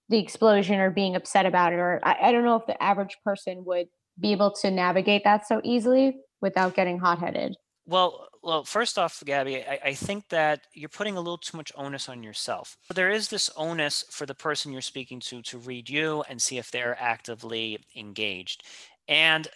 the 0.09 0.17
explosion 0.17 0.79
or 0.79 0.89
being 0.89 1.15
upset 1.15 1.45
about 1.45 1.71
it 1.71 1.77
or 1.77 1.99
I, 2.03 2.17
I 2.23 2.31
don't 2.31 2.43
know 2.43 2.55
if 2.55 2.65
the 2.65 2.81
average 2.81 3.17
person 3.23 3.63
would 3.65 3.87
be 4.19 4.31
able 4.31 4.51
to 4.61 4.71
navigate 4.71 5.23
that 5.23 5.47
so 5.47 5.61
easily 5.63 6.17
without 6.41 6.73
getting 6.73 6.99
hot-headed 6.99 7.55
well, 7.89 8.27
well, 8.43 8.63
first 8.63 8.97
off, 8.97 9.21
Gabby, 9.25 9.57
I, 9.57 9.79
I, 9.85 9.93
think 9.93 10.29
that 10.29 10.61
you're 10.73 10.89
putting 10.89 11.17
a 11.17 11.19
little 11.19 11.37
too 11.37 11.57
much 11.57 11.71
onus 11.75 12.07
on 12.07 12.23
yourself. 12.23 12.77
There 12.93 13.09
is 13.09 13.27
this 13.27 13.49
onus 13.57 14.05
for 14.11 14.25
the 14.25 14.35
person 14.35 14.71
you're 14.71 14.81
speaking 14.81 15.19
to 15.21 15.41
to 15.41 15.57
read 15.57 15.89
you 15.89 16.23
and 16.29 16.41
see 16.41 16.57
if 16.57 16.71
they're 16.71 16.97
actively 16.99 17.79
engaged. 17.95 18.63
And 19.07 19.47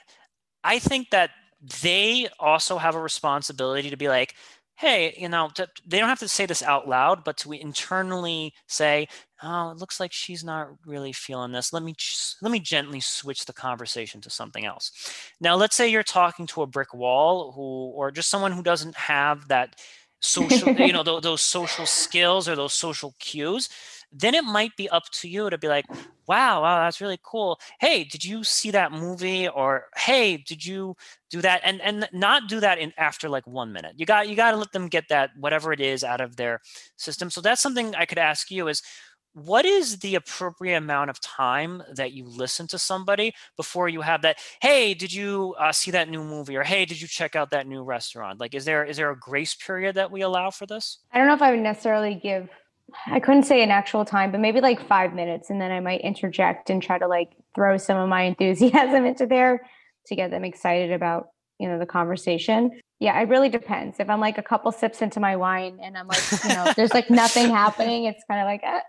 I 0.63 0.79
think 0.79 1.11
that 1.11 1.29
they 1.81 2.27
also 2.39 2.77
have 2.77 2.95
a 2.95 2.99
responsibility 2.99 3.89
to 3.89 3.97
be 3.97 4.09
like, 4.09 4.35
hey, 4.75 5.15
you 5.17 5.29
know, 5.29 5.49
to, 5.55 5.67
they 5.85 5.99
don't 5.99 6.09
have 6.09 6.19
to 6.19 6.27
say 6.27 6.45
this 6.45 6.63
out 6.63 6.87
loud, 6.87 7.23
but 7.23 7.37
to 7.37 7.51
internally 7.51 8.53
say, 8.67 9.07
oh, 9.41 9.71
it 9.71 9.77
looks 9.77 9.99
like 9.99 10.11
she's 10.11 10.43
not 10.43 10.69
really 10.85 11.13
feeling 11.13 11.51
this. 11.51 11.73
Let 11.73 11.83
me 11.83 11.95
let 12.41 12.51
me 12.51 12.59
gently 12.59 12.99
switch 12.99 13.45
the 13.45 13.53
conversation 13.53 14.21
to 14.21 14.29
something 14.29 14.65
else. 14.65 14.91
Now, 15.39 15.55
let's 15.55 15.75
say 15.75 15.87
you're 15.87 16.03
talking 16.03 16.47
to 16.47 16.63
a 16.63 16.67
brick 16.67 16.93
wall, 16.93 17.51
who 17.51 17.61
or 17.95 18.11
just 18.11 18.29
someone 18.29 18.51
who 18.51 18.63
doesn't 18.63 18.95
have 18.95 19.47
that 19.49 19.75
social, 20.21 20.69
you 20.79 20.93
know, 20.93 21.03
those, 21.03 21.21
those 21.21 21.41
social 21.41 21.85
skills 21.85 22.49
or 22.49 22.55
those 22.55 22.73
social 22.73 23.13
cues 23.19 23.69
then 24.13 24.35
it 24.35 24.43
might 24.43 24.75
be 24.77 24.89
up 24.89 25.09
to 25.11 25.27
you 25.27 25.49
to 25.49 25.57
be 25.57 25.67
like, 25.67 25.85
wow, 26.27 26.61
wow, 26.61 26.83
that's 26.83 27.01
really 27.01 27.19
cool. 27.23 27.59
Hey, 27.79 28.03
did 28.03 28.23
you 28.23 28.43
see 28.43 28.71
that 28.71 28.91
movie? 28.91 29.47
Or 29.47 29.85
hey, 29.97 30.37
did 30.37 30.65
you 30.65 30.95
do 31.29 31.41
that? 31.41 31.61
And 31.63 31.81
and 31.81 32.07
not 32.13 32.47
do 32.47 32.59
that 32.59 32.77
in 32.77 32.93
after 32.97 33.27
like 33.27 33.47
one 33.47 33.73
minute. 33.73 33.93
You 33.97 34.05
got 34.05 34.29
you 34.29 34.35
got 34.35 34.51
to 34.51 34.57
let 34.57 34.71
them 34.71 34.87
get 34.87 35.05
that 35.09 35.31
whatever 35.37 35.73
it 35.73 35.81
is 35.81 36.03
out 36.03 36.21
of 36.21 36.35
their 36.35 36.61
system. 36.95 37.29
So 37.29 37.41
that's 37.41 37.61
something 37.61 37.95
I 37.95 38.05
could 38.05 38.19
ask 38.19 38.51
you 38.51 38.67
is 38.67 38.81
what 39.33 39.65
is 39.65 39.97
the 39.99 40.13
appropriate 40.13 40.77
amount 40.77 41.09
of 41.09 41.19
time 41.19 41.81
that 41.95 42.13
you 42.13 42.25
listen 42.25 42.67
to 42.67 42.77
somebody 42.77 43.33
before 43.57 43.89
you 43.89 44.01
have 44.01 44.21
that 44.21 44.37
hey 44.61 44.93
did 44.93 45.11
you 45.11 45.55
uh, 45.59 45.71
see 45.71 45.89
that 45.89 46.07
new 46.07 46.23
movie 46.23 46.55
or 46.55 46.63
hey 46.63 46.85
did 46.85 47.01
you 47.01 47.07
check 47.07 47.35
out 47.35 47.49
that 47.49 47.65
new 47.65 47.81
restaurant 47.83 48.39
like 48.39 48.53
is 48.53 48.63
there 48.63 48.85
is 48.85 48.97
there 48.97 49.09
a 49.09 49.17
grace 49.17 49.55
period 49.55 49.95
that 49.95 50.11
we 50.11 50.21
allow 50.21 50.51
for 50.51 50.67
this 50.67 50.99
i 51.11 51.17
don't 51.17 51.27
know 51.27 51.33
if 51.33 51.41
i 51.41 51.49
would 51.49 51.59
necessarily 51.59 52.13
give 52.13 52.47
i 53.07 53.19
couldn't 53.19 53.43
say 53.43 53.63
an 53.63 53.71
actual 53.71 54.05
time 54.05 54.31
but 54.31 54.39
maybe 54.39 54.61
like 54.61 54.85
five 54.87 55.13
minutes 55.13 55.49
and 55.49 55.59
then 55.61 55.71
i 55.71 55.79
might 55.79 56.01
interject 56.01 56.69
and 56.69 56.81
try 56.81 56.97
to 56.97 57.07
like 57.07 57.31
throw 57.55 57.77
some 57.77 57.97
of 57.97 58.09
my 58.09 58.21
enthusiasm 58.33 59.05
into 59.05 59.25
there 59.25 59.61
to 60.05 60.15
get 60.15 60.31
them 60.31 60.43
excited 60.43 60.91
about 60.91 61.27
you 61.59 61.67
know 61.67 61.79
the 61.79 61.85
conversation 61.85 62.71
yeah 62.99 63.19
it 63.19 63.29
really 63.29 63.49
depends 63.49 63.99
if 63.99 64.09
i'm 64.09 64.19
like 64.19 64.37
a 64.37 64.43
couple 64.43 64.71
sips 64.71 65.01
into 65.01 65.19
my 65.19 65.35
wine 65.35 65.77
and 65.81 65.97
i'm 65.97 66.07
like 66.07 66.21
you 66.43 66.49
know 66.49 66.71
there's 66.75 66.93
like 66.93 67.09
nothing 67.09 67.49
happening 67.49 68.05
it's 68.05 68.23
kind 68.27 68.41
of 68.41 68.45
like 68.45 68.61
eh, 68.63 68.81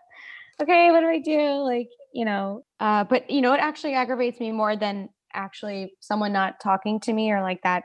okay, 0.62 0.90
what 0.90 1.01
do 1.01 1.07
I 1.07 1.19
do? 1.19 1.62
Like, 1.62 1.88
you 2.12 2.25
know, 2.25 2.64
uh, 2.81 3.05
but 3.05 3.31
you 3.31 3.40
know, 3.40 3.53
it 3.53 3.61
actually 3.61 3.95
aggravates 3.95 4.40
me 4.40 4.53
more 4.53 4.77
than 4.77 5.09
actually 5.33 5.95
someone 6.01 6.33
not 6.33 6.61
talking 6.62 7.01
to 7.01 7.12
me 7.12 7.31
or 7.33 7.43
like 7.43 7.61
that 7.62 7.85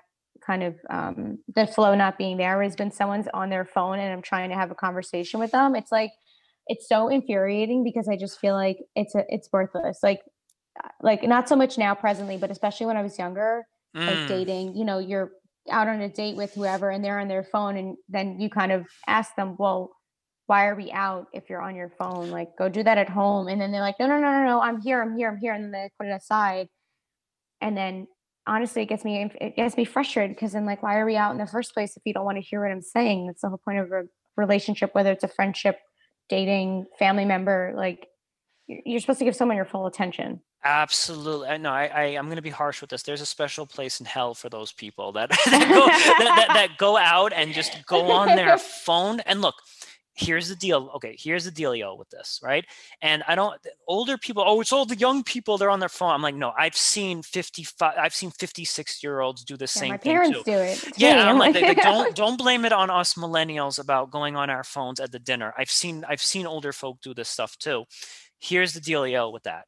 kind 0.49 0.63
of 0.63 0.75
um 0.89 1.37
the 1.55 1.67
flow 1.67 1.93
not 1.93 2.17
being 2.17 2.37
there 2.37 2.63
has 2.63 2.75
been 2.75 2.91
someone's 2.91 3.27
on 3.35 3.49
their 3.49 3.65
phone 3.65 3.99
and 3.99 4.11
I'm 4.11 4.23
trying 4.23 4.49
to 4.49 4.55
have 4.55 4.71
a 4.71 4.75
conversation 4.75 5.39
with 5.39 5.51
them. 5.51 5.75
It's 5.75 5.91
like 5.91 6.11
it's 6.65 6.87
so 6.87 7.07
infuriating 7.07 7.83
because 7.83 8.07
I 8.07 8.17
just 8.17 8.39
feel 8.39 8.55
like 8.55 8.77
it's 8.95 9.13
a 9.13 9.23
it's 9.29 9.49
worthless. 9.53 9.99
Like 10.01 10.21
like 11.01 11.21
not 11.23 11.47
so 11.47 11.55
much 11.55 11.77
now 11.77 11.93
presently, 11.93 12.37
but 12.37 12.49
especially 12.49 12.87
when 12.87 12.97
I 12.97 13.03
was 13.03 13.19
younger, 13.19 13.63
mm. 13.95 14.07
like 14.07 14.27
dating, 14.27 14.75
you 14.75 14.85
know, 14.85 14.97
you're 14.97 15.31
out 15.69 15.87
on 15.87 16.01
a 16.01 16.09
date 16.09 16.35
with 16.35 16.53
whoever 16.53 16.89
and 16.89 17.03
they're 17.03 17.19
on 17.19 17.27
their 17.27 17.43
phone 17.43 17.77
and 17.77 17.95
then 18.07 18.39
you 18.39 18.49
kind 18.49 18.71
of 18.71 18.87
ask 19.07 19.35
them, 19.35 19.55
well, 19.59 19.91
why 20.47 20.65
are 20.65 20.75
we 20.75 20.91
out 20.91 21.27
if 21.31 21.47
you're 21.47 21.61
on 21.61 21.75
your 21.75 21.91
phone? 21.99 22.31
Like, 22.31 22.57
go 22.57 22.69
do 22.69 22.81
that 22.81 22.97
at 22.97 23.07
home. 23.07 23.47
And 23.47 23.61
then 23.61 23.71
they're 23.71 23.81
like, 23.81 23.99
no, 23.99 24.07
no, 24.07 24.19
no, 24.19 24.31
no, 24.31 24.45
no, 24.45 24.61
I'm 24.61 24.81
here, 24.81 24.99
I'm 24.99 25.15
here, 25.15 25.29
I'm 25.29 25.37
here. 25.37 25.53
And 25.53 25.65
then 25.65 25.71
they 25.71 25.89
put 25.99 26.07
it 26.07 26.15
aside. 26.15 26.69
And 27.61 27.77
then 27.77 28.07
honestly, 28.49 28.81
it 28.81 28.87
gets 28.87 29.05
me, 29.05 29.31
it 29.39 29.55
gets 29.55 29.77
me 29.77 29.85
frustrated 29.85 30.35
because 30.35 30.53
then 30.53 30.65
like, 30.65 30.81
why 30.81 30.97
are 30.97 31.05
we 31.05 31.15
out 31.15 31.31
in 31.31 31.37
the 31.37 31.45
first 31.45 31.73
place 31.73 31.95
if 31.95 32.03
you 32.05 32.13
don't 32.13 32.25
want 32.25 32.37
to 32.37 32.41
hear 32.41 32.61
what 32.61 32.71
I'm 32.71 32.81
saying? 32.81 33.27
That's 33.27 33.41
the 33.41 33.49
whole 33.49 33.61
point 33.63 33.79
of 33.79 33.91
a 33.91 34.03
relationship, 34.35 34.93
whether 34.93 35.11
it's 35.11 35.23
a 35.23 35.27
friendship, 35.27 35.77
dating, 36.29 36.85
family 36.97 37.25
member, 37.25 37.73
like 37.75 38.07
you're 38.67 38.99
supposed 38.99 39.19
to 39.19 39.25
give 39.25 39.35
someone 39.35 39.55
your 39.55 39.65
full 39.65 39.85
attention. 39.85 40.41
Absolutely. 40.63 41.57
No, 41.59 41.71
I, 41.71 41.85
I 41.85 42.03
am 42.03 42.25
going 42.25 42.35
to 42.35 42.41
be 42.41 42.49
harsh 42.49 42.81
with 42.81 42.89
this. 42.89 43.03
There's 43.03 43.21
a 43.21 43.25
special 43.25 43.65
place 43.65 43.99
in 44.01 44.05
hell 44.05 44.33
for 44.33 44.49
those 44.49 44.73
people 44.73 45.13
that 45.13 45.29
that, 45.45 45.69
go, 45.69 45.85
that, 45.85 46.35
that, 46.35 46.53
that 46.53 46.77
go 46.77 46.97
out 46.97 47.31
and 47.31 47.53
just 47.53 47.85
go 47.85 48.11
on 48.11 48.35
their 48.35 48.57
phone. 48.85 49.21
And 49.21 49.41
look, 49.41 49.55
here's 50.19 50.49
the 50.49 50.55
deal. 50.55 50.91
Okay, 50.95 51.15
here's 51.17 51.45
the 51.45 51.51
dealio 51.51 51.97
with 51.97 52.09
this, 52.09 52.39
right? 52.43 52.65
And 53.01 53.23
I 53.27 53.35
don't 53.35 53.59
older 53.87 54.17
people, 54.17 54.43
oh, 54.45 54.59
it's 54.61 54.73
all 54.73 54.85
the 54.85 54.95
young 54.95 55.23
people, 55.23 55.57
they're 55.57 55.69
on 55.69 55.79
their 55.79 55.89
phone. 55.89 56.11
I'm 56.11 56.21
like, 56.21 56.35
no, 56.35 56.51
I've 56.57 56.75
seen 56.75 57.21
55, 57.21 57.93
I've 57.97 58.13
seen 58.13 58.31
56 58.31 59.03
year 59.03 59.21
olds 59.21 59.43
do 59.43 59.55
the 59.55 59.63
yeah, 59.63 59.67
same 59.67 59.89
my 59.91 59.97
thing. 59.97 60.11
parents 60.11 60.37
too. 60.39 60.43
do 60.43 60.57
it. 60.57 60.97
Yeah, 60.97 61.29
I'm 61.29 61.37
like, 61.37 61.53
they, 61.53 61.61
they 61.61 61.73
don't 61.75 62.15
don't 62.15 62.37
blame 62.37 62.65
it 62.65 62.73
on 62.73 62.89
us 62.89 63.13
millennials 63.13 63.79
about 63.79 64.11
going 64.11 64.35
on 64.35 64.49
our 64.49 64.63
phones 64.63 64.99
at 64.99 65.11
the 65.11 65.19
dinner. 65.19 65.53
I've 65.57 65.71
seen 65.71 66.03
I've 66.07 66.21
seen 66.21 66.45
older 66.45 66.73
folk 66.73 67.01
do 67.01 67.13
this 67.13 67.29
stuff 67.29 67.57
too. 67.57 67.85
Here's 68.39 68.73
the 68.73 68.81
dealio 68.81 69.31
with 69.31 69.43
that. 69.43 69.65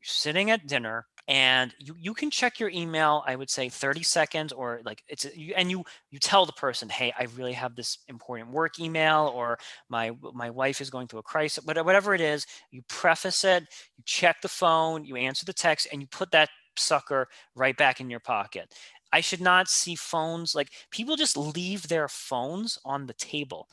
You're 0.00 0.06
sitting 0.06 0.50
at 0.50 0.66
dinner 0.66 1.06
and 1.28 1.74
you 1.78 1.94
you 1.98 2.14
can 2.14 2.30
check 2.30 2.58
your 2.58 2.68
email 2.70 3.22
i 3.26 3.36
would 3.36 3.50
say 3.50 3.68
30 3.68 4.02
seconds 4.02 4.52
or 4.52 4.80
like 4.84 5.02
it's 5.08 5.24
you, 5.36 5.54
and 5.56 5.70
you 5.70 5.84
you 6.10 6.18
tell 6.18 6.44
the 6.46 6.52
person 6.52 6.88
hey 6.88 7.12
i 7.18 7.26
really 7.36 7.52
have 7.52 7.76
this 7.76 7.98
important 8.08 8.50
work 8.50 8.80
email 8.80 9.32
or 9.34 9.58
my 9.88 10.10
my 10.34 10.50
wife 10.50 10.80
is 10.80 10.90
going 10.90 11.06
through 11.06 11.20
a 11.20 11.22
crisis 11.22 11.64
whatever 11.64 12.14
it 12.14 12.20
is 12.20 12.46
you 12.70 12.82
preface 12.88 13.44
it 13.44 13.62
you 13.96 14.02
check 14.04 14.40
the 14.42 14.48
phone 14.48 15.04
you 15.04 15.16
answer 15.16 15.44
the 15.44 15.52
text 15.52 15.86
and 15.92 16.00
you 16.00 16.08
put 16.08 16.30
that 16.32 16.48
sucker 16.78 17.28
right 17.54 17.76
back 17.76 18.00
in 18.00 18.10
your 18.10 18.20
pocket. 18.20 18.74
I 19.12 19.20
should 19.20 19.40
not 19.40 19.68
see 19.68 19.94
phones 19.94 20.54
like 20.54 20.70
people 20.90 21.16
just 21.16 21.36
leave 21.36 21.88
their 21.88 22.08
phones 22.08 22.78
on 22.84 23.06
the 23.06 23.14
table. 23.14 23.68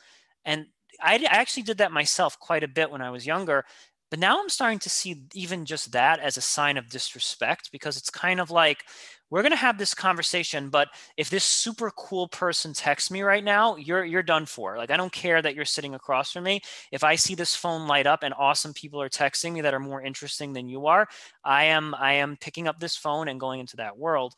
And 0.46 0.68
I, 1.02 1.16
I 1.16 1.38
actually 1.38 1.64
did 1.64 1.78
that 1.78 1.92
myself 1.92 2.38
quite 2.40 2.64
a 2.64 2.68
bit 2.68 2.92
when 2.92 3.02
i 3.02 3.12
was 3.12 3.26
younger 3.26 3.64
but 4.10 4.20
now 4.20 4.40
I'm 4.40 4.50
starting 4.50 4.80
to 4.80 4.90
see 4.90 5.24
even 5.34 5.66
just 5.66 5.92
that 5.92 6.20
as 6.20 6.38
a 6.38 6.42
sign 6.42 6.78
of 6.78 6.90
disrespect 6.90 7.72
because 7.72 7.98
it's 7.98 8.10
kind 8.10 8.40
of 8.40 8.50
like 8.52 8.84
we're 9.30 9.44
going 9.44 9.52
to 9.52 9.58
have 9.58 9.78
this 9.78 9.94
conversation 9.94 10.70
but 10.70 10.90
if 11.16 11.30
this 11.30 11.44
super 11.44 11.92
cool 11.92 12.28
person 12.28 12.74
texts 12.74 13.12
me 13.12 13.22
right 13.22 13.44
now 13.44 13.76
you're 13.76 14.04
you're 14.04 14.24
done 14.24 14.46
for. 14.46 14.78
Like 14.78 14.92
i 14.92 14.98
don't 14.98 15.12
care 15.12 15.42
that 15.42 15.56
you're 15.56 15.66
sitting 15.66 15.96
across 15.96 16.32
from 16.32 16.44
me. 16.44 16.62
If 16.92 17.04
i 17.04 17.16
see 17.16 17.36
this 17.36 17.56
phone 17.56 17.88
light 17.88 18.08
up 18.08 18.24
and 18.24 18.34
awesome 18.38 18.74
people 18.74 19.02
are 19.02 19.10
texting 19.10 19.54
me 19.54 19.62
that 19.62 19.74
are 19.74 19.80
more 19.80 20.02
interesting 20.02 20.54
than 20.54 20.70
you 20.70 20.88
are 20.88 21.08
i 21.44 21.66
am 21.66 21.96
i 21.96 22.14
am 22.14 22.38
picking 22.40 22.68
up 22.68 22.80
this 22.80 22.96
phone 22.96 23.28
and 23.28 23.40
going 23.40 23.60
into 23.60 23.78
that 23.78 23.98
world. 23.98 24.34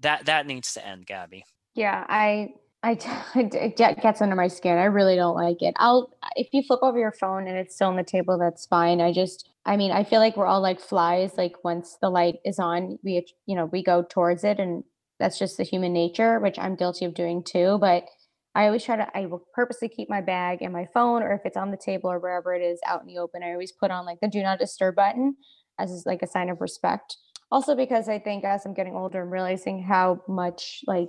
That 0.00 0.26
that 0.26 0.46
needs 0.46 0.74
to 0.74 0.86
end 0.86 1.06
gabby. 1.06 1.44
Yeah 1.74 2.04
i 2.08 2.50
I, 2.86 2.98
it 3.34 3.76
gets 3.76 4.22
under 4.22 4.36
my 4.36 4.46
skin. 4.46 4.78
I 4.78 4.84
really 4.84 5.16
don't 5.16 5.34
like 5.34 5.60
it. 5.60 5.74
I'll 5.78 6.12
if 6.36 6.48
you 6.52 6.62
flip 6.62 6.80
over 6.82 6.98
your 6.98 7.12
phone 7.12 7.48
and 7.48 7.56
it's 7.56 7.74
still 7.74 7.88
on 7.88 7.96
the 7.96 8.04
table, 8.04 8.38
that's 8.38 8.66
fine. 8.66 9.00
I 9.00 9.12
just, 9.12 9.48
I 9.64 9.76
mean, 9.76 9.90
I 9.90 10.04
feel 10.04 10.20
like 10.20 10.36
we're 10.36 10.46
all 10.46 10.60
like 10.60 10.80
flies. 10.80 11.32
Like 11.36 11.64
once 11.64 11.98
the 12.00 12.10
light 12.10 12.36
is 12.44 12.58
on, 12.58 12.98
we, 13.02 13.26
you 13.46 13.56
know, 13.56 13.66
we 13.66 13.82
go 13.82 14.04
towards 14.08 14.44
it, 14.44 14.60
and 14.60 14.84
that's 15.18 15.38
just 15.38 15.56
the 15.56 15.64
human 15.64 15.92
nature, 15.92 16.38
which 16.38 16.58
I'm 16.58 16.76
guilty 16.76 17.04
of 17.04 17.14
doing 17.14 17.42
too. 17.42 17.78
But 17.80 18.04
I 18.54 18.66
always 18.66 18.84
try 18.84 18.96
to, 18.96 19.08
I 19.16 19.26
will 19.26 19.44
purposely 19.52 19.88
keep 19.88 20.08
my 20.08 20.20
bag 20.20 20.62
and 20.62 20.72
my 20.72 20.86
phone, 20.94 21.22
or 21.22 21.32
if 21.32 21.40
it's 21.44 21.56
on 21.56 21.72
the 21.72 21.76
table 21.76 22.10
or 22.10 22.20
wherever 22.20 22.54
it 22.54 22.62
is 22.62 22.78
out 22.86 23.00
in 23.00 23.06
the 23.08 23.18
open, 23.18 23.42
I 23.42 23.52
always 23.52 23.72
put 23.72 23.90
on 23.90 24.06
like 24.06 24.20
the 24.20 24.28
do 24.28 24.42
not 24.42 24.60
disturb 24.60 24.94
button 24.94 25.36
as 25.78 26.04
like 26.06 26.22
a 26.22 26.26
sign 26.26 26.48
of 26.50 26.60
respect. 26.60 27.16
Also, 27.50 27.74
because 27.74 28.08
I 28.08 28.18
think 28.18 28.44
as 28.44 28.64
I'm 28.64 28.74
getting 28.74 28.94
older, 28.94 29.22
I'm 29.22 29.30
realizing 29.30 29.82
how 29.82 30.22
much 30.28 30.82
like 30.86 31.08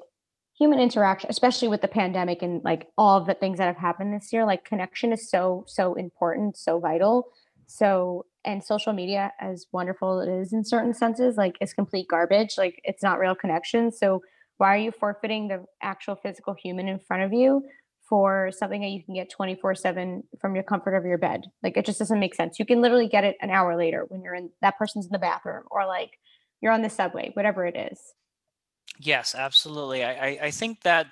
human 0.58 0.80
interaction 0.80 1.30
especially 1.30 1.68
with 1.68 1.82
the 1.82 1.88
pandemic 1.88 2.42
and 2.42 2.64
like 2.64 2.88
all 2.98 3.24
the 3.24 3.34
things 3.34 3.60
that 3.60 3.68
have 3.68 3.78
happened 3.78 4.14
this 4.14 4.34
year 4.34 4.46
like 4.46 4.66
connection 4.66 5.14
is 5.14 5.30
so 5.30 5.64
so 5.68 5.94
important 5.96 6.58
so 6.58 6.80
vital. 6.80 7.28
So 7.68 8.26
and 8.46 8.64
social 8.64 8.94
media 8.94 9.34
as 9.42 9.66
wonderful 9.74 10.22
it 10.22 10.30
is 10.30 10.54
in 10.54 10.64
certain 10.64 10.94
senses 10.94 11.36
like 11.36 11.58
it's 11.60 11.74
complete 11.74 12.08
garbage 12.08 12.56
like 12.58 12.82
it's 12.84 13.04
not 13.04 13.20
real 13.20 13.36
connection. 13.36 13.92
So 13.92 14.22
why 14.58 14.74
are 14.74 14.80
you 14.80 14.92
forfeiting 14.92 15.50
the 15.50 15.66
actual 15.84 16.16
physical 16.16 16.56
human 16.56 16.88
in 16.88 17.00
front 17.00 17.24
of 17.24 17.34
you 17.34 17.64
for 18.10 18.52
something 18.58 18.82
that 18.82 18.88
you 18.88 19.04
can 19.04 19.14
get 19.14 19.30
24 19.30 19.76
7 19.76 20.24
from 20.40 20.56
your 20.56 20.64
comfort 20.64 20.96
of 20.96 21.06
your 21.06 21.18
bed? 21.18 21.44
Like 21.62 21.78
it 21.78 21.86
just 21.86 22.00
doesn't 22.00 22.20
make 22.20 22.34
sense. 22.34 22.58
You 22.58 22.66
can 22.66 22.82
literally 22.82 23.10
get 23.10 23.26
it 23.26 23.36
an 23.42 23.52
hour 23.52 23.78
later 23.78 24.06
when 24.08 24.24
you're 24.24 24.34
in 24.34 24.50
that 24.62 24.78
person's 24.78 25.06
in 25.06 25.12
the 25.12 25.20
bathroom 25.20 25.64
or 25.70 25.86
like 25.86 26.18
you're 26.62 26.72
on 26.72 26.82
the 26.82 26.90
subway 26.90 27.32
whatever 27.36 27.66
it 27.66 27.76
is 27.76 28.00
Yes, 29.00 29.36
absolutely. 29.36 30.04
I, 30.04 30.30
I, 30.42 30.52
think 30.52 30.82
that 30.82 31.08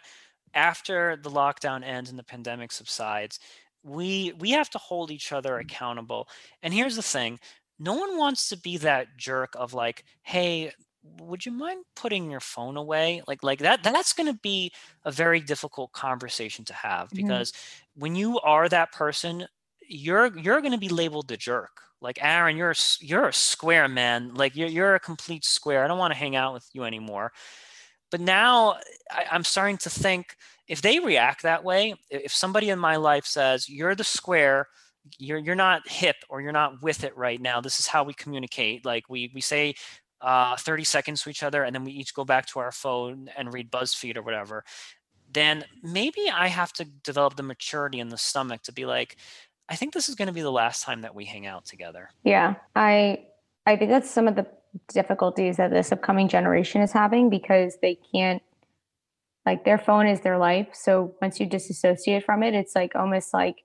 after 0.54 1.18
the 1.22 1.30
lockdown 1.30 1.84
ends 1.84 2.10
and 2.10 2.18
the 2.18 2.24
pandemic 2.24 2.72
subsides, 2.72 3.40
we 3.84 4.34
we 4.40 4.52
have 4.52 4.70
to 4.72 4.78
hold 4.80 5.12
each 5.12 5.32
other 5.32 5.60
accountable. 5.60 6.28
And 6.64 6.74
here's 6.74 6.96
the 6.96 7.04
thing: 7.04 7.40
no 7.80 7.94
one 7.94 8.18
wants 8.18 8.50
to 8.50 8.58
be 8.58 8.78
that 8.78 9.18
jerk 9.18 9.54
of 9.56 9.74
like, 9.74 10.04
hey, 10.24 10.72
would 11.20 11.46
you 11.46 11.52
mind 11.52 11.86
putting 11.96 12.32
your 12.32 12.40
phone 12.40 12.78
away? 12.78 13.22
Like 13.28 13.44
like 13.44 13.60
that. 13.60 13.84
That's 13.84 14.14
going 14.14 14.34
to 14.34 14.40
be 14.42 14.72
a 15.04 15.12
very 15.12 15.40
difficult 15.40 15.92
conversation 15.92 16.66
to 16.66 16.74
have 16.74 17.10
mm-hmm. 17.10 17.18
because 17.18 17.54
when 17.96 18.16
you 18.16 18.40
are 18.40 18.68
that 18.70 18.92
person, 18.92 19.46
you're 19.88 20.36
you're 20.38 20.62
going 20.62 20.72
to 20.72 20.80
be 20.80 20.90
labeled 20.90 21.28
the 21.28 21.38
jerk 21.38 21.82
like 22.02 22.20
aaron 22.22 22.58
you're 22.58 22.74
you're 23.00 23.28
a 23.28 23.34
square 23.34 23.88
man 23.88 24.34
like 24.34 24.56
you're, 24.56 24.68
you're 24.68 24.96
a 24.96 25.00
complete 25.00 25.46
square 25.46 25.84
i 25.84 25.88
don't 25.88 25.98
want 25.98 26.12
to 26.12 26.18
hang 26.18 26.36
out 26.36 26.54
with 26.54 26.68
you 26.74 26.84
anymore 26.84 27.32
but 28.12 28.22
now 28.22 28.78
I, 29.12 29.26
I'm 29.32 29.44
starting 29.44 29.78
to 29.78 29.90
think 29.90 30.36
if 30.68 30.82
they 30.82 31.00
react 31.00 31.44
that 31.44 31.64
way, 31.64 31.96
if 32.10 32.34
somebody 32.34 32.70
in 32.70 32.80
my 32.80 32.96
life 32.96 33.26
says, 33.26 33.70
you're 33.70 33.96
the 33.96 34.04
square, 34.04 34.68
you're 35.20 35.38
you're 35.38 35.56
not 35.56 35.88
hip 35.88 36.16
or 36.30 36.42
you're 36.42 36.52
not 36.52 36.82
with 36.82 37.04
it 37.04 37.16
right 37.16 37.40
now. 37.40 37.62
This 37.62 37.80
is 37.80 37.88
how 37.88 38.04
we 38.04 38.14
communicate. 38.14 38.86
Like 38.86 39.04
we 39.10 39.32
we 39.34 39.42
say 39.42 39.76
uh, 40.22 40.56
30 40.58 40.84
seconds 40.84 41.22
to 41.22 41.30
each 41.30 41.44
other 41.44 41.64
and 41.64 41.76
then 41.76 41.84
we 41.84 41.92
each 41.92 42.16
go 42.16 42.26
back 42.26 42.48
to 42.48 42.60
our 42.60 42.72
phone 42.72 43.30
and 43.38 43.54
read 43.54 43.70
BuzzFeed 43.70 44.18
or 44.18 44.24
whatever. 44.24 44.64
Then 45.32 45.66
maybe 45.84 46.30
I 46.34 46.48
have 46.48 46.74
to 46.74 46.86
develop 46.86 47.36
the 47.36 47.44
maturity 47.44 48.00
in 48.00 48.10
the 48.10 48.18
stomach 48.18 48.64
to 48.64 48.72
be 48.72 48.86
like, 48.86 49.18
I 49.68 49.76
think 49.76 49.94
this 49.94 50.10
is 50.10 50.16
going 50.16 50.28
to 50.28 50.34
be 50.34 50.42
the 50.42 50.52
last 50.52 50.84
time 50.84 51.02
that 51.02 51.14
we 51.14 51.26
hang 51.26 51.46
out 51.46 51.66
together. 51.66 52.10
Yeah, 52.24 52.56
I 52.76 53.26
I 53.66 53.76
think 53.76 53.92
that's 53.92 54.10
some 54.10 54.28
of 54.28 54.36
the 54.36 54.48
difficulties 54.88 55.58
that 55.58 55.72
this 55.72 55.92
upcoming 55.92 56.28
generation 56.28 56.82
is 56.82 56.92
having 56.92 57.30
because 57.30 57.78
they 57.82 57.98
can't 58.14 58.42
like 59.46 59.64
their 59.64 59.78
phone 59.78 60.08
is 60.08 60.22
their 60.22 60.40
life. 60.40 60.70
So 60.74 61.14
once 61.22 61.40
you 61.40 61.46
disassociate 61.46 62.26
from 62.26 62.44
it 62.44 62.54
it's 62.54 62.76
like 62.76 62.96
almost 62.96 63.34
like 63.34 63.58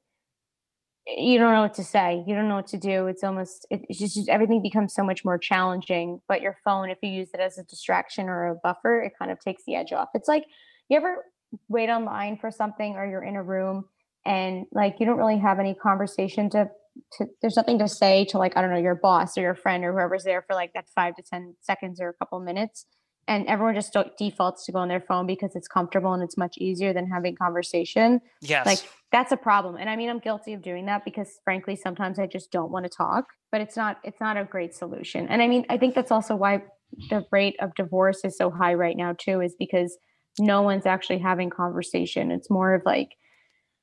you 1.06 1.38
don't 1.38 1.54
know 1.54 1.62
what 1.62 1.74
to 1.74 1.84
say. 1.84 2.22
You 2.26 2.34
don't 2.34 2.48
know 2.48 2.56
what 2.56 2.68
to 2.68 2.78
do. 2.78 3.06
It's 3.06 3.24
almost 3.24 3.66
it's 3.70 3.98
just 3.98 4.28
everything 4.28 4.62
becomes 4.62 4.94
so 4.94 5.02
much 5.02 5.24
more 5.24 5.38
challenging. 5.38 6.20
But 6.28 6.42
your 6.42 6.56
phone 6.64 6.90
if 6.90 6.98
you 7.02 7.10
use 7.10 7.30
it 7.34 7.40
as 7.40 7.58
a 7.58 7.64
distraction 7.64 8.28
or 8.28 8.48
a 8.48 8.54
buffer 8.56 9.02
it 9.02 9.12
kind 9.18 9.30
of 9.30 9.40
takes 9.40 9.64
the 9.64 9.74
edge 9.74 9.92
off. 9.92 10.08
It's 10.14 10.28
like 10.28 10.44
you 10.88 10.96
ever 10.96 11.24
wait 11.68 11.88
online 11.88 12.36
for 12.36 12.50
something 12.50 12.94
or 12.94 13.06
you're 13.06 13.24
in 13.24 13.36
a 13.36 13.42
room 13.42 13.86
and 14.24 14.66
like 14.72 14.96
you 15.00 15.06
don't 15.06 15.18
really 15.18 15.38
have 15.38 15.58
any 15.58 15.74
conversation 15.74 16.50
to 16.50 16.70
to 17.12 17.26
there's 17.40 17.56
nothing 17.56 17.78
to 17.78 17.88
say 17.88 18.24
to 18.26 18.38
like 18.38 18.56
i 18.56 18.60
don't 18.60 18.70
know 18.70 18.78
your 18.78 18.94
boss 18.94 19.36
or 19.36 19.42
your 19.42 19.54
friend 19.54 19.84
or 19.84 19.92
whoever's 19.92 20.24
there 20.24 20.42
for 20.46 20.54
like 20.54 20.72
that 20.74 20.86
five 20.94 21.14
to 21.16 21.22
ten 21.22 21.54
seconds 21.60 22.00
or 22.00 22.08
a 22.08 22.14
couple 22.14 22.40
minutes. 22.40 22.86
And 23.28 23.46
everyone 23.46 23.76
just 23.76 23.96
defaults 24.18 24.66
to 24.66 24.72
go 24.72 24.78
on 24.78 24.88
their 24.88 25.00
phone 25.00 25.24
because 25.24 25.54
it's 25.54 25.68
comfortable 25.68 26.12
and 26.12 26.22
it's 26.22 26.36
much 26.36 26.56
easier 26.58 26.92
than 26.92 27.06
having 27.06 27.36
conversation. 27.36 28.20
Yes. 28.40 28.66
Like 28.66 28.80
that's 29.12 29.30
a 29.30 29.36
problem. 29.36 29.76
And 29.76 29.88
i 29.88 29.96
mean 29.96 30.08
i'm 30.08 30.18
guilty 30.18 30.52
of 30.52 30.62
doing 30.62 30.86
that 30.86 31.04
because 31.04 31.38
frankly 31.44 31.76
sometimes 31.76 32.18
i 32.18 32.26
just 32.26 32.50
don't 32.50 32.72
want 32.72 32.84
to 32.86 32.90
talk 32.90 33.26
but 33.52 33.60
it's 33.60 33.76
not 33.76 33.98
it's 34.04 34.20
not 34.20 34.36
a 34.36 34.44
great 34.44 34.74
solution. 34.74 35.28
And 35.28 35.42
i 35.42 35.48
mean 35.48 35.64
i 35.68 35.76
think 35.76 35.94
that's 35.94 36.10
also 36.10 36.34
why 36.34 36.62
the 37.08 37.24
rate 37.30 37.56
of 37.60 37.74
divorce 37.76 38.24
is 38.24 38.36
so 38.36 38.50
high 38.50 38.74
right 38.74 38.96
now 38.96 39.14
too 39.16 39.40
is 39.40 39.54
because 39.58 39.96
no 40.38 40.62
one's 40.62 40.86
actually 40.86 41.18
having 41.18 41.50
conversation. 41.50 42.30
It's 42.30 42.50
more 42.50 42.74
of 42.74 42.82
like 42.84 43.10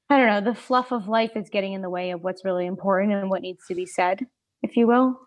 I 0.10 0.18
don't 0.18 0.28
know, 0.28 0.52
the 0.52 0.58
fluff 0.58 0.92
of 0.92 1.08
life 1.08 1.32
is 1.36 1.50
getting 1.50 1.74
in 1.74 1.82
the 1.82 1.90
way 1.90 2.12
of 2.12 2.24
what's 2.24 2.46
really 2.46 2.66
important 2.66 3.14
and 3.14 3.30
what 3.30 3.42
needs 3.42 3.66
to 3.68 3.76
be 3.76 3.86
said, 3.86 4.26
if 4.64 4.78
you 4.78 4.88
will. 4.88 5.20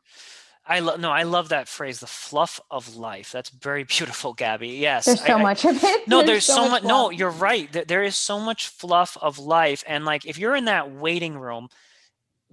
I 0.66 0.80
love 0.80 1.00
no, 1.00 1.10
I 1.10 1.24
love 1.24 1.48
that 1.48 1.68
phrase, 1.68 2.00
the 2.00 2.06
fluff 2.06 2.60
of 2.70 2.96
life. 2.96 3.32
That's 3.32 3.50
very 3.50 3.84
beautiful, 3.98 4.32
Gabby. 4.32 4.68
Yes, 4.68 5.06
there's 5.06 5.24
so 5.24 5.34
I, 5.34 5.42
much 5.42 5.64
of 5.64 5.82
it. 5.82 6.08
No, 6.08 6.18
there's, 6.18 6.28
there's 6.28 6.44
so, 6.44 6.64
so, 6.64 6.68
much. 6.68 6.82
No, 6.84 7.10
you're 7.10 7.30
right. 7.30 7.70
There 7.88 8.02
is 8.02 8.16
so 8.16 8.38
much 8.38 8.68
fluff 8.68 9.16
of 9.20 9.38
life, 9.38 9.82
and 9.86 10.04
like 10.04 10.26
if 10.26 10.38
you're 10.38 10.54
in 10.54 10.66
that 10.66 10.92
waiting 10.92 11.36
room, 11.36 11.68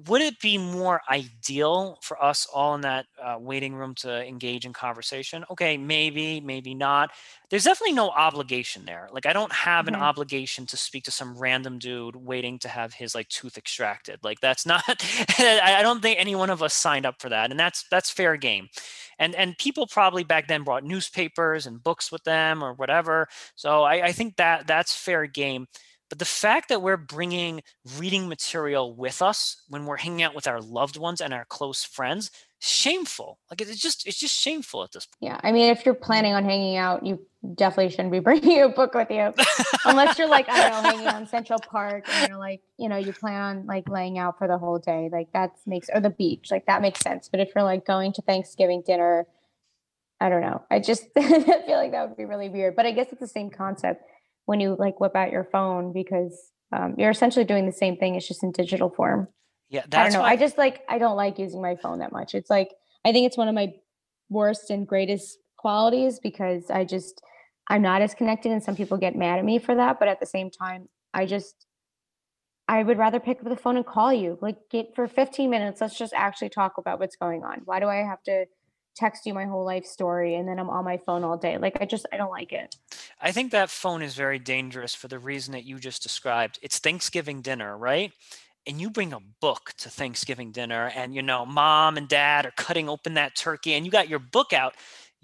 would 0.05 0.21
it 0.21 0.39
be 0.39 0.59
more 0.59 1.01
ideal 1.09 1.97
for 2.03 2.21
us 2.23 2.47
all 2.53 2.75
in 2.75 2.81
that 2.81 3.07
uh, 3.21 3.37
waiting 3.39 3.73
room 3.73 3.95
to 3.95 4.23
engage 4.27 4.63
in 4.63 4.71
conversation? 4.71 5.43
Okay, 5.49 5.75
maybe, 5.75 6.39
maybe 6.39 6.75
not. 6.75 7.09
There's 7.49 7.63
definitely 7.63 7.95
no 7.95 8.09
obligation 8.11 8.85
there. 8.85 9.09
Like, 9.11 9.25
I 9.25 9.33
don't 9.33 9.51
have 9.51 9.85
mm-hmm. 9.85 9.95
an 9.95 10.01
obligation 10.01 10.67
to 10.67 10.77
speak 10.77 11.03
to 11.05 11.11
some 11.11 11.35
random 11.35 11.79
dude 11.79 12.15
waiting 12.15 12.59
to 12.59 12.67
have 12.67 12.93
his 12.93 13.15
like 13.15 13.27
tooth 13.29 13.57
extracted. 13.57 14.19
Like, 14.21 14.39
that's 14.39 14.67
not. 14.67 14.83
I 15.39 15.79
don't 15.81 16.01
think 16.01 16.19
any 16.19 16.35
one 16.35 16.51
of 16.51 16.61
us 16.61 16.75
signed 16.75 17.07
up 17.07 17.19
for 17.19 17.29
that, 17.29 17.49
and 17.49 17.59
that's 17.59 17.85
that's 17.89 18.11
fair 18.11 18.37
game. 18.37 18.69
And 19.17 19.33
and 19.33 19.57
people 19.57 19.87
probably 19.87 20.23
back 20.23 20.47
then 20.47 20.63
brought 20.63 20.83
newspapers 20.83 21.65
and 21.65 21.83
books 21.83 22.11
with 22.11 22.23
them 22.23 22.63
or 22.63 22.73
whatever. 22.73 23.27
So 23.55 23.81
I, 23.81 24.07
I 24.07 24.11
think 24.11 24.35
that 24.35 24.67
that's 24.67 24.95
fair 24.95 25.25
game 25.25 25.67
but 26.09 26.19
the 26.19 26.25
fact 26.25 26.69
that 26.69 26.81
we're 26.81 26.97
bringing 26.97 27.61
reading 27.97 28.27
material 28.29 28.93
with 28.95 29.21
us 29.21 29.63
when 29.67 29.85
we're 29.85 29.97
hanging 29.97 30.23
out 30.23 30.35
with 30.35 30.47
our 30.47 30.61
loved 30.61 30.97
ones 30.97 31.19
and 31.19 31.33
our 31.33 31.45
close 31.45 31.83
friends, 31.83 32.31
shameful. 32.59 33.39
Like 33.49 33.61
it's 33.61 33.77
just 33.77 34.07
it's 34.07 34.19
just 34.19 34.35
shameful 34.35 34.83
at 34.83 34.91
this 34.91 35.05
point. 35.05 35.31
Yeah, 35.31 35.39
I 35.43 35.51
mean, 35.51 35.69
if 35.69 35.85
you're 35.85 35.95
planning 35.95 36.33
on 36.33 36.45
hanging 36.45 36.77
out, 36.77 37.05
you 37.05 37.19
definitely 37.55 37.89
shouldn't 37.89 38.11
be 38.11 38.19
bringing 38.27 38.61
a 38.61 38.69
book 38.69 38.93
with 38.93 39.09
you, 39.11 39.33
unless 39.85 40.17
you're 40.17 40.29
like 40.29 40.47
I 40.49 40.69
don't 40.69 40.83
know, 40.83 40.89
hanging 40.89 41.07
on 41.07 41.27
Central 41.27 41.59
Park 41.59 42.05
and 42.09 42.29
you're 42.29 42.39
like 42.39 42.61
you 42.77 42.89
know 42.89 42.97
you 42.97 43.13
plan 43.13 43.41
on 43.41 43.65
like 43.65 43.89
laying 43.89 44.17
out 44.17 44.37
for 44.37 44.47
the 44.47 44.57
whole 44.57 44.79
day. 44.79 45.09
Like 45.11 45.31
that 45.33 45.51
makes 45.65 45.89
or 45.93 45.99
the 45.99 46.09
beach, 46.09 46.49
like 46.51 46.65
that 46.67 46.81
makes 46.81 47.01
sense. 47.01 47.27
But 47.29 47.41
if 47.41 47.51
you're 47.53 47.63
like 47.63 47.85
going 47.85 48.13
to 48.13 48.21
Thanksgiving 48.21 48.81
dinner, 48.85 49.27
I 50.19 50.29
don't 50.29 50.41
know. 50.41 50.63
I 50.71 50.79
just 50.79 51.03
feel 51.17 51.77
like 51.77 51.91
that 51.91 52.07
would 52.07 52.17
be 52.17 52.25
really 52.25 52.49
weird. 52.49 52.75
But 52.75 52.85
I 52.85 52.91
guess 52.91 53.07
it's 53.11 53.19
the 53.19 53.27
same 53.27 53.49
concept 53.49 54.03
when 54.47 54.61
you 54.61 54.75
like 54.79 54.99
whip 54.99 55.15
out 55.15 55.31
your 55.31 55.43
phone 55.43 55.93
because 55.93 56.51
um, 56.75 56.95
you're 56.97 57.11
essentially 57.11 57.45
doing 57.45 57.65
the 57.65 57.71
same 57.71 57.97
thing. 57.97 58.15
It's 58.15 58.27
just 58.27 58.43
in 58.43 58.51
digital 58.51 58.89
form. 58.89 59.27
Yeah, 59.69 59.83
I 59.91 60.03
don't 60.03 60.13
know. 60.13 60.23
I 60.23 60.37
just 60.37 60.57
like 60.57 60.81
I 60.89 60.97
don't 60.97 61.17
like 61.17 61.37
using 61.37 61.61
my 61.61 61.75
phone 61.75 61.99
that 61.99 62.13
much. 62.13 62.33
It's 62.33 62.49
like 62.49 62.71
I 63.05 63.11
think 63.11 63.27
it's 63.27 63.37
one 63.37 63.49
of 63.49 63.55
my 63.55 63.73
worst 64.29 64.69
and 64.69 64.87
greatest 64.87 65.37
qualities 65.57 66.19
because 66.19 66.71
I 66.71 66.85
just 66.85 67.21
I'm 67.69 67.81
not 67.81 68.01
as 68.01 68.15
connected, 68.15 68.53
and 68.53 68.63
some 68.63 68.75
people 68.75 68.97
get 68.97 69.15
mad 69.15 69.37
at 69.37 69.45
me 69.45 69.59
for 69.59 69.75
that. 69.75 69.99
But 69.99 70.07
at 70.07 70.21
the 70.21 70.25
same 70.25 70.49
time, 70.49 70.87
I 71.13 71.25
just 71.25 71.67
I 72.69 72.83
would 72.83 72.97
rather 72.97 73.19
pick 73.19 73.39
up 73.39 73.49
the 73.49 73.57
phone 73.57 73.75
and 73.75 73.85
call 73.85 74.13
you. 74.13 74.37
Like 74.41 74.57
get 74.71 74.95
for 74.95 75.09
15 75.09 75.49
minutes. 75.49 75.81
Let's 75.81 75.97
just 75.97 76.13
actually 76.13 76.49
talk 76.49 76.77
about 76.77 77.01
what's 77.01 77.17
going 77.17 77.43
on. 77.43 77.63
Why 77.65 77.81
do 77.81 77.87
I 77.87 77.97
have 77.97 78.23
to 78.23 78.45
text 78.97 79.25
you 79.25 79.33
my 79.33 79.45
whole 79.45 79.63
life 79.63 79.85
story 79.85 80.35
and 80.35 80.47
then 80.47 80.59
I'm 80.59 80.69
on 80.69 80.83
my 80.83 80.97
phone 80.97 81.23
all 81.23 81.37
day. 81.37 81.57
Like 81.57 81.77
I 81.79 81.85
just 81.85 82.05
I 82.11 82.17
don't 82.17 82.31
like 82.31 82.51
it. 82.51 82.75
I 83.21 83.31
think 83.31 83.51
that 83.51 83.69
phone 83.69 84.01
is 84.01 84.15
very 84.15 84.39
dangerous 84.39 84.95
for 84.95 85.07
the 85.07 85.19
reason 85.19 85.51
that 85.53 85.63
you 85.63 85.79
just 85.79 86.03
described. 86.03 86.59
It's 86.61 86.79
Thanksgiving 86.79 87.41
dinner, 87.41 87.77
right? 87.77 88.11
And 88.65 88.81
you 88.81 88.89
bring 88.89 89.13
a 89.13 89.19
book 89.39 89.73
to 89.77 89.89
Thanksgiving 89.89 90.51
dinner 90.51 90.91
and 90.95 91.13
you 91.13 91.21
know, 91.21 91.45
mom 91.45 91.97
and 91.97 92.07
dad 92.07 92.45
are 92.45 92.53
cutting 92.57 92.89
open 92.89 93.13
that 93.13 93.35
turkey 93.35 93.73
and 93.73 93.85
you 93.85 93.91
got 93.91 94.09
your 94.09 94.19
book 94.19 94.51
out. 94.51 94.73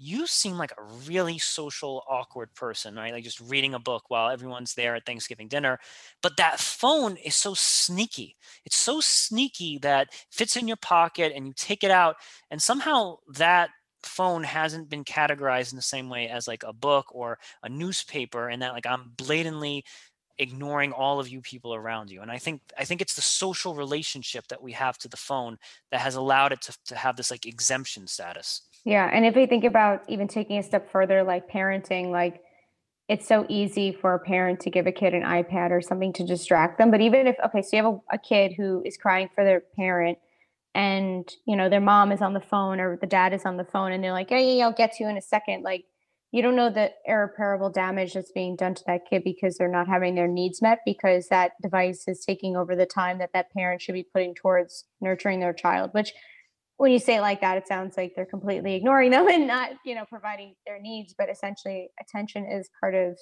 You 0.06 0.26
seem 0.26 0.58
like 0.58 0.72
a 0.72 0.82
really 1.08 1.38
social, 1.38 2.04
awkward 2.06 2.54
person, 2.54 2.94
right? 2.94 3.12
Like 3.12 3.24
just 3.24 3.40
reading 3.40 3.72
a 3.72 3.78
book 3.78 4.04
while 4.08 4.28
everyone's 4.30 4.74
there 4.74 4.94
at 4.94 5.06
Thanksgiving 5.06 5.48
dinner. 5.48 5.78
But 6.22 6.36
that 6.36 6.60
phone 6.60 7.16
is 7.16 7.34
so 7.34 7.54
sneaky. 7.54 8.36
It's 8.66 8.76
so 8.76 9.00
sneaky 9.00 9.78
that 9.78 10.08
fits 10.30 10.56
in 10.56 10.68
your 10.68 10.76
pocket 10.76 11.32
and 11.34 11.46
you 11.46 11.54
take 11.56 11.82
it 11.82 11.90
out. 11.90 12.16
And 12.50 12.60
somehow 12.60 13.16
that 13.34 13.70
phone 14.02 14.44
hasn't 14.44 14.90
been 14.90 15.04
categorized 15.04 15.72
in 15.72 15.76
the 15.76 15.82
same 15.82 16.10
way 16.10 16.28
as 16.28 16.46
like 16.46 16.62
a 16.64 16.72
book 16.74 17.06
or 17.10 17.38
a 17.62 17.68
newspaper 17.70 18.48
and 18.50 18.60
that 18.60 18.74
like 18.74 18.86
i'm 18.86 19.12
blatantly 19.16 19.82
ignoring 20.38 20.92
all 20.92 21.20
of 21.20 21.28
you 21.28 21.40
people 21.40 21.74
around 21.74 22.10
you 22.10 22.20
and 22.20 22.30
i 22.30 22.38
think 22.38 22.60
i 22.76 22.84
think 22.84 23.00
it's 23.00 23.14
the 23.14 23.22
social 23.22 23.74
relationship 23.74 24.46
that 24.48 24.62
we 24.62 24.72
have 24.72 24.98
to 24.98 25.08
the 25.08 25.16
phone 25.16 25.56
that 25.90 26.00
has 26.00 26.16
allowed 26.16 26.52
it 26.52 26.60
to, 26.60 26.76
to 26.84 26.96
have 26.96 27.16
this 27.16 27.30
like 27.30 27.46
exemption 27.46 28.06
status. 28.06 28.62
Yeah 28.84 29.08
and 29.12 29.24
if 29.24 29.34
we 29.34 29.46
think 29.46 29.64
about 29.64 30.02
even 30.08 30.28
taking 30.28 30.58
a 30.58 30.62
step 30.62 30.90
further 30.90 31.22
like 31.22 31.48
parenting 31.48 32.10
like 32.10 32.42
it's 33.08 33.28
so 33.28 33.46
easy 33.48 33.92
for 33.92 34.14
a 34.14 34.18
parent 34.18 34.60
to 34.60 34.70
give 34.70 34.86
a 34.86 34.92
kid 34.92 35.14
an 35.14 35.22
ipad 35.22 35.70
or 35.70 35.80
something 35.80 36.12
to 36.12 36.24
distract 36.24 36.78
them 36.78 36.90
but 36.90 37.00
even 37.00 37.26
if 37.26 37.36
okay 37.44 37.62
so 37.62 37.76
you 37.76 37.82
have 37.82 37.94
a, 37.94 38.16
a 38.16 38.18
kid 38.18 38.52
who 38.56 38.82
is 38.84 38.96
crying 38.96 39.28
for 39.34 39.44
their 39.44 39.62
parent 39.76 40.18
and 40.74 41.30
you 41.46 41.56
know 41.56 41.68
their 41.68 41.80
mom 41.80 42.12
is 42.12 42.20
on 42.20 42.34
the 42.34 42.40
phone 42.40 42.80
or 42.80 42.96
the 42.96 43.06
dad 43.06 43.32
is 43.32 43.44
on 43.44 43.56
the 43.56 43.64
phone 43.64 43.92
and 43.92 44.02
they're 44.02 44.12
like 44.12 44.30
yeah 44.30 44.38
yeah, 44.38 44.54
yeah 44.54 44.64
i'll 44.64 44.72
get 44.72 44.92
to 44.92 45.04
you 45.04 45.08
in 45.08 45.16
a 45.16 45.22
second 45.22 45.62
like 45.62 45.84
you 46.34 46.42
don't 46.42 46.56
know 46.56 46.68
the 46.68 46.90
irreparable 47.06 47.70
damage 47.70 48.14
that's 48.14 48.32
being 48.32 48.56
done 48.56 48.74
to 48.74 48.82
that 48.86 49.02
kid 49.08 49.22
because 49.24 49.56
they're 49.56 49.68
not 49.68 49.86
having 49.86 50.14
their 50.14 50.26
needs 50.26 50.60
met 50.60 50.80
because 50.84 51.28
that 51.28 51.52
device 51.62 52.04
is 52.08 52.24
taking 52.24 52.56
over 52.56 52.74
the 52.74 52.86
time 52.86 53.18
that 53.18 53.30
that 53.32 53.52
parent 53.52 53.80
should 53.80 53.92
be 53.92 54.06
putting 54.12 54.34
towards 54.34 54.84
nurturing 55.00 55.40
their 55.40 55.52
child 55.52 55.90
which 55.92 56.12
when 56.76 56.90
you 56.90 56.98
say 56.98 57.16
it 57.16 57.20
like 57.20 57.40
that 57.40 57.56
it 57.56 57.68
sounds 57.68 57.96
like 57.96 58.12
they're 58.16 58.26
completely 58.26 58.74
ignoring 58.74 59.10
them 59.10 59.28
and 59.32 59.46
not 59.46 59.70
you 59.84 59.94
know 59.94 60.04
providing 60.06 60.54
their 60.66 60.80
needs 60.80 61.14
but 61.16 61.30
essentially 61.30 61.88
attention 62.00 62.44
is 62.44 62.68
part 62.80 62.94
of 62.94 63.16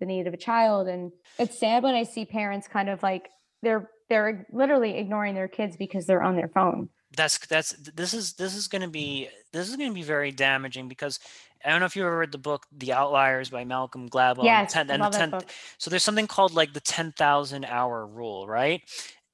the 0.00 0.06
need 0.06 0.26
of 0.26 0.34
a 0.34 0.38
child. 0.38 0.88
And 0.88 1.12
it's 1.38 1.58
sad 1.58 1.82
when 1.82 1.94
i 1.94 2.02
see 2.02 2.24
parents 2.24 2.68
kind 2.68 2.88
of 2.88 3.02
like 3.02 3.28
they're 3.62 3.90
they're 4.08 4.46
literally 4.52 4.96
ignoring 4.96 5.34
their 5.34 5.48
kids 5.48 5.76
because 5.76 6.06
they're 6.06 6.22
on 6.22 6.36
their 6.36 6.48
phone 6.48 6.88
that's 7.16 7.38
that's 7.46 7.72
this 7.94 8.14
is 8.14 8.34
this 8.34 8.54
is 8.54 8.68
going 8.68 8.82
to 8.82 8.88
be 8.88 9.28
this 9.52 9.68
is 9.68 9.76
going 9.76 9.90
to 9.90 9.94
be 9.94 10.02
very 10.02 10.30
damaging 10.30 10.88
because 10.88 11.18
I 11.64 11.70
don't 11.70 11.80
know 11.80 11.86
if 11.86 11.96
you 11.96 12.04
ever 12.04 12.18
read 12.18 12.32
the 12.32 12.38
book 12.38 12.66
The 12.70 12.92
Outliers 12.92 13.50
by 13.50 13.64
Malcolm 13.64 14.08
Gladwell. 14.08 14.44
Yes, 14.44 14.76
and 14.76 14.88
the 14.88 14.92
10, 14.92 15.02
and 15.02 15.12
the 15.12 15.18
10 15.18 15.30
book. 15.30 15.50
so 15.78 15.90
there's 15.90 16.04
something 16.04 16.26
called 16.26 16.54
like 16.54 16.72
the 16.72 16.80
10,000 16.80 17.64
hour 17.64 18.06
rule, 18.06 18.46
right? 18.46 18.82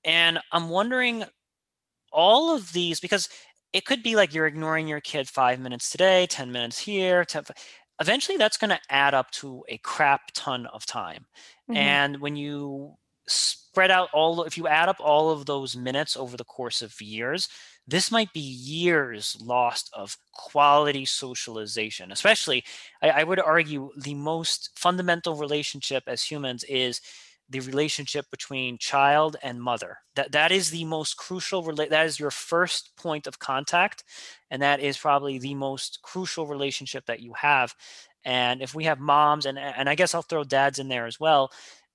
And 0.05 0.39
I'm 0.53 0.69
wondering 0.69 1.25
all 2.13 2.55
of 2.55 2.73
these 2.73 3.01
because 3.01 3.29
it 3.73 3.85
could 3.85 4.03
be 4.03 4.17
like 4.17 4.33
you're 4.33 4.47
ignoring 4.47 4.89
your 4.89 5.01
kid 5.01 5.29
5 5.29 5.61
minutes 5.61 5.91
today, 5.91 6.27
10 6.31 6.53
minutes 6.53 6.79
here, 6.79 7.25
10, 7.25 7.45
eventually 8.01 8.39
that's 8.39 8.57
going 8.57 8.71
to 8.71 8.81
add 8.89 9.15
up 9.15 9.31
to 9.33 9.65
a 9.69 9.79
crap 9.79 10.31
ton 10.33 10.67
of 10.67 10.87
time. 10.87 11.27
Mm-hmm. 11.69 11.77
And 11.77 12.21
when 12.21 12.37
you 12.37 12.95
spread 13.75 13.91
out 13.91 14.09
all 14.13 14.45
if 14.45 14.57
you 14.57 14.69
add 14.69 14.89
up 14.89 14.99
all 15.01 15.31
of 15.31 15.47
those 15.47 15.77
minutes 15.77 16.17
over 16.17 16.37
the 16.37 16.45
course 16.45 16.81
of 16.81 17.01
years 17.01 17.49
this 17.89 18.09
might 18.09 18.33
be 18.33 18.39
years 18.39 19.37
lost 19.43 19.91
of 19.93 20.17
quality 20.33 21.05
socialization 21.05 22.13
especially 22.13 22.63
I, 23.03 23.11
I, 23.11 23.25
would 23.25 23.41
argue 23.41 23.91
the 23.97 24.15
most 24.15 24.71
fundamental 24.77 25.35
relationship 25.35 26.05
as 26.07 26.23
humans 26.23 26.63
is 26.69 27.01
the 27.51 27.59
relationship 27.61 28.25
between 28.31 28.79
child 28.79 29.37
and 29.43 29.61
mother. 29.61 29.99
That 30.17 30.33
that 30.33 30.51
is 30.51 30.71
the 30.71 30.85
most 30.85 31.19
crucial 31.19 31.63
rela- 31.63 31.91
that 31.91 32.07
is 32.07 32.19
your 32.19 32.31
first 32.31 32.97
point 32.97 33.27
of 33.27 33.39
contact 33.39 34.03
and 34.51 34.63
that 34.63 34.81
is 34.81 34.97
probably 34.97 35.39
the 35.39 35.55
most 35.55 35.99
crucial 36.03 36.47
relationship 36.47 37.05
that 37.07 37.21
you 37.21 37.35
have. 37.35 37.75
And 38.25 38.63
if 38.63 38.75
we 38.75 38.85
have 38.85 38.99
moms 38.99 39.45
and 39.45 39.59
and 39.59 39.91
i 39.91 39.95
guess 39.95 40.15
i'll 40.15 40.23
throw 40.23 40.45
dads 40.45 40.79
in 40.79 40.89
there 40.89 41.07
as 41.07 41.21
well 41.21 41.51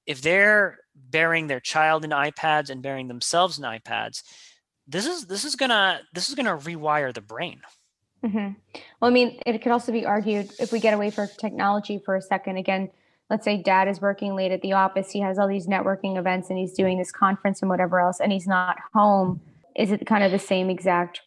if 0.09 0.23
they're 0.23 0.79
bearing 1.09 1.47
their 1.47 1.59
child 1.59 2.03
in 2.03 2.11
iPads 2.11 2.69
and 2.69 2.81
bearing 2.81 3.07
themselves 3.07 3.57
in 3.57 3.63
iPads, 3.63 4.23
this 4.87 5.05
is 5.05 5.27
this 5.27 5.45
is 5.45 5.55
gonna 5.55 6.01
this 6.13 6.29
is 6.29 6.35
gonna 6.35 6.57
rewire 6.57 7.13
the 7.13 7.21
brain. 7.21 7.61
Mm-hmm. 8.23 8.53
Well, 8.99 9.09
I 9.09 9.13
mean, 9.13 9.39
it 9.45 9.61
could 9.61 9.71
also 9.71 9.91
be 9.91 10.05
argued 10.05 10.51
if 10.59 10.71
we 10.71 10.79
get 10.79 10.93
away 10.93 11.09
from 11.09 11.29
technology 11.39 12.01
for 12.03 12.15
a 12.15 12.21
second. 12.21 12.57
Again, 12.57 12.89
let's 13.29 13.45
say 13.45 13.61
dad 13.61 13.87
is 13.87 14.01
working 14.01 14.35
late 14.35 14.51
at 14.51 14.61
the 14.61 14.73
office, 14.73 15.11
he 15.11 15.21
has 15.21 15.39
all 15.39 15.47
these 15.47 15.67
networking 15.67 16.17
events, 16.17 16.49
and 16.49 16.57
he's 16.57 16.73
doing 16.73 16.97
this 16.97 17.11
conference 17.11 17.61
and 17.61 17.69
whatever 17.69 17.99
else, 17.99 18.19
and 18.19 18.31
he's 18.31 18.47
not 18.47 18.77
home. 18.93 19.39
Is 19.75 19.91
it 19.91 20.05
kind 20.05 20.23
of 20.23 20.31
the 20.31 20.39
same 20.39 20.69
exact 20.69 21.21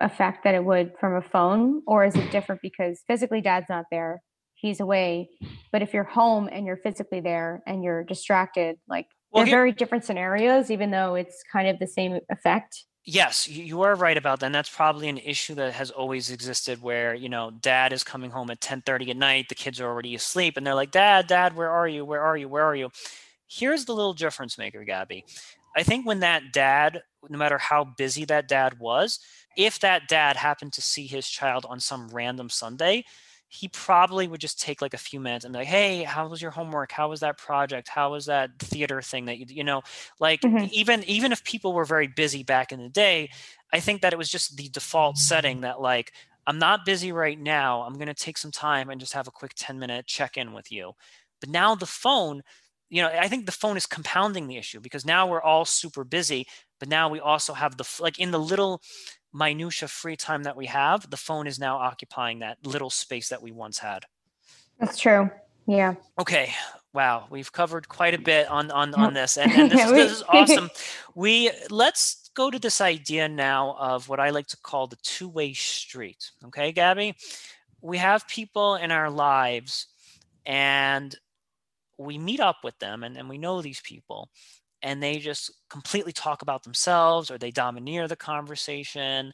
effect 0.00 0.44
that 0.44 0.54
it 0.54 0.64
would 0.64 0.92
from 1.00 1.14
a 1.14 1.22
phone, 1.22 1.82
or 1.86 2.04
is 2.04 2.14
it 2.14 2.30
different 2.30 2.60
because 2.62 3.02
physically 3.06 3.40
dad's 3.40 3.68
not 3.68 3.86
there, 3.90 4.22
he's 4.64 4.80
away. 4.80 5.28
But 5.72 5.82
if 5.82 5.92
you're 5.92 6.04
home 6.04 6.48
and 6.50 6.66
you're 6.66 6.78
physically 6.78 7.20
there 7.20 7.62
and 7.66 7.84
you're 7.84 8.02
distracted, 8.02 8.78
like 8.88 9.08
Well, 9.30 9.44
They're 9.44 9.52
very 9.52 9.72
different 9.72 10.04
scenarios, 10.04 10.70
even 10.70 10.90
though 10.90 11.16
it's 11.16 11.42
kind 11.52 11.68
of 11.68 11.78
the 11.78 11.86
same 11.86 12.18
effect. 12.30 12.84
Yes, 13.04 13.46
you 13.46 13.82
are 13.82 13.94
right 13.94 14.16
about 14.16 14.40
that. 14.40 14.46
And 14.46 14.54
that's 14.54 14.74
probably 14.74 15.10
an 15.10 15.18
issue 15.18 15.54
that 15.56 15.74
has 15.74 15.90
always 15.90 16.30
existed 16.30 16.80
where, 16.80 17.14
you 17.14 17.28
know, 17.28 17.50
dad 17.50 17.92
is 17.92 18.02
coming 18.02 18.30
home 18.30 18.48
at 18.50 18.60
10:30 18.60 19.10
at 19.10 19.16
night, 19.18 19.50
the 19.50 19.54
kids 19.54 19.78
are 19.80 19.86
already 19.86 20.14
asleep, 20.14 20.56
and 20.56 20.66
they're 20.66 20.74
like, 20.74 20.90
Dad, 20.90 21.26
Dad, 21.26 21.54
where 21.54 21.70
are 21.70 21.86
you? 21.86 22.02
Where 22.06 22.22
are 22.22 22.36
you? 22.36 22.48
Where 22.48 22.64
are 22.64 22.74
you? 22.74 22.90
Here's 23.46 23.84
the 23.84 23.92
little 23.92 24.14
difference 24.14 24.56
maker, 24.56 24.82
Gabby. 24.84 25.26
I 25.76 25.82
think 25.82 26.06
when 26.06 26.20
that 26.20 26.52
dad, 26.52 27.02
no 27.28 27.36
matter 27.36 27.58
how 27.58 27.84
busy 27.84 28.24
that 28.26 28.48
dad 28.48 28.78
was, 28.78 29.20
if 29.56 29.78
that 29.80 30.08
dad 30.08 30.36
happened 30.36 30.72
to 30.72 30.80
see 30.80 31.06
his 31.06 31.28
child 31.28 31.66
on 31.68 31.80
some 31.80 32.08
random 32.08 32.48
Sunday, 32.48 33.04
he 33.54 33.68
probably 33.68 34.26
would 34.26 34.40
just 34.40 34.60
take 34.60 34.82
like 34.82 34.94
a 34.94 34.98
few 34.98 35.20
minutes 35.20 35.44
and 35.44 35.52
be 35.52 35.58
like, 35.58 35.68
"Hey, 35.68 36.02
how 36.02 36.26
was 36.26 36.42
your 36.42 36.50
homework? 36.50 36.90
How 36.92 37.08
was 37.08 37.20
that 37.20 37.38
project? 37.38 37.88
How 37.88 38.12
was 38.12 38.26
that 38.26 38.50
theater 38.58 39.00
thing 39.00 39.26
that 39.26 39.38
you 39.38 39.46
you 39.48 39.64
know?" 39.64 39.82
Like 40.18 40.40
mm-hmm. 40.40 40.66
even 40.72 41.04
even 41.04 41.32
if 41.32 41.44
people 41.44 41.72
were 41.72 41.84
very 41.84 42.08
busy 42.08 42.42
back 42.42 42.72
in 42.72 42.82
the 42.82 42.88
day, 42.88 43.30
I 43.72 43.80
think 43.80 44.02
that 44.02 44.12
it 44.12 44.18
was 44.18 44.28
just 44.28 44.56
the 44.56 44.68
default 44.68 45.18
setting 45.18 45.60
that 45.62 45.80
like 45.80 46.12
I'm 46.46 46.58
not 46.58 46.84
busy 46.84 47.12
right 47.12 47.38
now. 47.38 47.82
I'm 47.82 47.94
going 47.94 48.06
to 48.06 48.14
take 48.14 48.38
some 48.38 48.50
time 48.50 48.90
and 48.90 49.00
just 49.00 49.14
have 49.14 49.28
a 49.28 49.32
quick 49.32 49.52
10 49.56 49.78
minute 49.78 50.06
check 50.06 50.36
in 50.36 50.52
with 50.52 50.70
you. 50.70 50.92
But 51.40 51.48
now 51.48 51.74
the 51.74 51.86
phone, 51.86 52.42
you 52.90 53.02
know, 53.02 53.08
I 53.08 53.28
think 53.28 53.46
the 53.46 53.52
phone 53.52 53.76
is 53.76 53.86
compounding 53.86 54.46
the 54.46 54.56
issue 54.56 54.80
because 54.80 55.06
now 55.06 55.26
we're 55.26 55.42
all 55.42 55.64
super 55.64 56.04
busy, 56.04 56.46
but 56.80 56.88
now 56.88 57.08
we 57.08 57.20
also 57.20 57.54
have 57.54 57.76
the 57.76 57.88
like 58.00 58.18
in 58.18 58.30
the 58.30 58.38
little 58.38 58.82
minutia 59.34 59.88
free 59.88 60.16
time 60.16 60.44
that 60.44 60.56
we 60.56 60.66
have, 60.66 61.10
the 61.10 61.16
phone 61.16 61.46
is 61.46 61.58
now 61.58 61.76
occupying 61.76 62.38
that 62.38 62.58
little 62.64 62.90
space 62.90 63.28
that 63.28 63.42
we 63.42 63.52
once 63.52 63.78
had. 63.78 64.04
That's 64.78 64.98
true. 64.98 65.30
Yeah. 65.66 65.94
Okay. 66.18 66.54
Wow. 66.92 67.26
We've 67.28 67.50
covered 67.50 67.88
quite 67.88 68.14
a 68.14 68.18
bit 68.18 68.48
on 68.48 68.70
on 68.70 68.94
on 68.94 69.14
this, 69.14 69.36
and, 69.36 69.50
and 69.52 69.70
this, 69.70 69.84
is, 69.84 69.90
this 69.90 70.12
is 70.12 70.22
awesome. 70.28 70.70
We 71.16 71.50
let's 71.70 72.30
go 72.34 72.50
to 72.50 72.58
this 72.58 72.80
idea 72.80 73.28
now 73.28 73.76
of 73.78 74.08
what 74.08 74.20
I 74.20 74.30
like 74.30 74.48
to 74.48 74.56
call 74.56 74.86
the 74.86 74.96
two-way 75.02 75.52
street. 75.52 76.30
Okay, 76.46 76.72
Gabby. 76.72 77.14
We 77.80 77.98
have 77.98 78.26
people 78.26 78.76
in 78.76 78.90
our 78.90 79.10
lives, 79.10 79.86
and 80.44 81.14
we 81.98 82.18
meet 82.18 82.40
up 82.40 82.58
with 82.64 82.78
them, 82.78 83.04
and, 83.04 83.16
and 83.16 83.28
we 83.28 83.38
know 83.38 83.62
these 83.62 83.80
people, 83.80 84.30
and 84.84 85.02
they 85.02 85.18
just 85.18 85.50
completely 85.70 86.12
talk 86.12 86.42
about 86.42 86.62
themselves 86.62 87.30
or 87.30 87.38
they 87.38 87.50
domineer 87.50 88.06
the 88.06 88.14
conversation. 88.14 89.32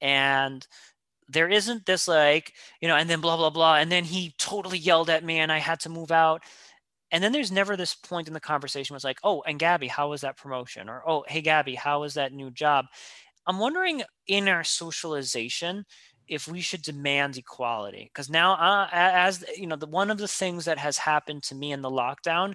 And 0.00 0.66
there 1.28 1.48
isn't 1.48 1.84
this 1.86 2.06
like 2.06 2.52
you 2.80 2.88
know 2.88 2.96
and 2.96 3.08
then 3.10 3.20
blah 3.20 3.36
blah 3.36 3.50
blah 3.50 3.76
and 3.76 3.90
then 3.90 4.04
he 4.04 4.34
totally 4.38 4.76
yelled 4.76 5.08
at 5.08 5.24
me 5.24 5.38
and 5.38 5.50
i 5.50 5.58
had 5.58 5.80
to 5.80 5.88
move 5.88 6.10
out. 6.12 6.42
And 7.10 7.22
then 7.22 7.32
there's 7.32 7.52
never 7.52 7.76
this 7.76 7.94
point 7.94 8.28
in 8.28 8.34
the 8.34 8.40
conversation 8.40 8.96
it's 8.96 9.04
like 9.04 9.20
oh 9.24 9.42
and 9.46 9.58
gabby 9.58 9.88
how 9.88 10.10
was 10.10 10.22
that 10.22 10.36
promotion? 10.36 10.88
or 10.88 11.02
oh 11.06 11.24
hey 11.28 11.40
gabby 11.42 11.74
how 11.74 12.00
was 12.00 12.14
that 12.14 12.32
new 12.32 12.50
job? 12.50 12.86
I'm 13.46 13.58
wondering 13.58 14.02
in 14.26 14.48
our 14.48 14.64
socialization 14.64 15.84
if 16.28 16.48
we 16.48 16.60
should 16.62 16.82
demand 16.82 17.36
equality. 17.36 18.10
Because 18.12 18.30
now 18.30 18.54
uh, 18.54 18.88
as 18.92 19.44
you 19.56 19.66
know 19.66 19.76
the 19.76 19.86
one 19.86 20.10
of 20.10 20.18
the 20.18 20.28
things 20.28 20.64
that 20.66 20.78
has 20.78 20.96
happened 20.98 21.42
to 21.44 21.54
me 21.54 21.72
in 21.72 21.82
the 21.82 21.90
lockdown 21.90 22.54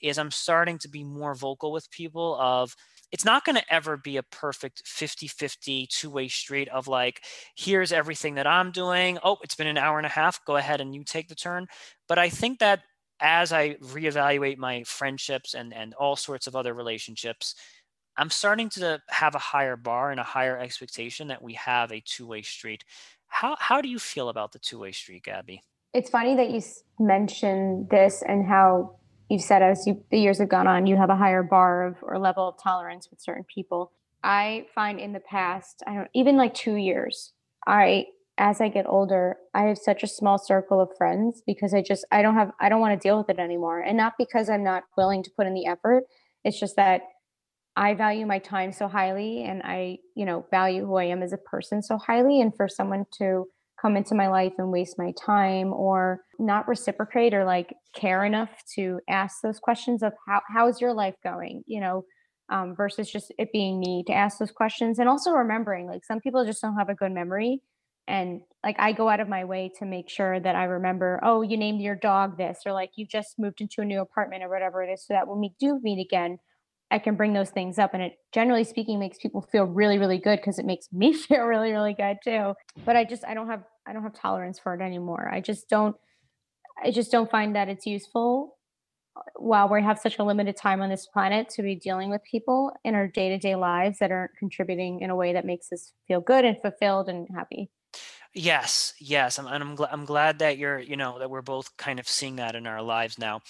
is 0.00 0.18
I'm 0.18 0.30
starting 0.30 0.78
to 0.78 0.88
be 0.88 1.04
more 1.04 1.34
vocal 1.34 1.72
with 1.72 1.90
people 1.90 2.36
of 2.40 2.74
it's 3.10 3.24
not 3.24 3.44
going 3.44 3.56
to 3.56 3.74
ever 3.74 3.96
be 3.96 4.18
a 4.18 4.22
perfect 4.22 4.82
50-50 4.84 5.88
two-way 5.88 6.28
street 6.28 6.68
of 6.68 6.88
like 6.88 7.22
here's 7.56 7.92
everything 7.92 8.34
that 8.34 8.46
I'm 8.46 8.70
doing. 8.70 9.18
Oh, 9.22 9.38
it's 9.42 9.54
been 9.54 9.66
an 9.66 9.78
hour 9.78 9.98
and 9.98 10.06
a 10.06 10.10
half. 10.10 10.44
Go 10.44 10.56
ahead 10.56 10.80
and 10.80 10.94
you 10.94 11.04
take 11.04 11.28
the 11.28 11.34
turn. 11.34 11.66
But 12.06 12.18
I 12.18 12.28
think 12.28 12.58
that 12.58 12.82
as 13.20 13.52
I 13.52 13.74
reevaluate 13.74 14.58
my 14.58 14.84
friendships 14.84 15.54
and 15.54 15.74
and 15.74 15.94
all 15.94 16.16
sorts 16.16 16.46
of 16.46 16.54
other 16.54 16.74
relationships, 16.74 17.54
I'm 18.16 18.30
starting 18.30 18.68
to 18.70 19.00
have 19.08 19.34
a 19.34 19.40
higher 19.40 19.76
bar 19.76 20.10
and 20.10 20.20
a 20.20 20.24
higher 20.24 20.58
expectation 20.58 21.28
that 21.28 21.42
we 21.42 21.54
have 21.54 21.92
a 21.92 22.00
two-way 22.00 22.42
street. 22.42 22.84
How 23.28 23.56
how 23.58 23.80
do 23.80 23.88
you 23.88 23.98
feel 23.98 24.28
about 24.28 24.52
the 24.52 24.58
two-way 24.58 24.92
street, 24.92 25.24
Gabby? 25.24 25.62
It's 25.94 26.10
funny 26.10 26.36
that 26.36 26.50
you 26.50 26.62
mentioned 26.98 27.88
this 27.90 28.22
and 28.26 28.46
how 28.46 28.98
you've 29.28 29.42
said 29.42 29.62
as 29.62 29.86
you, 29.86 30.02
the 30.10 30.18
years 30.18 30.38
have 30.38 30.48
gone 30.48 30.66
on, 30.66 30.86
you 30.86 30.96
have 30.96 31.10
a 31.10 31.16
higher 31.16 31.42
bar 31.42 31.86
of 31.86 31.96
or 32.02 32.18
level 32.18 32.48
of 32.48 32.62
tolerance 32.62 33.08
with 33.10 33.20
certain 33.20 33.44
people. 33.44 33.92
I 34.22 34.66
find 34.74 34.98
in 34.98 35.12
the 35.12 35.20
past, 35.20 35.82
I 35.86 35.94
don't 35.94 36.10
even 36.14 36.36
like 36.36 36.54
two 36.54 36.74
years. 36.74 37.32
I 37.66 38.06
as 38.40 38.60
I 38.60 38.68
get 38.68 38.86
older, 38.86 39.36
I 39.52 39.64
have 39.64 39.78
such 39.78 40.04
a 40.04 40.06
small 40.06 40.38
circle 40.38 40.80
of 40.80 40.96
friends 40.96 41.42
because 41.46 41.74
I 41.74 41.82
just 41.82 42.06
I 42.10 42.22
don't 42.22 42.34
have 42.34 42.52
I 42.60 42.68
don't 42.68 42.80
want 42.80 43.00
to 43.00 43.08
deal 43.08 43.18
with 43.18 43.28
it 43.30 43.38
anymore. 43.38 43.80
And 43.80 43.96
not 43.96 44.14
because 44.18 44.48
I'm 44.48 44.64
not 44.64 44.84
willing 44.96 45.22
to 45.24 45.30
put 45.36 45.46
in 45.46 45.54
the 45.54 45.66
effort. 45.66 46.04
It's 46.44 46.58
just 46.58 46.76
that 46.76 47.02
I 47.76 47.94
value 47.94 48.26
my 48.26 48.38
time 48.38 48.72
so 48.72 48.88
highly 48.88 49.44
and 49.44 49.62
I, 49.64 49.98
you 50.16 50.24
know, 50.24 50.46
value 50.50 50.84
who 50.84 50.96
I 50.96 51.04
am 51.04 51.22
as 51.22 51.32
a 51.32 51.38
person 51.38 51.82
so 51.82 51.96
highly. 51.96 52.40
And 52.40 52.54
for 52.56 52.68
someone 52.68 53.06
to 53.18 53.46
come 53.80 53.96
into 53.96 54.14
my 54.14 54.28
life 54.28 54.52
and 54.58 54.70
waste 54.70 54.98
my 54.98 55.12
time 55.12 55.72
or 55.72 56.20
not 56.38 56.68
reciprocate 56.68 57.34
or 57.34 57.44
like 57.44 57.74
care 57.94 58.24
enough 58.24 58.50
to 58.74 59.00
ask 59.08 59.40
those 59.42 59.58
questions 59.58 60.02
of 60.02 60.12
how 60.26 60.40
how's 60.48 60.80
your 60.80 60.92
life 60.92 61.14
going 61.22 61.62
you 61.66 61.80
know 61.80 62.04
um, 62.50 62.74
versus 62.74 63.10
just 63.10 63.32
it 63.38 63.52
being 63.52 63.78
me 63.78 64.02
to 64.06 64.12
ask 64.12 64.38
those 64.38 64.50
questions 64.50 64.98
and 64.98 65.08
also 65.08 65.30
remembering 65.30 65.86
like 65.86 66.04
some 66.04 66.20
people 66.20 66.44
just 66.44 66.62
don't 66.62 66.76
have 66.76 66.88
a 66.88 66.94
good 66.94 67.12
memory 67.12 67.60
and 68.06 68.40
like 68.64 68.76
i 68.78 68.92
go 68.92 69.08
out 69.08 69.20
of 69.20 69.28
my 69.28 69.44
way 69.44 69.70
to 69.78 69.84
make 69.84 70.08
sure 70.08 70.40
that 70.40 70.56
i 70.56 70.64
remember 70.64 71.20
oh 71.22 71.42
you 71.42 71.56
named 71.56 71.80
your 71.80 71.96
dog 71.96 72.38
this 72.38 72.60
or 72.64 72.72
like 72.72 72.90
you 72.96 73.06
just 73.06 73.38
moved 73.38 73.60
into 73.60 73.82
a 73.82 73.84
new 73.84 74.00
apartment 74.00 74.42
or 74.42 74.48
whatever 74.48 74.82
it 74.82 74.90
is 74.90 75.04
so 75.06 75.12
that 75.12 75.28
when 75.28 75.38
we 75.38 75.52
do 75.60 75.78
meet 75.82 76.04
again 76.04 76.38
I 76.90 76.98
can 76.98 77.16
bring 77.16 77.32
those 77.32 77.50
things 77.50 77.78
up. 77.78 77.94
And 77.94 78.02
it 78.02 78.14
generally 78.32 78.64
speaking 78.64 78.98
makes 78.98 79.18
people 79.18 79.42
feel 79.42 79.64
really, 79.64 79.98
really 79.98 80.18
good 80.18 80.38
because 80.38 80.58
it 80.58 80.64
makes 80.64 80.88
me 80.92 81.12
feel 81.12 81.44
really, 81.44 81.72
really 81.72 81.94
good 81.94 82.18
too. 82.24 82.54
But 82.84 82.96
I 82.96 83.04
just 83.04 83.24
I 83.24 83.34
don't 83.34 83.48
have 83.48 83.64
I 83.86 83.92
don't 83.92 84.02
have 84.02 84.14
tolerance 84.14 84.58
for 84.58 84.74
it 84.74 84.80
anymore. 84.80 85.28
I 85.32 85.40
just 85.40 85.68
don't 85.68 85.96
I 86.82 86.90
just 86.90 87.10
don't 87.10 87.30
find 87.30 87.56
that 87.56 87.68
it's 87.68 87.86
useful 87.86 88.56
uh, 89.16 89.22
while 89.36 89.68
we 89.68 89.82
have 89.82 89.98
such 89.98 90.18
a 90.18 90.24
limited 90.24 90.56
time 90.56 90.80
on 90.80 90.88
this 90.88 91.06
planet 91.06 91.48
to 91.50 91.62
be 91.62 91.74
dealing 91.74 92.10
with 92.10 92.22
people 92.22 92.72
in 92.84 92.94
our 92.94 93.08
day-to-day 93.08 93.56
lives 93.56 93.98
that 93.98 94.12
aren't 94.12 94.36
contributing 94.38 95.00
in 95.00 95.10
a 95.10 95.16
way 95.16 95.32
that 95.32 95.44
makes 95.44 95.72
us 95.72 95.92
feel 96.06 96.20
good 96.20 96.44
and 96.44 96.56
fulfilled 96.62 97.08
and 97.08 97.26
happy. 97.34 97.70
Yes, 98.34 98.94
yes, 99.00 99.38
I'm, 99.38 99.46
and 99.46 99.62
I'm, 99.62 99.76
gl- 99.76 99.88
I'm 99.90 100.04
glad 100.04 100.38
that 100.40 100.58
you're, 100.58 100.78
you 100.78 100.96
know, 100.96 101.18
that 101.18 101.30
we're 101.30 101.42
both 101.42 101.76
kind 101.76 101.98
of 101.98 102.06
seeing 102.06 102.36
that 102.36 102.54
in 102.54 102.66
our 102.66 102.82
lives 102.82 103.18
now. 103.18 103.40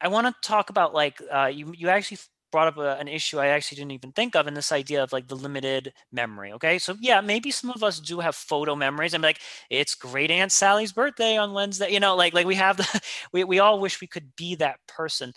I 0.00 0.08
want 0.08 0.26
to 0.26 0.48
talk 0.48 0.70
about 0.70 0.92
like 0.92 1.20
uh, 1.32 1.46
you. 1.46 1.72
You 1.76 1.88
actually 1.88 2.18
brought 2.50 2.68
up 2.68 2.78
a, 2.78 2.96
an 2.98 3.08
issue 3.08 3.38
I 3.38 3.48
actually 3.48 3.76
didn't 3.76 3.92
even 3.92 4.12
think 4.12 4.36
of 4.36 4.46
in 4.46 4.54
this 4.54 4.72
idea 4.72 5.02
of 5.02 5.12
like 5.12 5.28
the 5.28 5.36
limited 5.36 5.92
memory. 6.12 6.52
Okay. 6.52 6.78
So 6.78 6.96
yeah, 7.00 7.20
maybe 7.20 7.50
some 7.50 7.70
of 7.70 7.82
us 7.82 8.00
do 8.00 8.20
have 8.20 8.34
photo 8.34 8.74
memories. 8.74 9.14
I'm 9.14 9.22
like, 9.22 9.40
it's 9.70 9.94
great 9.94 10.30
Aunt 10.30 10.52
Sally's 10.52 10.92
birthday 10.92 11.36
on 11.36 11.52
Wednesday. 11.52 11.90
You 11.92 12.00
know, 12.00 12.16
like 12.16 12.34
like 12.34 12.46
we 12.46 12.54
have 12.56 12.76
the 12.76 13.02
we, 13.32 13.44
we 13.44 13.58
all 13.58 13.80
wish 13.80 14.00
we 14.00 14.06
could 14.06 14.34
be 14.36 14.54
that 14.56 14.78
person. 14.86 15.32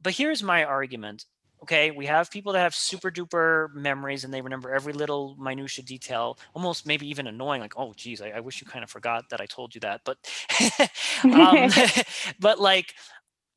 But 0.00 0.14
here's 0.14 0.42
my 0.42 0.64
argument. 0.64 1.24
Okay, 1.62 1.90
we 1.90 2.04
have 2.06 2.30
people 2.30 2.52
that 2.52 2.60
have 2.60 2.74
super 2.74 3.10
duper 3.10 3.72
memories 3.74 4.24
and 4.24 4.32
they 4.32 4.42
remember 4.42 4.72
every 4.74 4.92
little 4.92 5.36
minutia 5.38 5.82
detail, 5.82 6.38
almost 6.54 6.86
maybe 6.86 7.08
even 7.08 7.26
annoying, 7.26 7.62
like, 7.62 7.72
oh 7.78 7.94
geez, 7.96 8.20
I, 8.20 8.28
I 8.28 8.40
wish 8.40 8.60
you 8.60 8.66
kind 8.66 8.84
of 8.84 8.90
forgot 8.90 9.24
that 9.30 9.40
I 9.40 9.46
told 9.46 9.74
you 9.74 9.80
that. 9.80 10.02
But 10.04 10.18
um, 11.24 11.70
but 12.40 12.60
like 12.60 12.94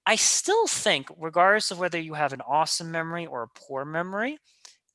I 0.09 0.15
still 0.15 0.65
think, 0.65 1.07
regardless 1.19 1.69
of 1.69 1.77
whether 1.77 1.99
you 1.99 2.15
have 2.15 2.33
an 2.33 2.41
awesome 2.41 2.89
memory 2.89 3.27
or 3.27 3.43
a 3.43 3.47
poor 3.47 3.85
memory, 3.85 4.39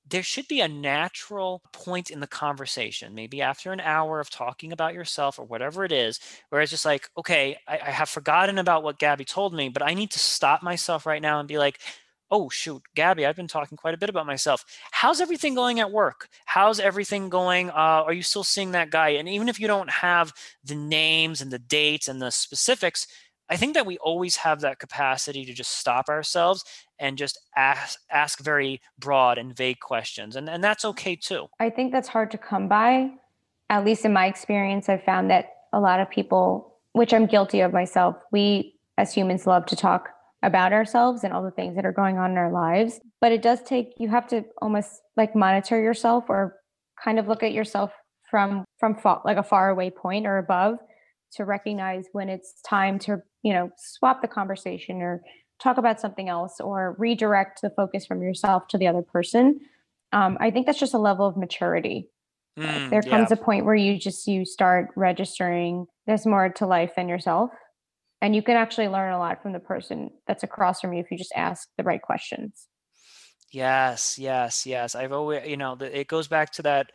there 0.04 0.24
should 0.24 0.48
be 0.48 0.60
a 0.60 0.66
natural 0.66 1.62
point 1.72 2.10
in 2.10 2.18
the 2.18 2.26
conversation, 2.26 3.14
maybe 3.14 3.40
after 3.40 3.70
an 3.70 3.78
hour 3.78 4.18
of 4.18 4.28
talking 4.28 4.72
about 4.72 4.92
yourself 4.92 5.38
or 5.38 5.44
whatever 5.44 5.84
it 5.84 5.92
is, 5.92 6.18
where 6.48 6.60
it's 6.60 6.72
just 6.72 6.84
like, 6.84 7.08
okay, 7.16 7.56
I, 7.68 7.78
I, 7.78 7.90
have 7.92 8.08
forgotten 8.08 8.58
about 8.58 8.82
what 8.82 8.98
Gabby 8.98 9.24
told 9.24 9.54
me, 9.54 9.68
but 9.68 9.84
I 9.84 9.94
need 9.94 10.10
to 10.10 10.18
stop 10.18 10.64
myself 10.64 11.06
right 11.06 11.22
now 11.22 11.38
and 11.38 11.46
be 11.46 11.58
like, 11.58 11.78
oh, 12.32 12.48
shoot, 12.48 12.82
Gabby, 12.96 13.24
I've 13.24 13.36
been 13.36 13.46
talking 13.46 13.78
quite 13.78 13.94
a 13.94 13.98
bit 13.98 14.08
about 14.08 14.26
myself. 14.26 14.64
How's 14.90 15.20
everything 15.20 15.54
going 15.54 15.78
at 15.78 15.92
work? 15.92 16.28
How's 16.44 16.80
everything 16.80 17.28
going? 17.28 17.70
Uh, 17.70 18.02
are 18.04 18.12
you 18.12 18.24
still 18.24 18.42
seeing 18.42 18.72
that 18.72 18.90
guy? 18.90 19.10
And 19.10 19.28
even 19.28 19.48
if 19.48 19.60
you 19.60 19.68
don't 19.68 19.90
have 19.90 20.32
the 20.64 20.74
names 20.74 21.40
and 21.40 21.52
the 21.52 21.60
dates 21.60 22.08
and 22.08 22.20
the 22.20 22.32
specifics, 22.32 23.06
I 23.50 23.56
think 23.56 23.74
that 23.74 23.86
we 23.86 23.98
always 23.98 24.36
have 24.36 24.60
that 24.60 24.78
capacity 24.78 25.44
to 25.44 25.52
just 25.52 25.72
stop 25.72 26.08
ourselves 26.08 26.64
and 26.98 27.18
just 27.18 27.38
ask 27.56 28.00
ask 28.10 28.42
very 28.42 28.80
broad 28.98 29.38
and 29.38 29.54
vague 29.54 29.80
questions. 29.80 30.36
And, 30.36 30.48
and 30.48 30.64
that's 30.64 30.84
okay 30.84 31.16
too. 31.16 31.48
I 31.60 31.70
think 31.70 31.92
that's 31.92 32.08
hard 32.08 32.30
to 32.30 32.38
come 32.38 32.68
by. 32.68 33.10
At 33.70 33.84
least 33.84 34.04
in 34.04 34.12
my 34.12 34.26
experience, 34.26 34.88
I've 34.88 35.04
found 35.04 35.30
that 35.30 35.50
a 35.72 35.80
lot 35.80 36.00
of 36.00 36.08
people, 36.10 36.76
which 36.92 37.12
I'm 37.12 37.26
guilty 37.26 37.60
of 37.60 37.72
myself, 37.72 38.16
we 38.32 38.74
as 38.96 39.12
humans 39.12 39.46
love 39.46 39.66
to 39.66 39.76
talk 39.76 40.10
about 40.42 40.72
ourselves 40.72 41.24
and 41.24 41.32
all 41.32 41.42
the 41.42 41.50
things 41.50 41.74
that 41.74 41.86
are 41.86 41.92
going 41.92 42.18
on 42.18 42.30
in 42.30 42.38
our 42.38 42.52
lives. 42.52 43.00
But 43.20 43.32
it 43.32 43.42
does 43.42 43.62
take 43.62 43.94
you 43.98 44.08
have 44.08 44.26
to 44.28 44.44
almost 44.62 45.02
like 45.16 45.34
monitor 45.34 45.80
yourself 45.80 46.24
or 46.28 46.56
kind 47.02 47.18
of 47.18 47.28
look 47.28 47.42
at 47.42 47.52
yourself 47.52 47.90
from 48.30 48.64
from 48.78 48.94
far, 48.94 49.20
like 49.24 49.36
a 49.36 49.42
far 49.42 49.70
away 49.70 49.90
point 49.90 50.26
or 50.26 50.38
above 50.38 50.78
to 51.32 51.44
recognize 51.44 52.06
when 52.12 52.28
it's 52.28 52.60
time 52.62 52.98
to 53.00 53.22
you 53.44 53.52
know 53.52 53.70
swap 53.76 54.22
the 54.22 54.28
conversation 54.28 55.00
or 55.00 55.22
talk 55.62 55.78
about 55.78 56.00
something 56.00 56.28
else 56.28 56.58
or 56.58 56.96
redirect 56.98 57.60
the 57.62 57.70
focus 57.70 58.04
from 58.04 58.20
yourself 58.20 58.66
to 58.66 58.78
the 58.78 58.88
other 58.88 59.02
person 59.02 59.60
um, 60.12 60.36
i 60.40 60.50
think 60.50 60.66
that's 60.66 60.80
just 60.80 60.94
a 60.94 60.98
level 60.98 61.26
of 61.26 61.36
maturity. 61.36 62.08
Mm, 62.58 62.90
there 62.90 63.02
comes 63.02 63.30
yeah. 63.30 63.36
a 63.36 63.44
point 63.44 63.64
where 63.64 63.74
you 63.74 63.98
just 63.98 64.28
you 64.28 64.44
start 64.44 64.90
registering 64.94 65.86
there's 66.06 66.24
more 66.24 66.48
to 66.50 66.66
life 66.66 66.92
than 66.94 67.08
yourself 67.08 67.50
and 68.24 68.34
you 68.34 68.40
can 68.40 68.56
actually 68.56 68.88
learn 68.88 69.12
a 69.12 69.18
lot 69.18 69.42
from 69.42 69.52
the 69.52 69.60
person 69.60 70.10
that's 70.26 70.44
across 70.44 70.80
from 70.80 70.94
you 70.94 71.00
if 71.00 71.10
you 71.10 71.18
just 71.18 71.32
ask 71.36 71.68
the 71.76 71.84
right 71.84 72.00
questions. 72.00 72.68
Yes 73.52 74.18
yes 74.18 74.64
yes. 74.64 74.94
I've 74.94 75.12
always 75.12 75.46
you 75.46 75.58
know 75.58 75.76
it 75.80 76.08
goes 76.08 76.26
back 76.26 76.50
to 76.52 76.62
that 76.62 76.92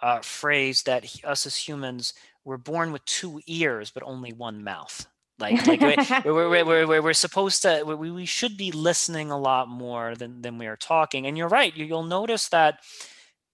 uh, 0.00 0.20
phrase 0.20 0.82
that 0.84 1.04
us 1.24 1.44
as 1.44 1.54
humans 1.54 2.14
we're 2.44 2.56
born 2.56 2.92
with 2.92 3.04
two 3.04 3.40
ears 3.46 3.90
but 3.90 4.02
only 4.04 4.32
one 4.32 4.64
mouth 4.64 5.06
like 5.40 5.66
like 5.66 5.80
we're, 5.80 6.24
we're, 6.48 6.86
we're, 6.86 7.02
we're, 7.02 7.12
supposed 7.12 7.62
to 7.62 7.82
we, 7.84 8.10
we 8.10 8.26
should 8.26 8.56
be 8.56 8.70
listening 8.72 9.30
a 9.30 9.38
lot 9.38 9.68
more 9.68 10.14
than 10.14 10.42
than 10.42 10.58
we 10.58 10.66
are 10.66 10.76
talking. 10.76 11.26
And 11.26 11.36
you're 11.36 11.48
right 11.48 11.76
you, 11.76 11.84
you'll 11.84 12.02
notice 12.02 12.48
that 12.48 12.80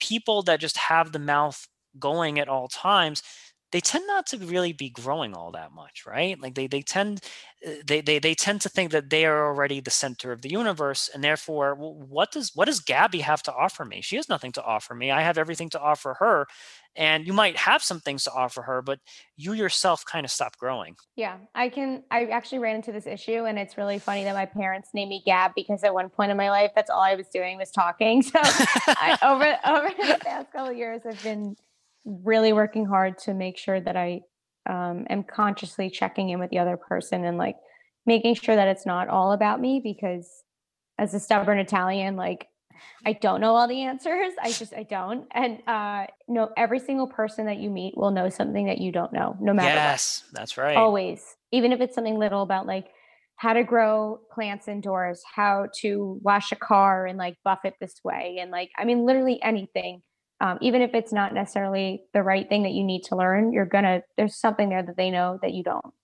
people 0.00 0.42
that 0.42 0.60
just 0.60 0.76
have 0.76 1.12
the 1.12 1.18
mouth 1.18 1.66
going 1.98 2.38
at 2.38 2.48
all 2.48 2.68
times 2.68 3.22
they 3.72 3.80
tend 3.80 4.06
not 4.06 4.26
to 4.26 4.38
really 4.38 4.72
be 4.72 4.88
growing 4.88 5.34
all 5.34 5.50
that 5.52 5.72
much 5.72 6.04
right? 6.06 6.40
Like 6.40 6.54
they 6.54 6.66
they 6.66 6.82
tend 6.82 7.20
uh, 7.66 7.70
they 7.86 8.00
they, 8.00 8.18
they 8.18 8.34
tend 8.34 8.60
to 8.62 8.68
think 8.68 8.92
that 8.92 9.10
they 9.10 9.26
are 9.26 9.46
already 9.46 9.80
the 9.80 9.90
center 9.90 10.32
of 10.32 10.42
the 10.42 10.50
universe 10.50 11.10
and 11.12 11.22
therefore 11.22 11.74
what 11.74 12.32
does 12.32 12.52
what 12.54 12.66
does 12.66 12.80
gabby 12.80 13.20
have 13.20 13.42
to 13.44 13.52
offer 13.52 13.84
me? 13.84 14.00
She 14.02 14.16
has 14.16 14.28
nothing 14.28 14.52
to 14.52 14.62
offer 14.62 14.94
me. 14.94 15.10
I 15.10 15.22
have 15.22 15.38
everything 15.38 15.68
to 15.70 15.80
offer 15.80 16.16
her 16.20 16.46
and 16.94 17.26
you 17.26 17.32
might 17.32 17.56
have 17.56 17.82
some 17.82 18.00
things 18.00 18.24
to 18.24 18.32
offer 18.32 18.62
her 18.62 18.82
but 18.82 19.00
you 19.36 19.52
yourself 19.52 20.04
kind 20.04 20.24
of 20.24 20.30
stop 20.30 20.56
growing. 20.56 20.96
Yeah 21.16 21.38
i 21.54 21.68
can 21.68 22.04
i 22.10 22.26
actually 22.26 22.60
ran 22.60 22.76
into 22.76 22.92
this 22.92 23.06
issue 23.06 23.44
and 23.46 23.58
it's 23.58 23.76
really 23.76 23.98
funny 23.98 24.24
that 24.24 24.34
my 24.34 24.46
parents 24.46 24.90
named 24.94 25.10
me 25.10 25.22
gab 25.26 25.52
because 25.54 25.82
at 25.82 25.92
one 25.92 26.08
point 26.08 26.30
in 26.30 26.36
my 26.36 26.50
life 26.50 26.70
that's 26.74 26.90
all 26.90 27.02
i 27.02 27.14
was 27.14 27.28
doing 27.28 27.58
was 27.58 27.70
talking. 27.70 28.22
So 28.36 28.40
I, 28.42 29.18
over 29.22 29.56
over 29.66 29.88
the 29.88 30.18
past 30.24 30.52
couple 30.52 30.72
years 30.72 31.02
i've 31.06 31.22
been 31.22 31.56
really 32.06 32.52
working 32.52 32.86
hard 32.86 33.18
to 33.18 33.34
make 33.34 33.58
sure 33.58 33.80
that 33.80 33.96
I 33.96 34.20
um, 34.68 35.06
am 35.10 35.24
consciously 35.24 35.90
checking 35.90 36.30
in 36.30 36.38
with 36.38 36.50
the 36.50 36.58
other 36.58 36.76
person 36.76 37.24
and 37.24 37.36
like 37.36 37.56
making 38.06 38.34
sure 38.36 38.56
that 38.56 38.68
it's 38.68 38.86
not 38.86 39.08
all 39.08 39.32
about 39.32 39.60
me 39.60 39.80
because 39.82 40.28
as 40.98 41.12
a 41.14 41.20
stubborn 41.20 41.58
Italian, 41.58 42.16
like 42.16 42.48
I 43.04 43.14
don't 43.14 43.40
know 43.40 43.56
all 43.56 43.68
the 43.68 43.82
answers. 43.82 44.32
I 44.42 44.52
just 44.52 44.72
I 44.74 44.84
don't. 44.84 45.26
And 45.32 45.58
uh 45.66 46.06
no, 46.28 46.50
every 46.56 46.78
single 46.78 47.06
person 47.06 47.46
that 47.46 47.58
you 47.58 47.70
meet 47.70 47.96
will 47.96 48.10
know 48.10 48.28
something 48.28 48.66
that 48.66 48.78
you 48.78 48.92
don't 48.92 49.12
know, 49.12 49.36
no 49.40 49.52
matter 49.52 49.74
yes, 49.74 50.24
what. 50.26 50.38
that's 50.38 50.56
right. 50.56 50.76
Always. 50.76 51.36
Even 51.52 51.72
if 51.72 51.80
it's 51.80 51.94
something 51.94 52.18
little 52.18 52.42
about 52.42 52.66
like 52.66 52.88
how 53.36 53.52
to 53.52 53.64
grow 53.64 54.20
plants 54.32 54.66
indoors, 54.68 55.22
how 55.34 55.66
to 55.80 56.18
wash 56.22 56.52
a 56.52 56.56
car 56.56 57.06
and 57.06 57.18
like 57.18 57.36
buff 57.44 57.60
it 57.64 57.74
this 57.80 58.00
way. 58.02 58.38
And 58.40 58.50
like, 58.50 58.70
I 58.78 58.84
mean, 58.84 59.04
literally 59.04 59.42
anything 59.42 60.02
um, 60.40 60.58
even 60.60 60.82
if 60.82 60.94
it's 60.94 61.12
not 61.12 61.32
necessarily 61.32 62.02
the 62.12 62.22
right 62.22 62.48
thing 62.48 62.62
that 62.64 62.72
you 62.72 62.84
need 62.84 63.02
to 63.04 63.16
learn 63.16 63.52
you're 63.52 63.66
gonna 63.66 64.02
there's 64.16 64.36
something 64.36 64.68
there 64.68 64.82
that 64.82 64.96
they 64.96 65.10
know 65.10 65.38
that 65.42 65.52
you 65.52 65.62
don't. 65.62 65.94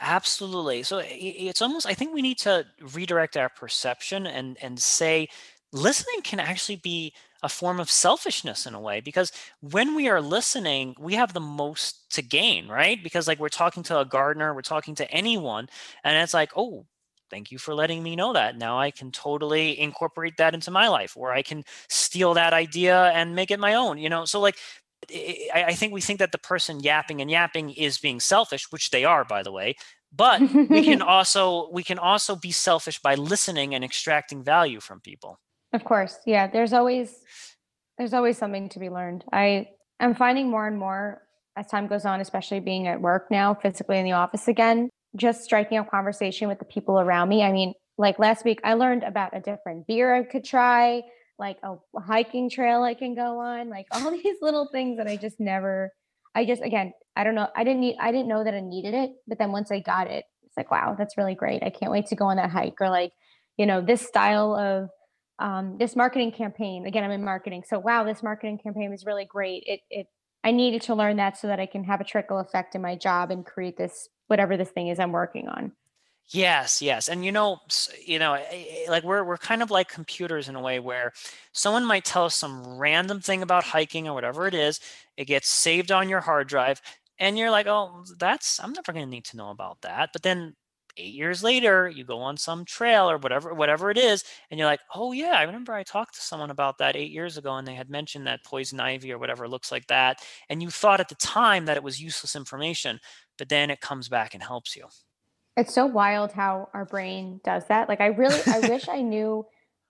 Absolutely. 0.00 0.82
So 0.84 1.02
it's 1.04 1.62
almost 1.62 1.86
i 1.86 1.94
think 1.94 2.14
we 2.14 2.22
need 2.22 2.38
to 2.38 2.64
redirect 2.94 3.36
our 3.36 3.48
perception 3.48 4.26
and 4.26 4.56
and 4.62 4.80
say 4.80 5.28
listening 5.72 6.22
can 6.22 6.40
actually 6.40 6.76
be 6.76 7.12
a 7.42 7.48
form 7.48 7.78
of 7.78 7.90
selfishness 7.90 8.66
in 8.66 8.74
a 8.74 8.80
way 8.80 9.00
because 9.00 9.30
when 9.60 9.94
we 9.94 10.08
are 10.08 10.20
listening 10.20 10.94
we 10.98 11.14
have 11.14 11.32
the 11.32 11.40
most 11.40 12.10
to 12.12 12.22
gain 12.22 12.68
right? 12.68 13.02
Because 13.02 13.28
like 13.28 13.38
we're 13.38 13.48
talking 13.48 13.82
to 13.84 13.98
a 13.98 14.04
gardener 14.04 14.54
we're 14.54 14.62
talking 14.62 14.94
to 14.96 15.10
anyone 15.10 15.68
and 16.04 16.16
it's 16.16 16.34
like 16.34 16.52
oh 16.56 16.86
thank 17.30 17.50
you 17.50 17.58
for 17.58 17.74
letting 17.74 18.02
me 18.02 18.16
know 18.16 18.32
that. 18.32 18.56
Now 18.56 18.78
I 18.78 18.90
can 18.90 19.10
totally 19.10 19.78
incorporate 19.78 20.36
that 20.38 20.54
into 20.54 20.70
my 20.70 20.88
life, 20.88 21.16
or 21.16 21.32
I 21.32 21.42
can 21.42 21.64
steal 21.88 22.34
that 22.34 22.52
idea 22.52 23.10
and 23.14 23.34
make 23.34 23.50
it 23.50 23.60
my 23.60 23.74
own. 23.74 23.98
You 23.98 24.08
know, 24.08 24.24
so 24.24 24.40
like 24.40 24.56
I, 25.54 25.74
think 25.74 25.92
we 25.92 26.00
think 26.00 26.18
that 26.18 26.32
the 26.32 26.38
person 26.38 26.80
yapping 26.80 27.20
and 27.20 27.30
yapping 27.30 27.70
is 27.70 27.98
being 27.98 28.20
selfish, 28.20 28.70
which 28.70 28.90
they 28.90 29.04
are, 29.04 29.24
by 29.24 29.42
the 29.42 29.52
way. 29.52 29.76
But 30.14 30.40
we 30.40 30.84
can 30.84 31.02
also 31.16 31.70
we 31.72 31.82
can 31.82 31.98
also 31.98 32.36
be 32.36 32.50
selfish 32.50 33.00
by 33.00 33.14
listening 33.14 33.74
and 33.74 33.84
extracting 33.84 34.42
value 34.42 34.80
from 34.80 35.00
people. 35.00 35.38
Of 35.72 35.84
course, 35.84 36.18
yeah. 36.26 36.46
There's 36.46 36.72
always 36.72 37.14
there's 37.98 38.14
always 38.14 38.38
something 38.38 38.68
to 38.70 38.78
be 38.78 38.90
learned. 38.90 39.24
I 39.32 39.68
am 40.00 40.14
finding 40.14 40.48
more 40.50 40.66
and 40.66 40.78
more 40.78 41.22
as 41.56 41.66
time 41.66 41.88
goes 41.88 42.04
on, 42.04 42.20
especially 42.20 42.60
being 42.60 42.86
at 42.86 43.00
work 43.00 43.30
now, 43.30 43.54
physically 43.54 43.98
in 43.98 44.04
the 44.04 44.12
office 44.12 44.48
again, 44.48 44.88
just 45.16 45.44
striking 45.44 45.78
a 45.78 45.84
conversation 45.84 46.48
with 46.48 46.58
the 46.58 46.64
people 46.64 47.00
around 47.00 47.28
me. 47.28 47.42
I 47.42 47.52
mean, 47.52 47.74
like 47.96 48.18
last 48.18 48.44
week, 48.44 48.60
I 48.64 48.74
learned 48.74 49.02
about 49.02 49.36
a 49.36 49.40
different 49.40 49.86
beer 49.86 50.14
I 50.14 50.22
could 50.22 50.44
try, 50.44 51.02
like 51.38 51.58
a 51.62 51.76
hiking 52.00 52.50
trail 52.50 52.82
I 52.82 52.94
can 52.94 53.14
go 53.14 53.38
on, 53.40 53.68
like 53.68 53.86
all 53.92 54.10
these 54.10 54.36
little 54.40 54.68
things 54.70 54.98
that 54.98 55.06
I 55.06 55.16
just 55.16 55.40
never, 55.40 55.92
I 56.34 56.44
just, 56.44 56.62
again, 56.62 56.92
I 57.16 57.24
don't 57.24 57.34
know. 57.34 57.48
I 57.56 57.64
didn't 57.64 57.80
need, 57.80 57.96
I 58.00 58.12
didn't 58.12 58.28
know 58.28 58.44
that 58.44 58.54
I 58.54 58.60
needed 58.60 58.94
it. 58.94 59.10
But 59.26 59.38
then 59.38 59.52
once 59.52 59.70
I 59.70 59.80
got 59.80 60.06
it, 60.06 60.24
it's 60.44 60.56
like, 60.56 60.70
wow, 60.70 60.94
that's 60.96 61.16
really 61.16 61.34
great. 61.34 61.62
I 61.62 61.70
can't 61.70 61.90
wait 61.90 62.06
to 62.06 62.16
go 62.16 62.26
on 62.26 62.36
that 62.36 62.50
hike 62.50 62.80
or 62.80 62.88
like, 62.88 63.12
you 63.56 63.66
know, 63.66 63.80
this 63.80 64.06
style 64.06 64.54
of, 64.54 64.90
um, 65.40 65.76
this 65.78 65.94
marketing 65.94 66.32
campaign. 66.32 66.86
Again, 66.86 67.04
I'm 67.04 67.10
in 67.10 67.24
marketing. 67.24 67.62
So, 67.66 67.78
wow, 67.78 68.04
this 68.04 68.22
marketing 68.22 68.58
campaign 68.58 68.90
was 68.90 69.04
really 69.04 69.24
great. 69.24 69.62
It, 69.66 69.80
it, 69.90 70.06
I 70.44 70.52
needed 70.52 70.82
to 70.82 70.94
learn 70.94 71.16
that 71.16 71.36
so 71.36 71.46
that 71.48 71.60
I 71.60 71.66
can 71.66 71.84
have 71.84 72.00
a 72.00 72.04
trickle 72.04 72.38
effect 72.38 72.74
in 72.74 72.82
my 72.82 72.96
job 72.96 73.30
and 73.30 73.44
create 73.44 73.76
this 73.76 74.08
whatever 74.28 74.56
this 74.56 74.70
thing 74.70 74.88
is 74.88 74.98
I'm 74.98 75.12
working 75.12 75.48
on. 75.48 75.72
Yes, 76.30 76.82
yes. 76.82 77.08
And 77.08 77.24
you 77.24 77.32
know, 77.32 77.58
you 78.04 78.18
know, 78.18 78.34
eh, 78.34 78.44
eh, 78.50 78.90
like 78.90 79.02
we're 79.02 79.24
we're 79.24 79.38
kind 79.38 79.62
of 79.62 79.70
like 79.70 79.88
computers 79.88 80.48
in 80.48 80.56
a 80.56 80.60
way 80.60 80.78
where 80.78 81.12
someone 81.52 81.86
might 81.86 82.04
tell 82.04 82.24
us 82.26 82.34
some 82.34 82.76
random 82.78 83.20
thing 83.20 83.40
about 83.42 83.64
hiking 83.64 84.06
or 84.06 84.12
whatever 84.14 84.46
it 84.46 84.52
is, 84.54 84.78
it 85.16 85.24
gets 85.24 85.48
saved 85.48 85.90
on 85.90 86.08
your 86.10 86.20
hard 86.20 86.46
drive 86.48 86.82
and 87.18 87.38
you're 87.38 87.50
like, 87.50 87.66
"Oh, 87.66 88.04
that's 88.18 88.60
I'm 88.60 88.72
never 88.72 88.92
going 88.92 89.06
to 89.06 89.10
need 89.10 89.24
to 89.26 89.38
know 89.38 89.48
about 89.50 89.80
that." 89.82 90.10
But 90.12 90.22
then 90.22 90.54
8 90.98 91.14
years 91.14 91.42
later, 91.42 91.88
you 91.88 92.04
go 92.04 92.18
on 92.20 92.36
some 92.36 92.64
trail 92.64 93.10
or 93.10 93.18
whatever 93.18 93.54
whatever 93.54 93.90
it 93.90 93.98
is 93.98 94.24
and 94.50 94.58
you're 94.58 94.68
like, 94.68 94.80
"Oh 94.94 95.12
yeah, 95.12 95.32
I 95.38 95.42
remember 95.44 95.72
I 95.72 95.82
talked 95.84 96.14
to 96.16 96.20
someone 96.20 96.50
about 96.50 96.78
that 96.78 96.96
8 96.96 97.10
years 97.10 97.36
ago 97.38 97.56
and 97.56 97.66
they 97.66 97.74
had 97.74 97.90
mentioned 97.90 98.26
that 98.26 98.44
poison 98.44 98.80
ivy 98.80 99.12
or 99.12 99.18
whatever 99.18 99.48
looks 99.48 99.72
like 99.72 99.86
that." 99.88 100.22
And 100.48 100.62
you 100.62 100.70
thought 100.70 101.00
at 101.00 101.08
the 101.08 101.14
time 101.16 101.66
that 101.66 101.76
it 101.76 101.82
was 101.82 102.00
useless 102.02 102.36
information 102.36 103.00
but 103.38 103.48
then 103.48 103.70
it 103.70 103.80
comes 103.80 104.08
back 104.08 104.34
and 104.34 104.42
helps 104.42 104.76
you. 104.76 104.88
It's 105.56 105.74
so 105.74 105.86
wild 105.86 106.32
how 106.32 106.68
our 106.72 106.84
brain 106.84 107.40
does 107.44 107.66
that. 107.66 107.88
Like 107.88 108.00
I 108.00 108.06
really, 108.06 108.40
I 108.46 108.60
wish 108.60 108.88
I 108.88 109.02
knew 109.02 109.46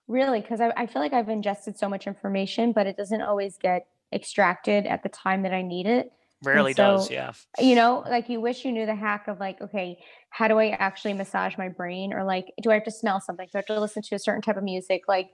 really, 0.07 0.41
because 0.41 0.61
I, 0.61 0.73
I 0.75 0.87
feel 0.87 1.01
like 1.01 1.13
I've 1.13 1.29
ingested 1.29 1.77
so 1.77 1.87
much 1.87 2.07
information, 2.07 2.71
but 2.71 2.87
it 2.87 2.97
doesn't 2.97 3.21
always 3.21 3.57
get 3.57 3.87
extracted 4.11 4.87
at 4.87 5.03
the 5.03 5.09
time 5.09 5.43
that 5.43 5.53
I 5.53 5.61
need 5.61 5.85
it. 5.85 6.11
Rarely 6.43 6.73
so, 6.73 6.97
does, 6.97 7.11
yeah. 7.11 7.33
You 7.59 7.75
know, 7.75 8.03
like 8.07 8.29
you 8.29 8.39
wish 8.39 8.63
you 8.63 8.71
knew 8.71 8.85
the 8.85 8.95
hack 8.95 9.27
of 9.27 9.39
like, 9.39 9.61
okay, 9.61 9.97
how 10.29 10.47
do 10.47 10.57
I 10.57 10.69
actually 10.69 11.13
massage 11.13 11.57
my 11.57 11.67
brain? 11.69 12.13
Or 12.13 12.23
like, 12.23 12.53
do 12.61 12.71
I 12.71 12.75
have 12.75 12.85
to 12.85 12.91
smell 12.91 13.19
something? 13.19 13.47
Do 13.51 13.57
I 13.57 13.59
have 13.59 13.65
to 13.65 13.79
listen 13.79 14.01
to 14.03 14.15
a 14.15 14.19
certain 14.19 14.41
type 14.41 14.57
of 14.57 14.63
music? 14.63 15.01
Like, 15.07 15.29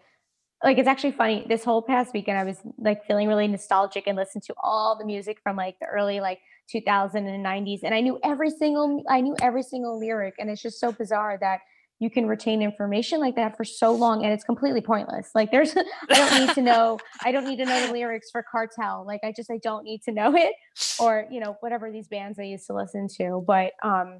like 0.64 0.78
it's 0.78 0.88
actually 0.88 1.12
funny. 1.12 1.45
This 1.47 1.64
whole 1.64 1.82
past 1.82 2.14
weekend, 2.14 2.38
I 2.39 2.43
was 2.43 2.58
like 2.80 3.06
feeling 3.06 3.28
really 3.28 3.47
nostalgic 3.47 4.08
and 4.08 4.18
listened 4.18 4.43
to 4.43 4.56
all 4.64 4.97
the 4.97 5.06
music 5.06 5.39
from 5.43 5.56
like 5.58 5.76
the 5.80 5.88
early 5.88 6.20
like 6.20 6.39
2000 6.70 7.28
and 7.28 7.45
90s 7.45 7.82
and 7.84 7.93
i 7.93 8.01
knew 8.01 8.20
every 8.24 8.49
single 8.49 9.03
i 9.10 9.22
knew 9.22 9.36
every 9.41 9.62
single 9.62 9.99
lyric 9.99 10.34
and 10.39 10.49
it's 10.49 10.62
just 10.62 10.80
so 10.80 10.91
bizarre 10.91 11.38
that 11.39 11.60
you 12.00 12.10
can 12.10 12.28
retain 12.28 12.62
information 12.62 13.20
like 13.20 13.36
that 13.36 13.56
for 13.56 13.64
so 13.64 13.93
long 13.93 14.24
and 14.24 14.34
it's 14.34 14.43
completely 14.43 14.82
pointless. 14.82 15.30
Like 15.34 15.52
there's 15.52 15.76
i 16.10 16.14
don't 16.14 16.48
need 16.48 16.54
to 16.56 16.62
know 16.62 17.00
i 17.24 17.32
don't 17.32 17.46
need 17.46 17.58
to 17.58 17.66
know 17.66 17.88
the 17.88 17.93
lyrics 17.93 18.30
for 18.32 18.43
cartel. 18.50 19.06
Like 19.06 19.22
i 19.24 19.34
just 19.36 19.50
i 19.50 19.60
don't 19.64 19.84
need 19.84 20.02
to 20.04 20.12
know 20.12 20.36
it 20.36 20.54
or 21.00 21.26
you 21.32 21.39
know 21.39 21.58
whatever 21.62 21.91
these 21.91 22.08
bands 22.08 22.39
i 22.39 22.43
used 22.43 22.68
to 22.68 22.74
listen 22.74 23.08
to. 23.18 23.43
But 23.46 23.72
um 23.84 24.20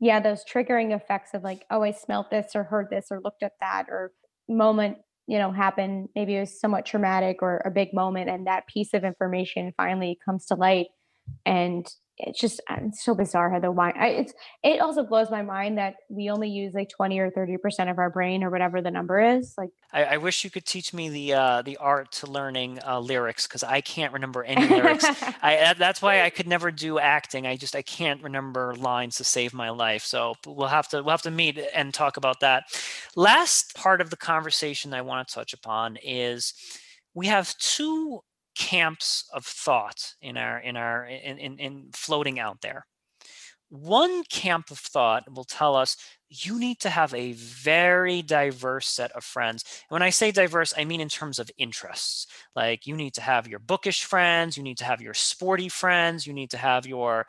yeah 0.00 0.20
those 0.20 0.44
triggering 0.44 0.94
effects 0.94 1.34
of 1.34 1.42
like 1.42 1.64
oh 1.70 1.82
i 1.82 1.90
smelt 1.90 2.30
this 2.30 2.52
or 2.54 2.64
heard 2.64 2.88
this 2.90 3.06
or 3.10 3.20
looked 3.22 3.42
at 3.42 3.52
that 3.60 3.86
or 3.88 4.12
moment 4.48 4.98
you 5.26 5.38
know 5.38 5.52
happened 5.52 6.08
maybe 6.14 6.36
it 6.36 6.40
was 6.40 6.60
somewhat 6.60 6.84
traumatic 6.84 7.38
or 7.40 7.62
a 7.64 7.70
big 7.70 7.94
moment 7.94 8.28
and 8.28 8.46
that 8.46 8.66
piece 8.66 8.92
of 8.92 9.04
information 9.04 9.72
finally 9.76 10.18
comes 10.24 10.46
to 10.46 10.54
light 10.54 10.88
and 11.46 11.86
it's 12.18 12.40
just 12.40 12.60
uh, 12.70 12.76
it's 12.86 13.04
so 13.04 13.14
bizarre 13.14 13.50
how 13.50 13.58
the 13.58 13.70
wine 13.70 13.94
I, 13.98 14.08
it's 14.08 14.32
it 14.62 14.80
also 14.80 15.02
blows 15.02 15.30
my 15.30 15.42
mind 15.42 15.78
that 15.78 15.96
we 16.08 16.30
only 16.30 16.48
use 16.48 16.72
like 16.74 16.88
20 16.88 17.18
or 17.18 17.30
30 17.30 17.56
percent 17.58 17.90
of 17.90 17.98
our 17.98 18.10
brain 18.10 18.44
or 18.44 18.50
whatever 18.50 18.80
the 18.80 18.90
number 18.90 19.20
is 19.20 19.54
like 19.58 19.70
i, 19.92 20.04
I 20.04 20.16
wish 20.18 20.44
you 20.44 20.50
could 20.50 20.64
teach 20.64 20.94
me 20.94 21.08
the 21.08 21.34
uh 21.34 21.62
the 21.62 21.76
art 21.78 22.12
to 22.12 22.30
learning 22.30 22.78
uh, 22.86 23.00
lyrics 23.00 23.46
because 23.46 23.62
i 23.62 23.80
can't 23.80 24.12
remember 24.12 24.44
any 24.44 24.66
lyrics. 24.66 25.04
I 25.42 25.74
that's 25.76 26.00
why 26.00 26.22
i 26.22 26.30
could 26.34 26.46
never 26.46 26.70
do 26.70 26.98
acting 26.98 27.46
i 27.46 27.56
just 27.56 27.74
i 27.74 27.82
can't 27.82 28.22
remember 28.22 28.74
lines 28.76 29.16
to 29.16 29.24
save 29.24 29.52
my 29.52 29.70
life 29.70 30.04
so 30.04 30.34
we'll 30.46 30.68
have 30.68 30.88
to 30.88 31.02
we'll 31.02 31.10
have 31.10 31.22
to 31.22 31.30
meet 31.30 31.58
and 31.74 31.92
talk 31.92 32.16
about 32.16 32.40
that. 32.40 32.64
Last 33.16 33.74
part 33.74 34.00
of 34.00 34.10
the 34.10 34.16
conversation 34.16 34.94
i 34.94 35.02
want 35.02 35.26
to 35.26 35.34
touch 35.34 35.52
upon 35.52 35.96
is 36.02 36.54
we 37.14 37.26
have 37.26 37.56
two 37.58 38.20
camps 38.54 39.28
of 39.32 39.44
thought 39.44 40.14
in 40.20 40.36
our 40.36 40.58
in 40.58 40.76
our 40.76 41.06
in, 41.06 41.38
in, 41.38 41.58
in 41.58 41.90
floating 41.92 42.38
out 42.38 42.60
there 42.60 42.86
one 43.74 44.22
camp 44.24 44.70
of 44.70 44.78
thought 44.78 45.24
will 45.34 45.44
tell 45.44 45.74
us 45.74 45.96
you 46.28 46.58
need 46.58 46.78
to 46.80 46.90
have 46.90 47.12
a 47.14 47.32
very 47.32 48.22
diverse 48.22 48.86
set 48.86 49.10
of 49.12 49.24
friends. 49.24 49.64
And 49.88 49.94
when 49.94 50.02
I 50.02 50.10
say 50.10 50.30
diverse, 50.30 50.74
I 50.76 50.84
mean 50.84 51.00
in 51.00 51.08
terms 51.08 51.38
of 51.38 51.50
interests. 51.58 52.26
Like 52.54 52.86
you 52.86 52.96
need 52.96 53.14
to 53.14 53.20
have 53.20 53.48
your 53.48 53.58
bookish 53.58 54.04
friends, 54.04 54.56
you 54.56 54.62
need 54.62 54.78
to 54.78 54.84
have 54.84 55.00
your 55.00 55.14
sporty 55.14 55.68
friends, 55.68 56.26
you 56.26 56.32
need 56.32 56.50
to 56.50 56.56
have 56.56 56.86
your 56.86 57.26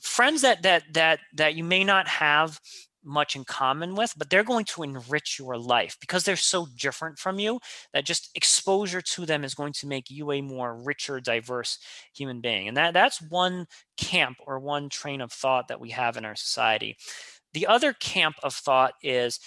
friends 0.00 0.42
that 0.42 0.62
that 0.62 0.84
that 0.94 1.20
that 1.34 1.54
you 1.54 1.64
may 1.64 1.84
not 1.84 2.08
have 2.08 2.58
much 3.06 3.36
in 3.36 3.44
common 3.44 3.94
with, 3.94 4.12
but 4.16 4.28
they're 4.28 4.44
going 4.44 4.64
to 4.66 4.82
enrich 4.82 5.38
your 5.38 5.56
life 5.56 5.96
because 6.00 6.24
they're 6.24 6.36
so 6.36 6.66
different 6.78 7.18
from 7.18 7.38
you 7.38 7.60
that 7.92 8.04
just 8.04 8.30
exposure 8.34 9.00
to 9.00 9.24
them 9.24 9.44
is 9.44 9.54
going 9.54 9.72
to 9.74 9.86
make 9.86 10.10
you 10.10 10.32
a 10.32 10.40
more 10.42 10.76
richer, 10.76 11.20
diverse 11.20 11.78
human 12.14 12.40
being. 12.40 12.68
And 12.68 12.76
that 12.76 12.92
that's 12.94 13.22
one 13.22 13.66
camp 13.96 14.38
or 14.46 14.58
one 14.58 14.88
train 14.88 15.20
of 15.20 15.32
thought 15.32 15.68
that 15.68 15.80
we 15.80 15.90
have 15.90 16.16
in 16.16 16.24
our 16.24 16.36
society. 16.36 16.96
The 17.52 17.66
other 17.66 17.92
camp 17.94 18.36
of 18.42 18.54
thought 18.54 18.92
is 19.02 19.40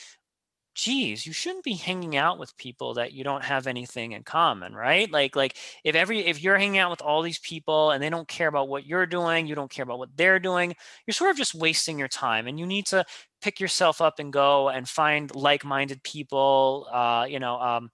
geez 0.80 1.26
you 1.26 1.34
shouldn't 1.34 1.64
be 1.64 1.74
hanging 1.74 2.16
out 2.16 2.40
with 2.40 2.56
people 2.58 2.94
that 2.94 3.12
you 3.14 3.24
don't 3.24 3.44
have 3.44 3.68
anything 3.68 4.14
in 4.14 4.24
common 4.24 4.74
right? 4.74 5.12
Like 5.12 5.36
like 5.36 5.58
if 5.84 5.96
every 5.96 6.20
if 6.26 6.42
you're 6.42 6.58
hanging 6.58 6.78
out 6.80 6.92
with 6.92 7.02
all 7.02 7.22
these 7.22 7.40
people 7.40 7.92
and 7.92 8.02
they 8.04 8.10
don't 8.10 8.28
care 8.28 8.48
about 8.48 8.70
what 8.70 8.86
you're 8.86 9.06
doing 9.06 9.48
you 9.48 9.56
don't 9.56 9.72
care 9.72 9.84
about 9.84 10.00
what 10.00 10.16
they're 10.16 10.40
doing 10.40 10.76
you're 11.06 11.14
sort 11.14 11.32
of 11.32 11.38
just 11.38 11.56
wasting 11.56 12.00
your 12.00 12.08
time 12.08 12.48
and 12.48 12.60
you 12.60 12.66
need 12.66 12.86
to 12.88 13.04
pick 13.42 13.60
yourself 13.60 14.02
up 14.02 14.20
and 14.20 14.32
go 14.34 14.70
and 14.70 14.88
find 14.88 15.34
like-minded 15.36 16.02
people 16.04 16.88
uh, 16.92 17.26
you 17.30 17.40
know 17.40 17.60
um, 17.60 17.90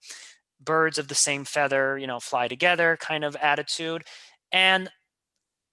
birds 0.60 0.98
of 0.98 1.08
the 1.08 1.14
same 1.14 1.44
feather 1.44 1.98
you 1.98 2.06
know 2.06 2.20
fly 2.20 2.48
together 2.48 2.96
kind 3.00 3.24
of 3.24 3.36
attitude. 3.36 4.04
And 4.52 4.88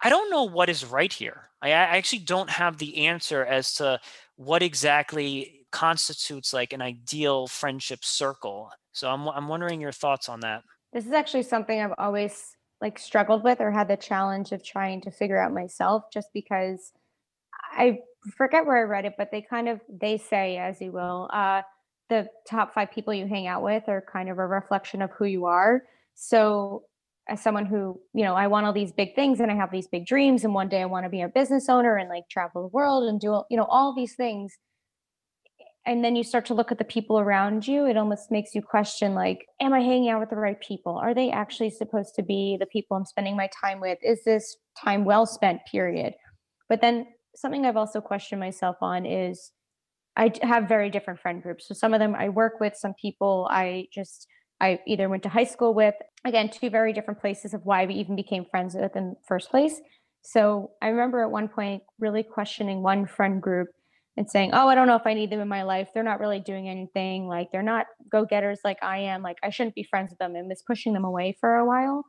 i 0.01 0.09
don't 0.09 0.30
know 0.30 0.43
what 0.43 0.70
is 0.70 0.86
right 0.86 1.11
here. 1.14 1.49
I, 1.61 1.70
I 1.70 1.97
actually 1.97 2.20
don't 2.20 2.49
have 2.49 2.78
the 2.78 3.07
answer 3.07 3.45
as 3.45 3.74
to 3.76 3.99
what 4.36 4.61
exactly 4.64 5.62
constitutes 5.74 6.53
like 6.53 6.71
an 6.71 6.82
ideal 6.82 7.47
friendship 7.47 8.05
circle. 8.05 8.69
So 8.93 9.09
I'm 9.09 9.28
I'm 9.28 9.49
wondering 9.49 9.82
your 9.82 9.91
thoughts 9.91 10.30
on 10.30 10.39
that. 10.41 10.63
This 10.93 11.05
is 11.05 11.11
actually 11.11 11.43
something 11.43 11.82
I've 11.82 11.95
always 11.97 12.55
like 12.80 12.99
struggled 12.99 13.43
with 13.43 13.59
or 13.59 13.71
had 13.71 13.88
the 13.88 13.97
challenge 13.97 14.51
of 14.51 14.63
trying 14.63 15.01
to 15.01 15.11
figure 15.11 15.41
out 15.41 15.51
myself 15.51 16.03
just 16.13 16.30
because 16.34 16.93
I 17.71 17.99
forget 18.38 18.65
where 18.65 18.78
I 18.78 18.82
read 18.82 19.05
it, 19.05 19.15
but 19.17 19.32
they 19.32 19.41
kind 19.41 19.67
of 19.67 19.82
they 19.89 20.17
say, 20.17 20.57
as 20.57 20.80
you 20.80 20.91
will, 20.91 21.30
uh, 21.34 21.63
the 22.09 22.28
top 22.47 22.74
five 22.74 22.91
people 22.91 23.13
you 23.13 23.28
hang 23.28 23.47
out 23.47 23.63
with 23.63 23.89
are 23.89 24.05
kind 24.11 24.30
of 24.30 24.38
a 24.38 24.45
reflection 24.45 25.01
of 25.01 25.09
who 25.11 25.26
you 25.26 25.45
are. 25.45 25.84
So 26.13 26.84
as 27.28 27.41
someone 27.41 27.65
who, 27.65 27.99
you 28.13 28.24
know, 28.24 28.36
I 28.36 28.47
want 28.47 28.67
all 28.67 28.74
these 28.74 28.91
big 28.91 29.15
things 29.15 29.39
and 29.39 29.49
I 29.49 29.55
have 29.55 29.71
these 29.71 29.88
big 29.88 30.05
dreams 30.05 30.43
and 30.43 30.53
one 30.53 30.69
day 30.69 30.82
I 30.82 30.86
want 30.86 31.05
to 31.05 31.09
be 31.09 31.21
a 31.21 31.30
business 31.30 31.69
owner 31.69 31.95
and 31.95 32.09
like 32.09 32.30
travel 32.30 32.61
the 32.61 32.67
world 32.67 33.05
and 33.05 33.19
do, 33.19 33.43
you 33.49 33.57
know, 33.57 33.65
all 33.65 33.95
these 33.95 34.13
things 34.13 34.57
and 35.86 36.03
then 36.03 36.15
you 36.15 36.23
start 36.23 36.45
to 36.45 36.53
look 36.53 36.71
at 36.71 36.77
the 36.77 36.84
people 36.84 37.19
around 37.19 37.67
you 37.67 37.86
it 37.86 37.97
almost 37.97 38.31
makes 38.31 38.55
you 38.55 38.61
question 38.61 39.13
like 39.13 39.45
am 39.61 39.73
i 39.73 39.79
hanging 39.79 40.09
out 40.09 40.19
with 40.19 40.29
the 40.29 40.36
right 40.36 40.59
people? 40.61 40.97
Are 40.97 41.13
they 41.13 41.29
actually 41.31 41.69
supposed 41.69 42.15
to 42.15 42.23
be 42.23 42.57
the 42.59 42.65
people 42.65 42.97
i'm 42.97 43.05
spending 43.05 43.36
my 43.36 43.49
time 43.61 43.79
with? 43.79 43.97
Is 44.01 44.23
this 44.23 44.57
time 44.84 45.05
well 45.05 45.25
spent 45.25 45.61
period? 45.69 46.13
But 46.69 46.81
then 46.81 47.07
something 47.36 47.65
i've 47.65 47.77
also 47.77 48.01
questioned 48.01 48.39
myself 48.39 48.77
on 48.81 49.05
is 49.05 49.51
i 50.15 50.31
have 50.41 50.67
very 50.67 50.89
different 50.89 51.19
friend 51.19 51.41
groups. 51.41 51.67
So 51.67 51.73
some 51.73 51.93
of 51.93 51.99
them 51.99 52.15
i 52.15 52.29
work 52.29 52.59
with 52.59 52.75
some 52.75 52.93
people 53.01 53.47
i 53.51 53.88
just 53.93 54.27
i 54.61 54.79
either 54.88 55.09
went 55.09 55.23
to 55.23 55.29
high 55.29 55.43
school 55.45 55.73
with. 55.73 55.95
Again 56.25 56.49
two 56.49 56.69
very 56.69 56.93
different 56.93 57.19
places 57.19 57.53
of 57.53 57.61
why 57.65 57.86
we 57.86 57.95
even 57.95 58.15
became 58.15 58.45
friends 58.49 58.75
with 58.75 58.95
in 58.95 59.09
the 59.11 59.15
first 59.27 59.49
place. 59.49 59.81
So 60.21 60.71
i 60.81 60.88
remember 60.88 61.21
at 61.21 61.31
one 61.31 61.49
point 61.49 61.84
really 61.99 62.23
questioning 62.23 62.81
one 62.81 63.05
friend 63.05 63.41
group 63.41 63.69
and 64.18 64.30
saying, 64.30 64.51
"Oh, 64.53 64.68
I 64.68 64.76
don't 64.76 64.88
know 64.88 64.95
if 64.95 65.07
I 65.07 65.14
need 65.14 65.30
them 65.32 65.39
in 65.39 65.47
my 65.47 65.64
life. 65.64 65.89
They're 65.93 66.03
not 66.03 66.20
really 66.20 66.39
doing 66.39 66.70
anything. 66.70 67.28
Like 67.28 67.51
they're 67.51 67.64
not 67.64 67.88
go-getters 68.11 68.59
like 68.64 68.78
I 68.84 68.99
am. 68.99 69.22
Like 69.22 69.38
I 69.43 69.49
shouldn't 69.49 69.76
be 69.76 69.84
friends 69.84 70.11
with 70.11 70.20
them." 70.20 70.36
And 70.36 70.47
was 70.47 70.64
pushing 70.66 70.93
them 70.93 71.05
away 71.05 71.38
for 71.39 71.55
a 71.55 71.66
while. 71.66 72.05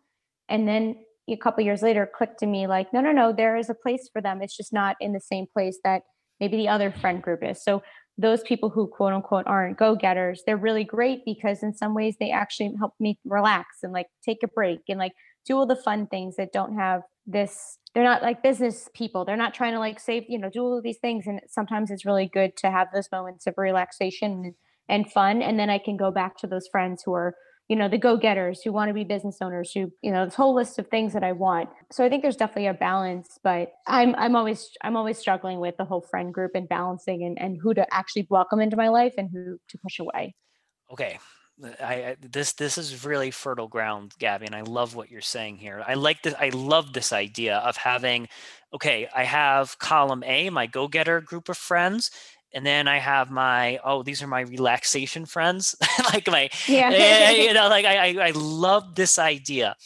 And 0.48 0.68
then 0.68 0.96
a 1.28 1.36
couple 1.36 1.64
years 1.64 1.82
later 1.82 2.08
clicked 2.14 2.38
to 2.40 2.46
me 2.46 2.66
like, 2.66 2.92
"No, 2.92 3.00
no, 3.00 3.12
no, 3.12 3.32
there 3.32 3.56
is 3.56 3.70
a 3.70 3.74
place 3.74 4.08
for 4.12 4.20
them. 4.20 4.42
It's 4.42 4.56
just 4.56 4.72
not 4.72 4.96
in 5.00 5.12
the 5.12 5.20
same 5.20 5.46
place 5.52 5.78
that 5.84 6.02
maybe 6.40 6.56
the 6.56 6.68
other 6.68 6.90
friend 6.90 7.22
group 7.22 7.42
is." 7.42 7.62
So 7.62 7.82
those 8.18 8.42
people 8.42 8.70
who 8.70 8.86
quote 8.86 9.12
unquote 9.12 9.46
aren't 9.46 9.78
go-getters, 9.78 10.42
they're 10.46 10.56
really 10.56 10.84
great 10.84 11.24
because 11.24 11.62
in 11.62 11.74
some 11.74 11.94
ways 11.94 12.16
they 12.20 12.30
actually 12.30 12.72
help 12.78 12.94
me 13.00 13.18
relax 13.24 13.78
and 13.82 13.92
like 13.92 14.06
take 14.24 14.42
a 14.44 14.48
break 14.48 14.80
and 14.88 14.98
like 14.98 15.12
do 15.46 15.56
all 15.56 15.66
the 15.66 15.76
fun 15.76 16.06
things 16.06 16.36
that 16.36 16.52
don't 16.52 16.76
have 16.76 17.02
this 17.26 17.78
they're 17.94 18.04
not 18.04 18.22
like 18.22 18.42
business 18.42 18.88
people. 18.92 19.24
They're 19.24 19.36
not 19.36 19.54
trying 19.54 19.72
to 19.72 19.78
like 19.78 20.00
save 20.00 20.24
you 20.28 20.38
know 20.38 20.50
do 20.50 20.60
all 20.60 20.76
of 20.76 20.82
these 20.82 20.98
things 20.98 21.26
and 21.26 21.40
sometimes 21.48 21.90
it's 21.90 22.04
really 22.04 22.28
good 22.32 22.56
to 22.58 22.70
have 22.70 22.88
those 22.92 23.08
moments 23.12 23.46
of 23.46 23.54
relaxation 23.56 24.54
and 24.88 25.10
fun 25.10 25.42
and 25.42 25.58
then 25.58 25.70
i 25.70 25.78
can 25.78 25.96
go 25.96 26.10
back 26.10 26.36
to 26.36 26.46
those 26.46 26.68
friends 26.68 27.02
who 27.04 27.12
are 27.14 27.34
you 27.68 27.76
know 27.76 27.88
the 27.88 27.98
go-getters 27.98 28.60
who 28.62 28.72
want 28.72 28.88
to 28.88 28.94
be 28.94 29.04
business 29.04 29.38
owners 29.40 29.72
who 29.72 29.90
you 30.02 30.12
know 30.12 30.24
this 30.26 30.34
whole 30.34 30.54
list 30.54 30.78
of 30.78 30.86
things 30.88 31.12
that 31.14 31.24
i 31.24 31.32
want. 31.32 31.68
So 31.90 32.04
i 32.04 32.08
think 32.08 32.22
there's 32.22 32.36
definitely 32.36 32.66
a 32.66 32.74
balance 32.74 33.38
but 33.42 33.72
i'm 33.86 34.14
i'm 34.16 34.36
always 34.36 34.70
i'm 34.82 34.96
always 34.96 35.18
struggling 35.18 35.60
with 35.60 35.76
the 35.78 35.84
whole 35.84 36.02
friend 36.02 36.32
group 36.32 36.52
and 36.54 36.68
balancing 36.68 37.24
and, 37.24 37.40
and 37.40 37.58
who 37.62 37.72
to 37.74 37.86
actually 37.92 38.26
welcome 38.28 38.60
into 38.60 38.76
my 38.76 38.88
life 38.88 39.14
and 39.16 39.30
who 39.32 39.58
to 39.68 39.78
push 39.78 39.98
away. 39.98 40.34
Okay 40.92 41.18
I, 41.62 41.94
I, 41.94 42.16
this 42.20 42.52
this 42.54 42.76
is 42.78 43.04
really 43.04 43.30
fertile 43.30 43.68
ground, 43.68 44.14
Gabby, 44.18 44.46
and 44.46 44.54
I 44.54 44.62
love 44.62 44.94
what 44.94 45.10
you're 45.10 45.20
saying 45.20 45.58
here. 45.58 45.84
I 45.86 45.94
like 45.94 46.22
this. 46.22 46.34
I 46.38 46.48
love 46.48 46.92
this 46.92 47.12
idea 47.12 47.58
of 47.58 47.76
having, 47.76 48.28
okay, 48.72 49.08
I 49.14 49.24
have 49.24 49.78
column 49.78 50.24
A, 50.24 50.50
my 50.50 50.66
go-getter 50.66 51.20
group 51.20 51.48
of 51.48 51.56
friends, 51.56 52.10
and 52.52 52.66
then 52.66 52.88
I 52.88 52.98
have 52.98 53.30
my 53.30 53.78
oh, 53.84 54.02
these 54.02 54.22
are 54.22 54.26
my 54.26 54.40
relaxation 54.40 55.26
friends, 55.26 55.76
like 56.12 56.26
my 56.26 56.50
yeah, 56.66 56.90
eh, 56.92 57.30
you 57.46 57.52
know, 57.54 57.68
like 57.68 57.84
I, 57.84 58.08
I 58.08 58.28
I 58.28 58.30
love 58.34 58.96
this 58.96 59.18
idea, 59.18 59.76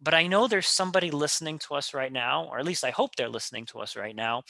but 0.00 0.14
I 0.14 0.26
know 0.26 0.46
there's 0.48 0.68
somebody 0.68 1.10
listening 1.10 1.58
to 1.60 1.74
us 1.74 1.94
right 1.94 2.12
now, 2.12 2.44
or 2.50 2.58
at 2.58 2.66
least 2.66 2.84
I 2.84 2.90
hope 2.90 3.16
they're 3.16 3.28
listening 3.28 3.64
to 3.66 3.78
us 3.78 3.96
right 3.96 4.14
now, 4.14 4.42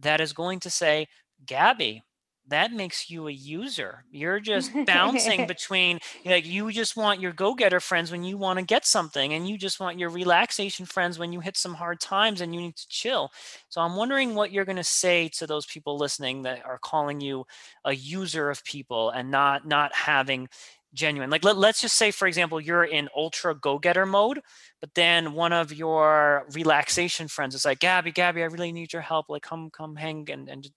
that 0.00 0.20
is 0.20 0.32
going 0.34 0.60
to 0.60 0.70
say, 0.70 1.08
Gabby, 1.46 2.02
that 2.48 2.72
makes 2.72 3.08
you 3.08 3.28
a 3.28 3.32
user. 3.32 4.04
You're 4.10 4.40
just 4.40 4.72
bouncing 4.86 5.46
between 5.48 6.00
like 6.24 6.46
you 6.46 6.70
just 6.72 6.96
want 6.96 7.20
your 7.20 7.32
go-getter 7.32 7.80
friends 7.80 8.10
when 8.10 8.24
you 8.24 8.36
want 8.36 8.58
to 8.58 8.64
get 8.64 8.84
something 8.84 9.32
and 9.32 9.48
you 9.48 9.56
just 9.56 9.80
want 9.80 9.98
your 9.98 10.10
relaxation 10.10 10.84
friends 10.86 11.18
when 11.18 11.32
you 11.32 11.40
hit 11.40 11.56
some 11.56 11.74
hard 11.74 12.00
times 12.00 12.40
and 12.40 12.54
you 12.54 12.60
need 12.60 12.76
to 12.76 12.88
chill. 12.88 13.30
So 13.68 13.80
I'm 13.80 13.96
wondering 13.96 14.34
what 14.34 14.52
you're 14.52 14.64
going 14.64 14.76
to 14.76 14.84
say 14.84 15.28
to 15.38 15.46
those 15.46 15.66
people 15.66 15.96
listening 15.96 16.42
that 16.42 16.64
are 16.66 16.78
calling 16.78 17.20
you 17.20 17.44
a 17.84 17.94
user 17.94 18.50
of 18.50 18.64
people 18.64 19.10
and 19.10 19.30
not 19.30 19.66
not 19.66 19.94
having 19.94 20.48
genuine 20.94 21.30
like 21.30 21.44
let, 21.44 21.56
let's 21.56 21.80
just 21.80 21.96
say 21.96 22.10
for 22.10 22.28
example 22.28 22.60
you're 22.60 22.84
in 22.84 23.08
ultra 23.16 23.54
go-getter 23.54 24.04
mode 24.04 24.40
but 24.80 24.94
then 24.94 25.32
one 25.32 25.52
of 25.52 25.72
your 25.72 26.44
relaxation 26.52 27.28
friends 27.28 27.54
is 27.54 27.64
like 27.64 27.78
gabby 27.78 28.12
gabby 28.12 28.42
i 28.42 28.46
really 28.46 28.72
need 28.72 28.92
your 28.92 29.00
help 29.00 29.30
like 29.30 29.42
come 29.42 29.70
come 29.70 29.96
hang 29.96 30.28
and, 30.30 30.50
and 30.50 30.68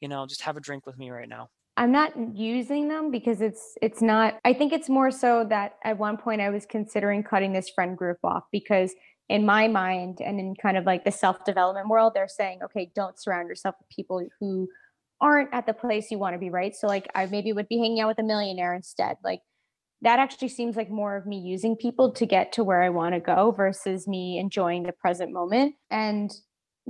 you 0.00 0.08
know, 0.08 0.26
just 0.26 0.42
have 0.42 0.56
a 0.56 0.60
drink 0.60 0.86
with 0.86 0.98
me 0.98 1.10
right 1.10 1.28
now? 1.28 1.48
I'm 1.76 1.90
not 1.90 2.12
using 2.36 2.88
them 2.88 3.10
because 3.10 3.40
it's 3.40 3.76
it's 3.82 4.00
not 4.00 4.38
I 4.44 4.52
think 4.52 4.72
it's 4.72 4.88
more 4.88 5.10
so 5.10 5.44
that 5.50 5.74
at 5.84 5.98
one 5.98 6.16
point 6.16 6.40
I 6.40 6.50
was 6.50 6.66
considering 6.66 7.24
cutting 7.24 7.52
this 7.52 7.68
friend 7.68 7.96
group 7.96 8.18
off 8.22 8.44
because 8.52 8.94
in 9.28 9.44
my 9.44 9.66
mind 9.66 10.18
and 10.20 10.38
in 10.38 10.54
kind 10.54 10.76
of 10.76 10.84
like 10.84 11.04
the 11.04 11.10
self-development 11.10 11.88
world 11.88 12.12
they're 12.14 12.28
saying 12.28 12.60
okay 12.64 12.92
don't 12.94 13.18
surround 13.18 13.48
yourself 13.48 13.74
with 13.80 13.88
people 13.88 14.24
who 14.38 14.68
aren't 15.20 15.52
at 15.52 15.66
the 15.66 15.72
place 15.72 16.10
you 16.10 16.18
want 16.18 16.34
to 16.34 16.38
be 16.38 16.50
right? 16.50 16.76
So 16.76 16.86
like 16.86 17.08
I 17.14 17.26
maybe 17.26 17.52
would 17.52 17.68
be 17.68 17.78
hanging 17.78 18.00
out 18.00 18.08
with 18.08 18.18
a 18.20 18.24
millionaire 18.24 18.74
instead. 18.74 19.16
Like 19.24 19.40
that 20.02 20.18
actually 20.18 20.48
seems 20.48 20.76
like 20.76 20.90
more 20.90 21.16
of 21.16 21.26
me 21.26 21.38
using 21.38 21.76
people 21.76 22.12
to 22.12 22.26
get 22.26 22.52
to 22.52 22.62
where 22.62 22.82
I 22.82 22.90
want 22.90 23.14
to 23.14 23.20
go 23.20 23.50
versus 23.50 24.06
me 24.06 24.38
enjoying 24.38 24.82
the 24.84 24.92
present 24.92 25.32
moment. 25.32 25.74
And 25.90 26.30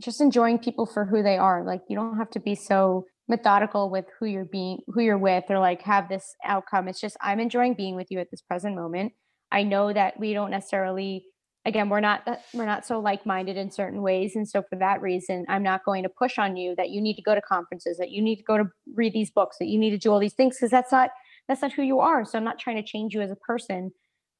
just 0.00 0.20
enjoying 0.20 0.58
people 0.58 0.86
for 0.86 1.04
who 1.04 1.22
they 1.22 1.36
are. 1.36 1.64
Like 1.64 1.82
you 1.88 1.96
don't 1.96 2.16
have 2.16 2.30
to 2.30 2.40
be 2.40 2.54
so 2.54 3.04
methodical 3.28 3.90
with 3.90 4.04
who 4.18 4.26
you're 4.26 4.44
being 4.44 4.80
who 4.88 5.00
you're 5.00 5.18
with 5.18 5.44
or 5.48 5.58
like 5.58 5.82
have 5.82 6.08
this 6.08 6.34
outcome. 6.44 6.88
It's 6.88 7.00
just 7.00 7.16
I'm 7.20 7.40
enjoying 7.40 7.74
being 7.74 7.96
with 7.96 8.08
you 8.10 8.18
at 8.18 8.30
this 8.30 8.42
present 8.42 8.74
moment. 8.76 9.12
I 9.50 9.62
know 9.62 9.92
that 9.92 10.18
we 10.18 10.34
don't 10.34 10.50
necessarily 10.50 11.26
again 11.64 11.88
we're 11.88 12.00
not 12.00 12.26
we're 12.52 12.66
not 12.66 12.86
so 12.86 13.00
like-minded 13.00 13.56
in 13.56 13.70
certain 13.70 14.02
ways 14.02 14.36
and 14.36 14.48
so 14.48 14.62
for 14.68 14.76
that 14.76 15.00
reason 15.00 15.44
i'm 15.48 15.62
not 15.62 15.84
going 15.84 16.02
to 16.02 16.08
push 16.08 16.38
on 16.38 16.56
you 16.56 16.74
that 16.76 16.90
you 16.90 17.00
need 17.00 17.14
to 17.14 17.22
go 17.22 17.34
to 17.34 17.40
conferences 17.40 17.96
that 17.96 18.10
you 18.10 18.22
need 18.22 18.36
to 18.36 18.42
go 18.42 18.56
to 18.56 18.64
read 18.94 19.12
these 19.12 19.30
books 19.30 19.56
that 19.58 19.66
you 19.66 19.78
need 19.78 19.90
to 19.90 19.98
do 19.98 20.10
all 20.12 20.18
these 20.18 20.34
things 20.34 20.56
because 20.56 20.70
that's 20.70 20.92
not 20.92 21.10
that's 21.48 21.62
not 21.62 21.72
who 21.72 21.82
you 21.82 22.00
are 22.00 22.24
so 22.24 22.36
i'm 22.38 22.44
not 22.44 22.58
trying 22.58 22.76
to 22.76 22.82
change 22.82 23.14
you 23.14 23.20
as 23.20 23.30
a 23.30 23.36
person 23.36 23.90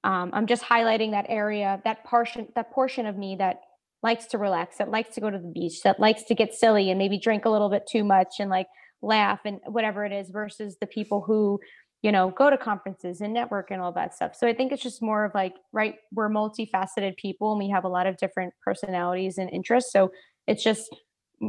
um, 0.05 0.31
i'm 0.33 0.47
just 0.47 0.63
highlighting 0.63 1.13
that 1.13 1.27
area 1.29 1.81
that 1.85 2.05
portion 2.05 2.47
that 2.55 2.71
portion 2.73 3.07
of 3.07 3.17
me 3.17 3.37
that 3.37 3.61
likes 4.05 4.27
to 4.27 4.39
relax, 4.39 4.77
that 4.77 4.91
likes 4.91 5.15
to 5.15 5.21
go 5.21 5.31
to 5.31 5.39
the 5.39 5.49
beach, 5.49 5.83
that 5.83 5.99
likes 5.99 6.25
to 6.25 6.35
get 6.35 6.55
silly 6.55 6.91
and 6.91 6.99
maybe 6.99 7.19
drink 7.19 7.47
a 7.47 7.51
little 7.51 7.71
bit 7.71 7.89
too 7.91 8.05
much 8.05 8.35
and 8.39 8.51
like 8.51 8.67
laugh 9.01 9.41
and 9.47 9.61
whatever 9.67 10.05
it 10.05 10.13
is 10.13 10.29
versus 10.29 10.77
the 10.79 10.87
people 10.87 11.23
who, 11.23 11.59
you 12.03 12.13
know, 12.13 12.29
go 12.29 12.51
to 12.51 12.59
conferences 12.59 13.23
and 13.23 13.33
network 13.33 13.71
and 13.71 13.81
all 13.81 13.93
that 13.93 14.15
stuff. 14.15 14.37
So 14.37 14.47
I 14.47 14.53
think 14.53 14.73
it's 14.73 14.83
just 14.83 15.01
more 15.01 15.25
of 15.25 15.33
like, 15.35 15.55
right, 15.73 15.95
we're 16.13 16.29
multifaceted 16.29 17.17
people 17.17 17.53
and 17.53 17.59
we 17.59 17.71
have 17.71 17.85
a 17.85 17.89
lot 17.89 18.07
of 18.07 18.19
different 18.19 18.53
personalities 18.63 19.39
and 19.39 19.49
interests. 19.49 19.91
So 19.91 20.13
it's 20.47 20.63
just 20.63 20.95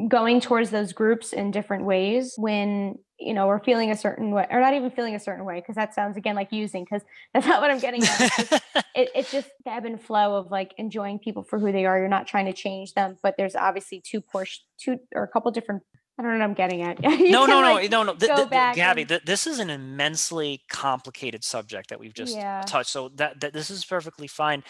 going 0.08 0.40
towards 0.40 0.70
those 0.70 0.94
groups 0.94 1.34
in 1.34 1.52
different 1.52 1.84
ways 1.84 2.36
when 2.38 2.96
you 3.20 3.34
know, 3.34 3.48
we're 3.48 3.64
feeling 3.64 3.92
a 3.92 3.98
certain 3.98 4.32
way, 4.32 4.46
or 4.50 4.60
not 4.60 4.74
even 4.74 4.92
feeling 4.92 5.16
a 5.16 5.20
certain 5.20 5.46
way, 5.46 5.60
because 5.60 5.76
that 5.76 5.94
sounds 5.94 6.18
again 6.18 6.36
like 6.36 6.52
using, 6.52 6.84
because 6.84 7.02
that's 7.34 7.48
not 7.48 7.62
what 7.62 7.72
I'm 7.72 7.80
getting 7.80 8.04
at. 8.04 8.22
It's 8.22 8.50
just, 8.50 8.52
it, 8.96 9.10
it's 9.16 9.32
just 9.32 9.50
the 9.64 9.72
ebb 9.72 9.86
and 9.86 10.02
flow 10.02 10.36
of 10.36 10.52
like 10.52 10.74
enjoying 10.78 11.20
people 11.20 11.44
for 11.44 11.60
who 11.60 11.72
they 11.72 11.86
are. 11.86 11.98
You're 11.98 12.08
not 12.08 12.28
trying 12.28 12.46
to 12.46 12.54
change 12.54 12.94
them, 12.94 13.18
but 13.24 13.36
there's 13.38 13.56
obviously 13.56 14.02
two 14.02 14.22
portion, 14.22 14.64
two 14.78 15.00
or 15.14 15.24
a 15.24 15.28
couple 15.28 15.52
different. 15.52 15.84
I 16.18 16.24
don't 16.24 16.32
know 16.32 16.38
what 16.40 16.44
I'm 16.46 16.54
getting 16.54 16.82
at. 16.82 17.02
no, 17.04 17.46
no, 17.46 17.62
no, 17.62 17.74
like 17.74 17.92
no, 17.92 18.04
no, 18.04 18.16
th- 18.16 18.34
th- 18.34 18.50
Gabby, 18.50 19.02
and... 19.02 19.10
th- 19.10 19.24
this 19.26 19.48
is 19.48 19.60
an 19.60 19.70
immensely 19.70 20.62
complicated 20.70 21.44
subject 21.44 21.90
that 21.90 22.00
we've 22.00 22.14
just 22.14 22.36
yeah. 22.36 22.64
touched. 22.66 22.90
So 22.90 23.10
that, 23.16 23.42
that 23.42 23.52
this 23.52 23.70
is 23.70 23.84
perfectly 23.84 24.28
fine. 24.28 24.64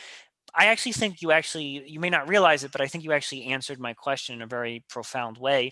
I 0.55 0.67
actually 0.67 0.93
think 0.93 1.21
you 1.21 1.31
actually, 1.31 1.83
you 1.87 1.99
may 1.99 2.09
not 2.09 2.29
realize 2.29 2.63
it, 2.63 2.71
but 2.71 2.81
I 2.81 2.87
think 2.87 3.03
you 3.03 3.11
actually 3.11 3.45
answered 3.45 3.79
my 3.79 3.93
question 3.93 4.35
in 4.35 4.41
a 4.41 4.47
very 4.47 4.83
profound 4.89 5.37
way 5.37 5.71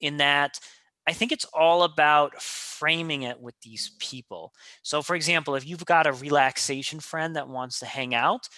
in 0.00 0.16
that 0.16 0.58
I 1.06 1.12
think 1.12 1.32
it's 1.32 1.44
all 1.52 1.82
about 1.82 2.40
framing 2.40 3.22
it 3.22 3.40
with 3.40 3.54
these 3.60 3.92
people. 3.98 4.52
So, 4.82 5.02
for 5.02 5.14
example, 5.16 5.54
if 5.54 5.66
you've 5.66 5.84
got 5.84 6.06
a 6.06 6.12
relaxation 6.12 7.00
friend 7.00 7.36
that 7.36 7.48
wants 7.48 7.78
to 7.80 7.86
hang 7.86 8.14
out, 8.14 8.48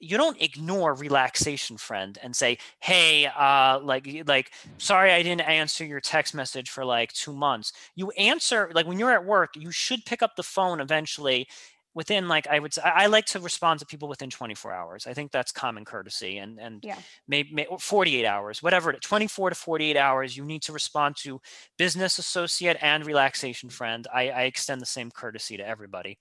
you 0.00 0.16
don't 0.16 0.40
ignore 0.40 0.94
relaxation 0.94 1.76
friend 1.76 2.18
and 2.22 2.34
say 2.34 2.56
hey 2.80 3.26
uh 3.26 3.80
like 3.80 4.22
like 4.26 4.52
sorry 4.78 5.12
i 5.12 5.22
didn't 5.22 5.40
answer 5.40 5.84
your 5.84 6.00
text 6.00 6.34
message 6.34 6.70
for 6.70 6.84
like 6.84 7.12
two 7.12 7.32
months 7.32 7.72
you 7.96 8.10
answer 8.12 8.70
like 8.74 8.86
when 8.86 8.98
you're 8.98 9.12
at 9.12 9.24
work 9.24 9.56
you 9.56 9.72
should 9.72 10.04
pick 10.04 10.22
up 10.22 10.36
the 10.36 10.42
phone 10.42 10.80
eventually 10.80 11.48
within 11.94 12.28
like 12.28 12.46
I 12.46 12.58
would 12.58 12.74
say 12.74 12.82
I 12.82 13.06
like 13.06 13.26
to 13.26 13.40
respond 13.40 13.80
to 13.80 13.86
people 13.86 14.08
within 14.08 14.30
24 14.30 14.72
hours. 14.72 15.06
I 15.06 15.14
think 15.14 15.32
that's 15.32 15.52
common 15.52 15.84
courtesy 15.84 16.38
and 16.38 16.58
and 16.60 16.82
yeah. 16.84 16.98
maybe, 17.26 17.50
maybe 17.52 17.68
48 17.78 18.26
hours, 18.26 18.62
whatever 18.62 18.92
24 18.92 19.50
to 19.50 19.56
48 19.56 19.96
hours, 19.96 20.36
you 20.36 20.44
need 20.44 20.62
to 20.62 20.72
respond 20.72 21.16
to 21.18 21.40
business 21.76 22.18
associate 22.18 22.76
and 22.80 23.04
relaxation 23.04 23.70
friend. 23.70 24.06
I, 24.12 24.30
I 24.30 24.42
extend 24.42 24.80
the 24.80 24.86
same 24.86 25.10
courtesy 25.10 25.56
to 25.56 25.66
everybody. 25.66 26.18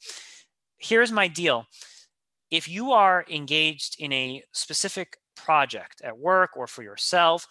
Here's 0.77 1.11
my 1.11 1.27
deal. 1.27 1.65
If 2.49 2.69
you 2.69 2.91
are 2.93 3.25
engaged 3.29 3.97
in 3.99 4.13
a 4.13 4.43
specific 4.53 5.17
project 5.35 6.01
at 6.03 6.17
work 6.17 6.51
or 6.55 6.67
for 6.67 6.81
yourself, 6.81 7.47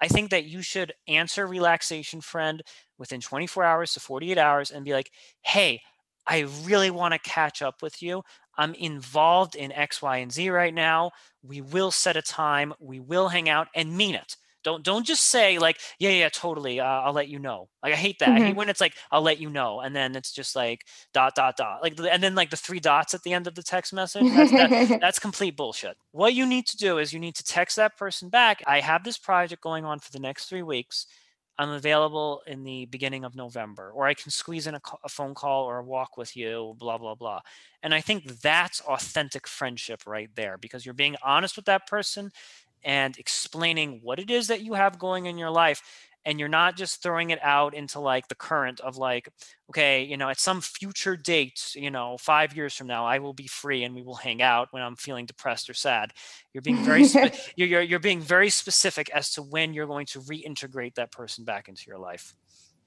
I 0.00 0.08
think 0.08 0.30
that 0.30 0.44
you 0.44 0.62
should 0.62 0.92
answer 1.06 1.46
relaxation 1.46 2.20
friend 2.20 2.62
within 2.98 3.20
24 3.20 3.64
hours 3.64 3.92
to 3.94 4.00
48 4.00 4.38
hours 4.38 4.70
and 4.70 4.84
be 4.84 4.92
like, 4.92 5.10
hey, 5.42 5.80
I 6.28 6.46
really 6.64 6.90
want 6.90 7.14
to 7.14 7.18
catch 7.18 7.62
up 7.62 7.82
with 7.82 8.02
you. 8.02 8.22
I'm 8.56 8.74
involved 8.74 9.54
in 9.54 9.72
X, 9.72 10.02
Y, 10.02 10.18
and 10.18 10.32
Z 10.32 10.50
right 10.50 10.74
now. 10.74 11.12
We 11.42 11.60
will 11.60 11.90
set 11.90 12.16
a 12.16 12.22
time. 12.22 12.74
We 12.80 13.00
will 13.00 13.28
hang 13.28 13.48
out 13.48 13.68
and 13.74 13.96
mean 13.96 14.14
it. 14.14 14.36
Don't 14.64 14.82
don't 14.84 15.06
just 15.06 15.24
say 15.24 15.58
like 15.58 15.78
yeah 15.98 16.10
yeah 16.10 16.28
totally. 16.28 16.80
Uh, 16.80 16.84
I'll 16.84 17.12
let 17.12 17.28
you 17.28 17.38
know. 17.38 17.68
Like 17.82 17.92
I 17.92 17.96
hate 17.96 18.18
that. 18.18 18.28
Mm-hmm. 18.28 18.36
I 18.36 18.40
hate 18.40 18.48
mm-hmm. 18.50 18.58
when 18.58 18.68
it's 18.68 18.80
like 18.80 18.94
I'll 19.10 19.22
let 19.22 19.40
you 19.40 19.48
know 19.48 19.80
and 19.80 19.94
then 19.94 20.16
it's 20.16 20.32
just 20.32 20.56
like 20.56 20.84
dot 21.14 21.36
dot 21.36 21.56
dot 21.56 21.80
like 21.80 21.98
and 21.98 22.22
then 22.22 22.34
like 22.34 22.50
the 22.50 22.56
three 22.56 22.80
dots 22.80 23.14
at 23.14 23.22
the 23.22 23.32
end 23.32 23.46
of 23.46 23.54
the 23.54 23.62
text 23.62 23.92
message. 23.94 24.24
That's, 24.24 24.50
that, 24.50 25.00
that's 25.00 25.18
complete 25.18 25.56
bullshit. 25.56 25.96
What 26.10 26.34
you 26.34 26.44
need 26.44 26.66
to 26.66 26.76
do 26.76 26.98
is 26.98 27.12
you 27.12 27.20
need 27.20 27.36
to 27.36 27.44
text 27.44 27.76
that 27.76 27.96
person 27.96 28.28
back. 28.28 28.62
I 28.66 28.80
have 28.80 29.04
this 29.04 29.16
project 29.16 29.62
going 29.62 29.84
on 29.84 30.00
for 30.00 30.10
the 30.10 30.20
next 30.20 30.46
three 30.46 30.64
weeks. 30.64 31.06
I'm 31.58 31.70
available 31.70 32.42
in 32.46 32.62
the 32.62 32.86
beginning 32.86 33.24
of 33.24 33.34
November, 33.34 33.90
or 33.92 34.06
I 34.06 34.14
can 34.14 34.30
squeeze 34.30 34.66
in 34.66 34.76
a, 34.76 34.80
a, 35.04 35.08
phone 35.08 35.34
call 35.34 35.64
or 35.64 35.78
a 35.78 35.82
walk 35.82 36.16
with 36.16 36.36
you, 36.36 36.76
blah, 36.78 36.98
blah, 36.98 37.16
blah. 37.16 37.40
And 37.82 37.92
I 37.92 38.00
think 38.00 38.40
that's 38.40 38.80
authentic 38.82 39.48
friendship 39.48 40.06
right 40.06 40.30
there 40.36 40.56
because 40.56 40.86
you're 40.86 40.94
being 40.94 41.16
honest 41.22 41.56
with 41.56 41.64
that 41.64 41.88
person 41.88 42.30
and 42.84 43.18
explaining 43.18 44.00
what 44.02 44.20
it 44.20 44.30
is 44.30 44.46
that 44.48 44.62
you 44.62 44.74
have 44.74 44.98
going 45.00 45.26
in 45.26 45.36
your 45.36 45.50
life 45.50 45.82
and 46.28 46.38
you're 46.38 46.48
not 46.48 46.76
just 46.76 47.02
throwing 47.02 47.30
it 47.30 47.38
out 47.42 47.74
into 47.74 47.98
like 47.98 48.28
the 48.28 48.34
current 48.34 48.80
of 48.80 48.98
like 48.98 49.28
okay 49.70 50.04
you 50.04 50.16
know 50.16 50.28
at 50.28 50.38
some 50.38 50.60
future 50.60 51.16
date 51.16 51.72
you 51.74 51.90
know 51.90 52.16
five 52.18 52.54
years 52.54 52.74
from 52.74 52.86
now 52.86 53.06
i 53.06 53.18
will 53.18 53.32
be 53.32 53.46
free 53.46 53.82
and 53.84 53.94
we 53.94 54.02
will 54.02 54.14
hang 54.14 54.42
out 54.42 54.68
when 54.70 54.82
i'm 54.82 54.94
feeling 54.96 55.26
depressed 55.26 55.70
or 55.70 55.74
sad. 55.74 56.12
You're 56.52 56.62
being 56.62 56.84
very 56.84 57.04
spe- 57.04 57.34
you're, 57.56 57.68
you're, 57.68 57.82
you're 57.82 57.98
being 58.00 58.20
very 58.20 58.50
specific 58.50 59.10
as 59.10 59.30
to 59.32 59.42
when 59.42 59.72
you're 59.72 59.86
going 59.86 60.06
to 60.06 60.20
reintegrate 60.20 60.94
that 60.94 61.12
person 61.12 61.44
back 61.44 61.68
into 61.68 61.84
your 61.86 61.98
life. 61.98 62.34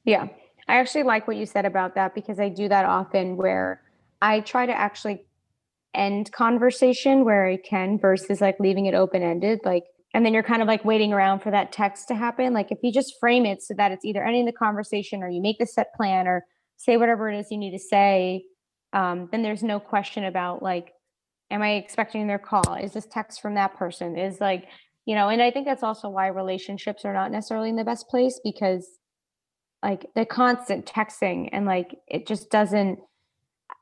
Yeah. 0.04 0.28
I 0.68 0.78
actually 0.78 1.04
like 1.04 1.28
what 1.28 1.38
you 1.38 1.46
said 1.46 1.66
about 1.66 1.96
that 1.96 2.14
because 2.14 2.39
i 2.39 2.50
do 2.50 2.70
that 2.70 2.86
often 2.86 3.36
where 3.36 3.82
i 4.22 4.39
try 4.42 4.66
to 4.66 4.74
actually 4.74 5.26
end 5.94 6.32
conversation 6.32 7.26
where 7.26 7.46
i 7.48 7.58
can 7.58 7.98
versus 7.98 8.39
like 8.39 8.60
leaving 8.60 8.86
it 8.86 8.94
open 8.94 9.22
ended 9.22 9.60
like 9.66 9.84
and 10.14 10.26
then 10.26 10.34
you're 10.34 10.43
kind 10.43 10.62
of 10.62 10.68
like 10.68 10.84
waiting 10.84 11.14
around 11.14 11.39
for 11.39 11.51
that 11.51 11.72
text 11.72 12.07
to 12.09 12.16
happen. 12.16 12.53
Like 12.53 12.72
if 12.72 12.80
you 12.84 12.91
just 12.91 13.16
frame 13.20 13.45
it 13.45 13.62
so 13.62 13.74
that 13.76 13.91
it's 13.91 14.05
either 14.05 14.24
ending 14.24 14.45
the 14.45 14.51
conversation 14.51 15.24
or 15.24 15.30
you 15.30 15.41
make 15.41 15.57
the 15.59 15.66
set 15.66 15.93
plan 15.95 16.28
or 16.28 16.45
say 16.78 16.97
whatever 16.97 17.30
it 17.30 17.39
is 17.39 17.51
you 17.51 17.57
need 17.57 17.72
to 17.72 17.80
say 17.80 18.43
um, 18.93 19.30
then 19.32 19.41
there's 19.41 19.64
no 19.64 19.80
question 19.80 20.26
about 20.26 20.62
like 20.62 20.93
am 21.49 21.62
i 21.62 21.74
expecting 21.74 22.28
their 22.28 22.39
call? 22.39 22.76
Is 22.76 22.93
this 22.93 23.05
text 23.05 23.41
from 23.41 23.55
that 23.55 23.78
person? 23.78 24.18
Is 24.18 24.41
like 24.41 24.68
you 25.05 25.16
know 25.16 25.30
and 25.30 25.41
i 25.41 25.51
think 25.51 25.66
that's 25.66 25.84
also 25.84 26.09
why 26.09 26.28
relationships 26.28 27.05
are 27.05 27.14
not 27.14 27.32
necessarily 27.32 27.70
in 27.70 27.76
the 27.76 27.84
best 27.84 28.07
place 28.07 28.39
because 28.43 28.88
like 29.84 30.05
the 30.16 30.26
constant 30.26 30.86
texting 30.86 31.49
and 31.51 31.66
like 31.66 31.95
it 32.07 32.28
just 32.28 32.51
doesn't 32.51 32.99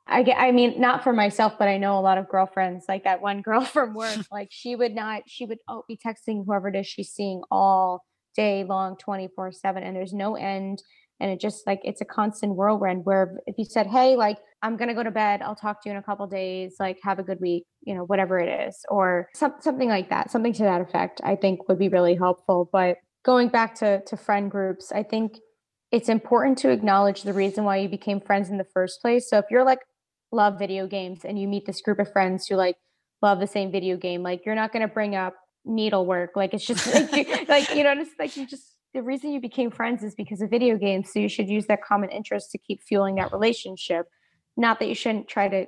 I 0.09 0.23
get, 0.23 0.37
I 0.39 0.51
mean, 0.51 0.81
not 0.81 1.03
for 1.03 1.13
myself, 1.13 1.53
but 1.59 1.67
I 1.67 1.77
know 1.77 1.97
a 1.97 2.01
lot 2.01 2.17
of 2.17 2.27
girlfriends, 2.27 2.85
like 2.89 3.03
that 3.03 3.21
one 3.21 3.41
girl 3.41 3.61
from 3.65 3.93
work, 3.93 4.17
like 4.31 4.49
she 4.51 4.75
would 4.75 4.95
not, 4.95 5.23
she 5.27 5.45
would 5.45 5.59
oh, 5.67 5.83
be 5.87 5.97
texting 5.97 6.45
whoever 6.45 6.67
it 6.69 6.75
is 6.75 6.87
she's 6.87 7.11
seeing 7.11 7.41
all 7.51 8.03
day 8.35 8.63
long, 8.63 8.97
24 8.97 9.51
seven. 9.51 9.83
And 9.83 9.95
there's 9.95 10.13
no 10.13 10.35
end. 10.35 10.81
And 11.19 11.31
it 11.31 11.39
just 11.39 11.67
like, 11.67 11.81
it's 11.83 12.01
a 12.01 12.05
constant 12.05 12.55
whirlwind 12.55 13.05
where 13.05 13.39
if 13.45 13.55
you 13.57 13.65
said, 13.65 13.87
Hey, 13.87 14.15
like, 14.15 14.37
I'm 14.61 14.77
going 14.77 14.87
to 14.87 14.93
go 14.93 15.03
to 15.03 15.11
bed, 15.11 15.41
I'll 15.41 15.55
talk 15.55 15.81
to 15.83 15.89
you 15.89 15.93
in 15.93 15.99
a 15.99 16.03
couple 16.03 16.25
days, 16.27 16.75
like 16.79 16.97
have 17.03 17.19
a 17.19 17.23
good 17.23 17.39
week, 17.39 17.65
you 17.81 17.93
know, 17.93 18.03
whatever 18.03 18.39
it 18.39 18.67
is, 18.67 18.77
or 18.89 19.29
some, 19.33 19.53
something 19.61 19.89
like 19.89 20.09
that, 20.09 20.31
something 20.31 20.53
to 20.53 20.63
that 20.63 20.81
effect, 20.81 21.21
I 21.23 21.35
think 21.35 21.67
would 21.67 21.79
be 21.79 21.89
really 21.89 22.15
helpful. 22.15 22.69
But 22.71 22.97
going 23.23 23.49
back 23.49 23.75
to, 23.75 24.01
to 24.05 24.17
friend 24.17 24.49
groups, 24.49 24.91
I 24.91 25.03
think 25.03 25.37
it's 25.91 26.09
important 26.09 26.57
to 26.59 26.69
acknowledge 26.69 27.23
the 27.23 27.33
reason 27.33 27.63
why 27.63 27.77
you 27.77 27.89
became 27.89 28.21
friends 28.21 28.49
in 28.49 28.57
the 28.57 28.67
first 28.73 29.01
place. 29.01 29.29
So 29.29 29.37
if 29.39 29.45
you're 29.49 29.65
like 29.65 29.79
love 30.31 30.59
video 30.59 30.87
games 30.87 31.25
and 31.25 31.39
you 31.39 31.47
meet 31.47 31.65
this 31.65 31.81
group 31.81 31.99
of 31.99 32.11
friends 32.11 32.47
who 32.47 32.55
like 32.55 32.75
love 33.21 33.39
the 33.39 33.47
same 33.47 33.71
video 33.71 33.97
game 33.97 34.23
like 34.23 34.45
you're 34.45 34.55
not 34.55 34.71
going 34.71 34.87
to 34.87 34.93
bring 34.93 35.15
up 35.15 35.35
needlework. 35.65 36.35
Like 36.35 36.53
it's 36.53 36.65
just 36.65 36.87
like 36.93 37.27
you, 37.27 37.45
like 37.47 37.75
you 37.75 37.83
know 37.83 37.95
just 37.95 38.11
like 38.19 38.35
you 38.37 38.45
just 38.45 38.75
the 38.93 39.03
reason 39.03 39.31
you 39.31 39.39
became 39.39 39.69
friends 39.69 40.03
is 40.03 40.15
because 40.15 40.41
of 40.41 40.49
video 40.49 40.77
games 40.77 41.11
so 41.13 41.19
you 41.19 41.29
should 41.29 41.47
use 41.47 41.67
that 41.67 41.83
common 41.83 42.09
interest 42.09 42.51
to 42.51 42.57
keep 42.57 42.81
fueling 42.81 43.15
that 43.15 43.31
relationship. 43.31 44.07
Not 44.57 44.79
that 44.79 44.87
you 44.87 44.95
shouldn't 44.95 45.27
try 45.27 45.47
to 45.47 45.65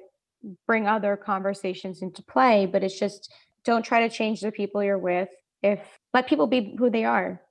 bring 0.65 0.87
other 0.87 1.15
conversations 1.15 2.01
into 2.01 2.23
play 2.23 2.65
but 2.65 2.83
it's 2.83 2.97
just 2.97 3.31
don't 3.63 3.83
try 3.83 4.07
to 4.07 4.13
change 4.13 4.41
the 4.41 4.51
people 4.51 4.83
you're 4.83 4.97
with. 4.97 5.29
If 5.61 5.79
let 6.13 6.27
people 6.27 6.47
be 6.47 6.75
who 6.77 6.89
they 6.89 7.05
are. 7.05 7.41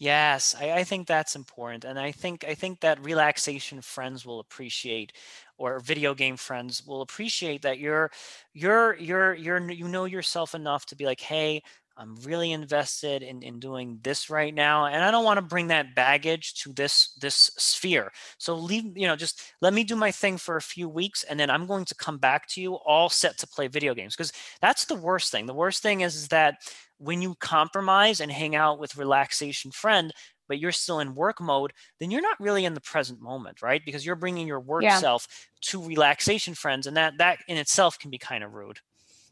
Yes, 0.00 0.54
I, 0.58 0.72
I 0.72 0.84
think 0.84 1.08
that's 1.08 1.34
important, 1.34 1.84
and 1.84 1.98
I 1.98 2.12
think 2.12 2.44
I 2.46 2.54
think 2.54 2.80
that 2.80 3.02
relaxation 3.02 3.80
friends 3.80 4.24
will 4.24 4.38
appreciate, 4.38 5.12
or 5.58 5.80
video 5.80 6.14
game 6.14 6.36
friends 6.36 6.86
will 6.86 7.02
appreciate 7.02 7.62
that 7.62 7.78
you're 7.78 8.10
you're 8.54 8.96
you're 8.96 9.34
you're 9.34 9.70
you 9.70 9.88
know 9.88 10.06
yourself 10.06 10.54
enough 10.54 10.86
to 10.86 10.96
be 10.96 11.04
like, 11.04 11.20
hey, 11.20 11.62
I'm 11.98 12.14
really 12.22 12.52
invested 12.52 13.24
in, 13.24 13.42
in 13.42 13.58
doing 13.58 13.98
this 14.02 14.30
right 14.30 14.54
now, 14.54 14.86
and 14.86 15.02
I 15.02 15.10
don't 15.10 15.24
want 15.24 15.38
to 15.38 15.42
bring 15.42 15.66
that 15.66 15.96
baggage 15.96 16.54
to 16.62 16.72
this 16.72 17.12
this 17.20 17.50
sphere. 17.58 18.12
So 18.38 18.54
leave, 18.54 18.96
you 18.96 19.08
know, 19.08 19.16
just 19.16 19.42
let 19.60 19.74
me 19.74 19.82
do 19.82 19.96
my 19.96 20.12
thing 20.12 20.38
for 20.38 20.56
a 20.56 20.62
few 20.62 20.88
weeks, 20.88 21.24
and 21.24 21.38
then 21.38 21.50
I'm 21.50 21.66
going 21.66 21.84
to 21.86 21.94
come 21.96 22.18
back 22.18 22.46
to 22.50 22.60
you 22.60 22.74
all 22.74 23.08
set 23.08 23.36
to 23.38 23.48
play 23.48 23.66
video 23.66 23.94
games 23.94 24.14
because 24.14 24.32
that's 24.62 24.84
the 24.84 24.94
worst 24.94 25.32
thing. 25.32 25.46
The 25.46 25.54
worst 25.54 25.82
thing 25.82 26.02
is, 26.02 26.14
is 26.14 26.28
that 26.28 26.54
when 26.98 27.20
you 27.20 27.34
compromise 27.40 28.20
and 28.20 28.30
hang 28.30 28.54
out 28.54 28.78
with 28.78 28.96
relaxation 28.96 29.72
friend 29.72 30.12
but 30.48 30.58
you're 30.58 30.72
still 30.72 30.98
in 30.98 31.14
work 31.14 31.40
mode 31.40 31.72
then 32.00 32.10
you're 32.10 32.22
not 32.22 32.40
really 32.40 32.64
in 32.64 32.74
the 32.74 32.80
present 32.80 33.20
moment 33.20 33.58
right? 33.62 33.84
Because 33.84 34.04
you're 34.04 34.16
bringing 34.16 34.46
your 34.46 34.60
work 34.60 34.82
yeah. 34.82 34.98
self 34.98 35.48
to 35.60 35.82
relaxation 35.82 36.54
friends 36.54 36.86
and 36.86 36.96
that 36.96 37.18
that 37.18 37.38
in 37.48 37.56
itself 37.56 37.98
can 37.98 38.10
be 38.10 38.18
kind 38.18 38.44
of 38.44 38.54
rude. 38.54 38.80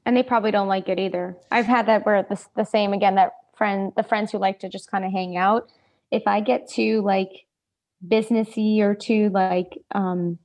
And 0.04 0.16
they 0.16 0.22
probably 0.22 0.50
don't 0.50 0.68
like 0.68 0.88
it 0.88 0.98
either. 0.98 1.36
I've 1.50 1.66
had 1.66 1.86
that 1.86 2.06
where 2.06 2.22
the, 2.22 2.40
the 2.54 2.64
same 2.64 2.92
again 2.92 3.16
that 3.16 3.32
friend 3.56 3.92
the 3.96 4.02
friends 4.02 4.32
who 4.32 4.38
like 4.38 4.60
to 4.60 4.68
just 4.68 4.90
kind 4.90 5.04
of 5.04 5.12
hang 5.12 5.36
out. 5.36 5.68
If 6.10 6.22
i 6.26 6.40
get 6.40 6.68
too 6.68 7.02
like 7.02 7.46
businessy 8.06 8.80
or 8.80 8.94
too 8.94 9.30
like 9.30 9.78
um 9.92 10.38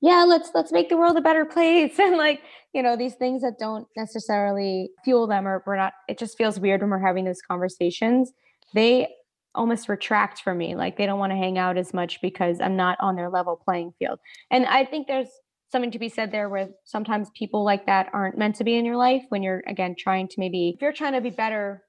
yeah 0.00 0.24
let's 0.26 0.50
let's 0.54 0.72
make 0.72 0.88
the 0.88 0.96
world 0.96 1.16
a 1.16 1.20
better 1.20 1.44
place 1.44 1.98
and 1.98 2.16
like 2.16 2.40
you 2.72 2.82
know 2.82 2.96
these 2.96 3.14
things 3.14 3.42
that 3.42 3.58
don't 3.58 3.86
necessarily 3.96 4.90
fuel 5.04 5.26
them 5.26 5.46
or 5.46 5.62
we're 5.66 5.76
not 5.76 5.92
it 6.08 6.18
just 6.18 6.36
feels 6.36 6.58
weird 6.58 6.80
when 6.80 6.90
we're 6.90 6.98
having 6.98 7.24
those 7.24 7.42
conversations. 7.42 8.32
They 8.74 9.08
almost 9.54 9.88
retract 9.88 10.40
from 10.42 10.58
me 10.58 10.74
like 10.74 10.96
they 10.96 11.06
don't 11.06 11.18
want 11.18 11.32
to 11.32 11.36
hang 11.36 11.58
out 11.58 11.76
as 11.76 11.94
much 11.94 12.20
because 12.20 12.60
i'm 12.60 12.76
not 12.76 12.98
on 13.00 13.16
their 13.16 13.30
level 13.30 13.60
playing 13.64 13.92
field 13.98 14.18
and 14.50 14.66
i 14.66 14.84
think 14.84 15.06
there's 15.06 15.28
something 15.70 15.90
to 15.90 15.98
be 15.98 16.08
said 16.08 16.30
there 16.30 16.48
where 16.48 16.68
sometimes 16.84 17.28
people 17.34 17.64
like 17.64 17.86
that 17.86 18.08
aren't 18.12 18.38
meant 18.38 18.56
to 18.56 18.64
be 18.64 18.76
in 18.76 18.84
your 18.84 18.96
life 18.96 19.22
when 19.30 19.42
you're 19.42 19.62
again 19.66 19.94
trying 19.98 20.28
to 20.28 20.34
maybe 20.38 20.72
if 20.74 20.82
you're 20.82 20.92
trying 20.92 21.14
to 21.14 21.20
be 21.20 21.30
better 21.30 21.82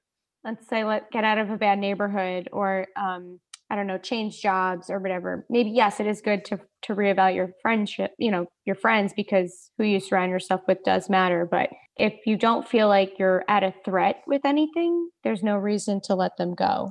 let's 0.44 0.68
say 0.68 0.84
let 0.84 1.10
get 1.10 1.24
out 1.24 1.38
of 1.38 1.50
a 1.50 1.56
bad 1.56 1.78
neighborhood 1.78 2.48
or 2.52 2.86
um, 2.96 3.38
I 3.70 3.76
don't 3.76 3.86
know, 3.86 3.98
change 3.98 4.42
jobs 4.42 4.90
or 4.90 4.98
whatever, 4.98 5.46
maybe 5.48 5.70
yes, 5.70 6.00
it 6.00 6.06
is 6.06 6.20
good 6.20 6.44
to 6.46 6.58
to 6.82 6.94
reevaluate 6.94 7.36
your 7.36 7.52
friendship, 7.62 8.12
you 8.18 8.30
know, 8.30 8.46
your 8.64 8.74
friends 8.74 9.12
because 9.14 9.70
who 9.78 9.84
you 9.84 10.00
surround 10.00 10.30
yourself 10.30 10.62
with 10.66 10.82
does 10.84 11.08
matter. 11.08 11.46
But 11.48 11.70
if 11.96 12.14
you 12.26 12.36
don't 12.36 12.66
feel 12.66 12.88
like 12.88 13.18
you're 13.18 13.44
at 13.48 13.62
a 13.62 13.74
threat 13.84 14.22
with 14.26 14.44
anything, 14.44 15.10
there's 15.22 15.42
no 15.42 15.56
reason 15.56 16.00
to 16.04 16.16
let 16.16 16.36
them 16.36 16.54
go. 16.54 16.90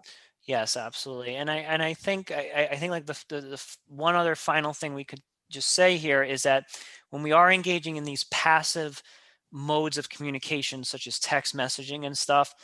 Yes, 0.50 0.76
absolutely. 0.78 1.36
And 1.36 1.48
I 1.48 1.58
and 1.58 1.84
I 1.84 1.94
think 1.94 2.32
I, 2.32 2.70
I 2.72 2.76
think 2.78 2.90
like 2.90 3.06
the, 3.06 3.24
the 3.30 3.42
the 3.42 3.66
one 3.88 4.16
other 4.16 4.34
final 4.34 4.74
thing 4.74 4.96
we 4.96 5.04
could 5.04 5.22
just 5.52 5.70
say 5.76 5.96
here 5.96 6.24
is 6.24 6.42
that 6.42 6.64
when 7.12 7.22
we 7.22 7.32
are 7.32 7.52
engaging 7.52 7.98
in 7.98 8.04
these 8.04 8.24
passive 8.32 9.04
modes 9.52 10.00
of 10.00 10.10
communication 10.10 10.84
such 10.84 11.06
as 11.06 11.20
text 11.20 11.56
messaging 11.56 12.04
and 12.04 12.18
stuff 12.18 12.56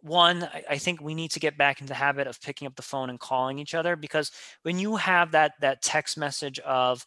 one 0.00 0.48
I, 0.70 0.78
think 0.78 1.00
we 1.00 1.14
need 1.14 1.32
to 1.32 1.40
get 1.40 1.58
back 1.58 1.80
into 1.80 1.88
the 1.90 1.94
habit 1.96 2.28
of 2.28 2.40
picking 2.40 2.66
up 2.66 2.76
the 2.76 2.82
phone 2.82 3.10
and 3.10 3.18
calling 3.18 3.58
each 3.58 3.74
other 3.74 3.96
because 3.96 4.30
when 4.62 4.78
you 4.78 4.94
have 4.96 5.32
that 5.32 5.54
that 5.60 5.82
text 5.82 6.16
message 6.16 6.60
of 6.60 7.04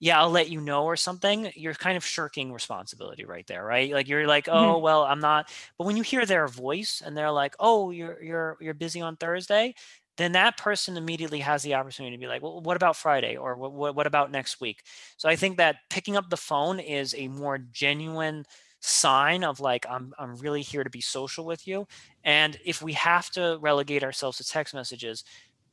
yeah 0.00 0.20
i'll 0.20 0.30
let 0.30 0.50
you 0.50 0.60
know 0.60 0.84
or 0.84 0.96
something 0.96 1.52
you're 1.54 1.74
kind 1.74 1.96
of 1.96 2.04
shirking 2.04 2.52
responsibility 2.52 3.24
right 3.24 3.46
there 3.46 3.64
right 3.64 3.92
like 3.92 4.08
you're 4.08 4.26
like 4.26 4.48
oh 4.50 4.78
Mhm. 4.78 4.80
well 4.80 5.04
i'm 5.04 5.20
not 5.20 5.50
but 5.78 5.86
when 5.86 5.96
you 5.96 6.02
hear 6.02 6.26
their 6.26 6.48
voice 6.48 7.02
and 7.04 7.16
they're 7.16 7.30
like 7.30 7.54
oh 7.60 7.90
you're 7.90 8.22
you're 8.22 8.56
you're 8.60 8.74
busy 8.74 9.00
on 9.00 9.16
thursday 9.16 9.74
then 10.16 10.32
that 10.32 10.56
person 10.58 10.96
immediately 10.96 11.40
has 11.40 11.62
the 11.62 11.74
opportunity 11.74 12.16
to 12.16 12.20
be 12.20 12.26
like 12.26 12.42
well 12.42 12.60
what 12.60 12.76
about 12.76 12.96
friday 12.96 13.36
or 13.36 13.56
what, 13.56 13.72
what, 13.72 13.94
what 13.94 14.06
about 14.06 14.30
next 14.30 14.60
week 14.60 14.82
so 15.16 15.28
i 15.28 15.36
think 15.36 15.56
that 15.56 15.76
picking 15.90 16.16
up 16.16 16.28
the 16.30 16.36
phone 16.36 16.80
is 16.80 17.14
a 17.16 17.28
more 17.28 17.58
genuine 17.58 18.44
sign 18.82 19.44
of 19.44 19.60
like 19.60 19.84
I'm 19.90 20.14
I'm 20.18 20.36
really 20.36 20.62
here 20.62 20.82
to 20.84 20.88
be 20.90 21.02
social 21.02 21.44
with 21.44 21.66
you. 21.66 21.86
And 22.24 22.56
if 22.64 22.80
we 22.80 22.94
have 22.94 23.28
to 23.32 23.58
relegate 23.60 24.02
ourselves 24.02 24.38
to 24.38 24.44
text 24.44 24.72
messages, 24.74 25.22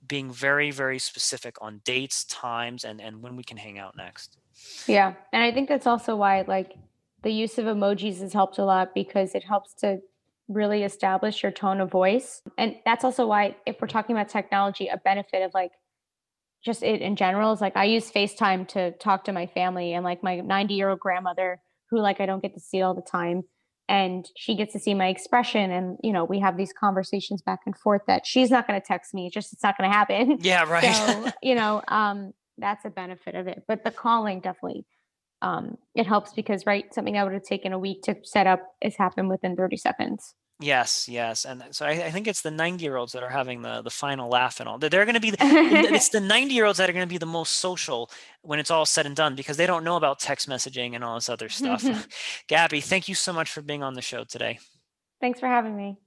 being 0.07 0.31
very 0.31 0.71
very 0.71 0.99
specific 0.99 1.55
on 1.61 1.81
dates, 1.83 2.25
times, 2.25 2.83
and 2.83 3.01
and 3.01 3.21
when 3.21 3.35
we 3.35 3.43
can 3.43 3.57
hang 3.57 3.77
out 3.77 3.95
next. 3.95 4.37
Yeah. 4.87 5.13
And 5.33 5.43
I 5.43 5.51
think 5.51 5.69
that's 5.69 5.87
also 5.87 6.15
why 6.15 6.43
like 6.47 6.73
the 7.23 7.31
use 7.31 7.57
of 7.57 7.65
emojis 7.65 8.19
has 8.19 8.33
helped 8.33 8.57
a 8.57 8.65
lot 8.65 8.93
because 8.93 9.35
it 9.35 9.43
helps 9.43 9.73
to 9.75 9.99
really 10.47 10.83
establish 10.83 11.43
your 11.43 11.51
tone 11.51 11.81
of 11.81 11.91
voice. 11.91 12.41
And 12.57 12.75
that's 12.85 13.03
also 13.03 13.27
why 13.27 13.57
if 13.65 13.81
we're 13.81 13.87
talking 13.87 14.15
about 14.15 14.29
technology, 14.29 14.87
a 14.87 14.97
benefit 14.97 15.43
of 15.43 15.53
like 15.53 15.71
just 16.63 16.83
it 16.83 17.01
in 17.01 17.15
general 17.15 17.51
is 17.51 17.61
like 17.61 17.75
I 17.75 17.85
use 17.85 18.11
FaceTime 18.11 18.67
to 18.69 18.91
talk 18.93 19.25
to 19.25 19.33
my 19.33 19.45
family 19.47 19.93
and 19.93 20.03
like 20.03 20.23
my 20.23 20.39
90 20.39 20.73
year 20.73 20.89
old 20.89 20.99
grandmother 20.99 21.59
who 21.89 21.99
like 21.99 22.19
I 22.19 22.25
don't 22.25 22.41
get 22.41 22.53
to 22.53 22.59
see 22.59 22.81
all 22.81 22.93
the 22.93 23.01
time. 23.01 23.43
And 23.89 24.29
she 24.35 24.55
gets 24.55 24.73
to 24.73 24.79
see 24.79 24.93
my 24.93 25.07
expression. 25.07 25.71
And, 25.71 25.97
you 26.03 26.11
know, 26.11 26.25
we 26.25 26.39
have 26.39 26.57
these 26.57 26.73
conversations 26.73 27.41
back 27.41 27.61
and 27.65 27.77
forth 27.77 28.01
that 28.07 28.25
she's 28.25 28.51
not 28.51 28.67
going 28.67 28.79
to 28.79 28.85
text 28.85 29.13
me. 29.13 29.27
It's 29.27 29.33
just, 29.33 29.53
it's 29.53 29.63
not 29.63 29.77
going 29.77 29.89
to 29.89 29.95
happen. 29.95 30.37
Yeah, 30.41 30.69
right. 30.69 30.93
so, 30.93 31.31
you 31.41 31.55
know, 31.55 31.81
um, 31.87 32.33
that's 32.57 32.83
a 32.85 32.89
benefit 32.89 33.35
of 33.35 33.47
it. 33.47 33.63
But 33.67 33.83
the 33.83 33.91
calling 33.91 34.41
definitely, 34.41 34.85
um, 35.41 35.77
it 35.95 36.05
helps 36.05 36.33
because, 36.33 36.65
right, 36.65 36.93
something 36.93 37.17
I 37.17 37.23
would 37.23 37.33
have 37.33 37.43
taken 37.43 37.71
a 37.71 37.79
week 37.79 38.01
to 38.03 38.15
set 38.23 38.47
up 38.47 38.61
is 38.81 38.95
happened 38.97 39.29
within 39.29 39.55
30 39.55 39.77
seconds. 39.77 40.33
Yes, 40.59 41.07
yes, 41.07 41.45
and 41.45 41.63
so 41.69 41.85
I, 41.85 41.91
I 41.91 42.11
think 42.11 42.27
it's 42.27 42.41
the 42.41 42.49
90-year-olds 42.49 43.13
that 43.13 43.21
are 43.21 43.29
having 43.29 43.61
the 43.61 43.83
the 43.83 43.91
final 43.91 44.27
laugh 44.27 44.59
and 44.59 44.67
all. 44.67 44.79
They're 44.79 45.05
going 45.05 45.13
to 45.13 45.19
be 45.19 45.29
the, 45.31 45.37
it's 45.39 46.09
the 46.09 46.17
90-year-olds 46.17 46.79
that 46.79 46.89
are 46.89 46.93
going 46.93 47.07
to 47.07 47.13
be 47.13 47.19
the 47.19 47.27
most 47.27 47.53
social 47.53 48.09
when 48.41 48.57
it's 48.57 48.71
all 48.71 48.85
said 48.85 49.05
and 49.05 49.15
done 49.15 49.35
because 49.35 49.57
they 49.57 49.67
don't 49.67 49.83
know 49.83 49.97
about 49.97 50.19
text 50.19 50.49
messaging 50.49 50.95
and 50.95 51.03
all 51.03 51.13
this 51.13 51.29
other 51.29 51.49
stuff. 51.49 52.07
Gabby, 52.47 52.81
thank 52.81 53.07
you 53.07 53.13
so 53.13 53.31
much 53.31 53.51
for 53.51 53.61
being 53.61 53.83
on 53.83 53.93
the 53.93 54.01
show 54.01 54.23
today. 54.23 54.57
Thanks 55.21 55.39
for 55.39 55.47
having 55.47 55.77
me. 55.77 55.97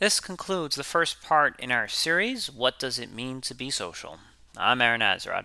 This 0.00 0.18
concludes 0.18 0.74
the 0.74 0.84
first 0.84 1.22
part 1.22 1.58
in 1.60 1.70
our 1.70 1.86
series, 1.86 2.50
What 2.50 2.78
Does 2.78 2.98
It 2.98 3.12
Mean 3.12 3.40
to 3.42 3.54
Be 3.54 3.70
Social? 3.70 4.18
I'm 4.56 4.80
Aaron 4.80 5.00
Azrod. 5.00 5.44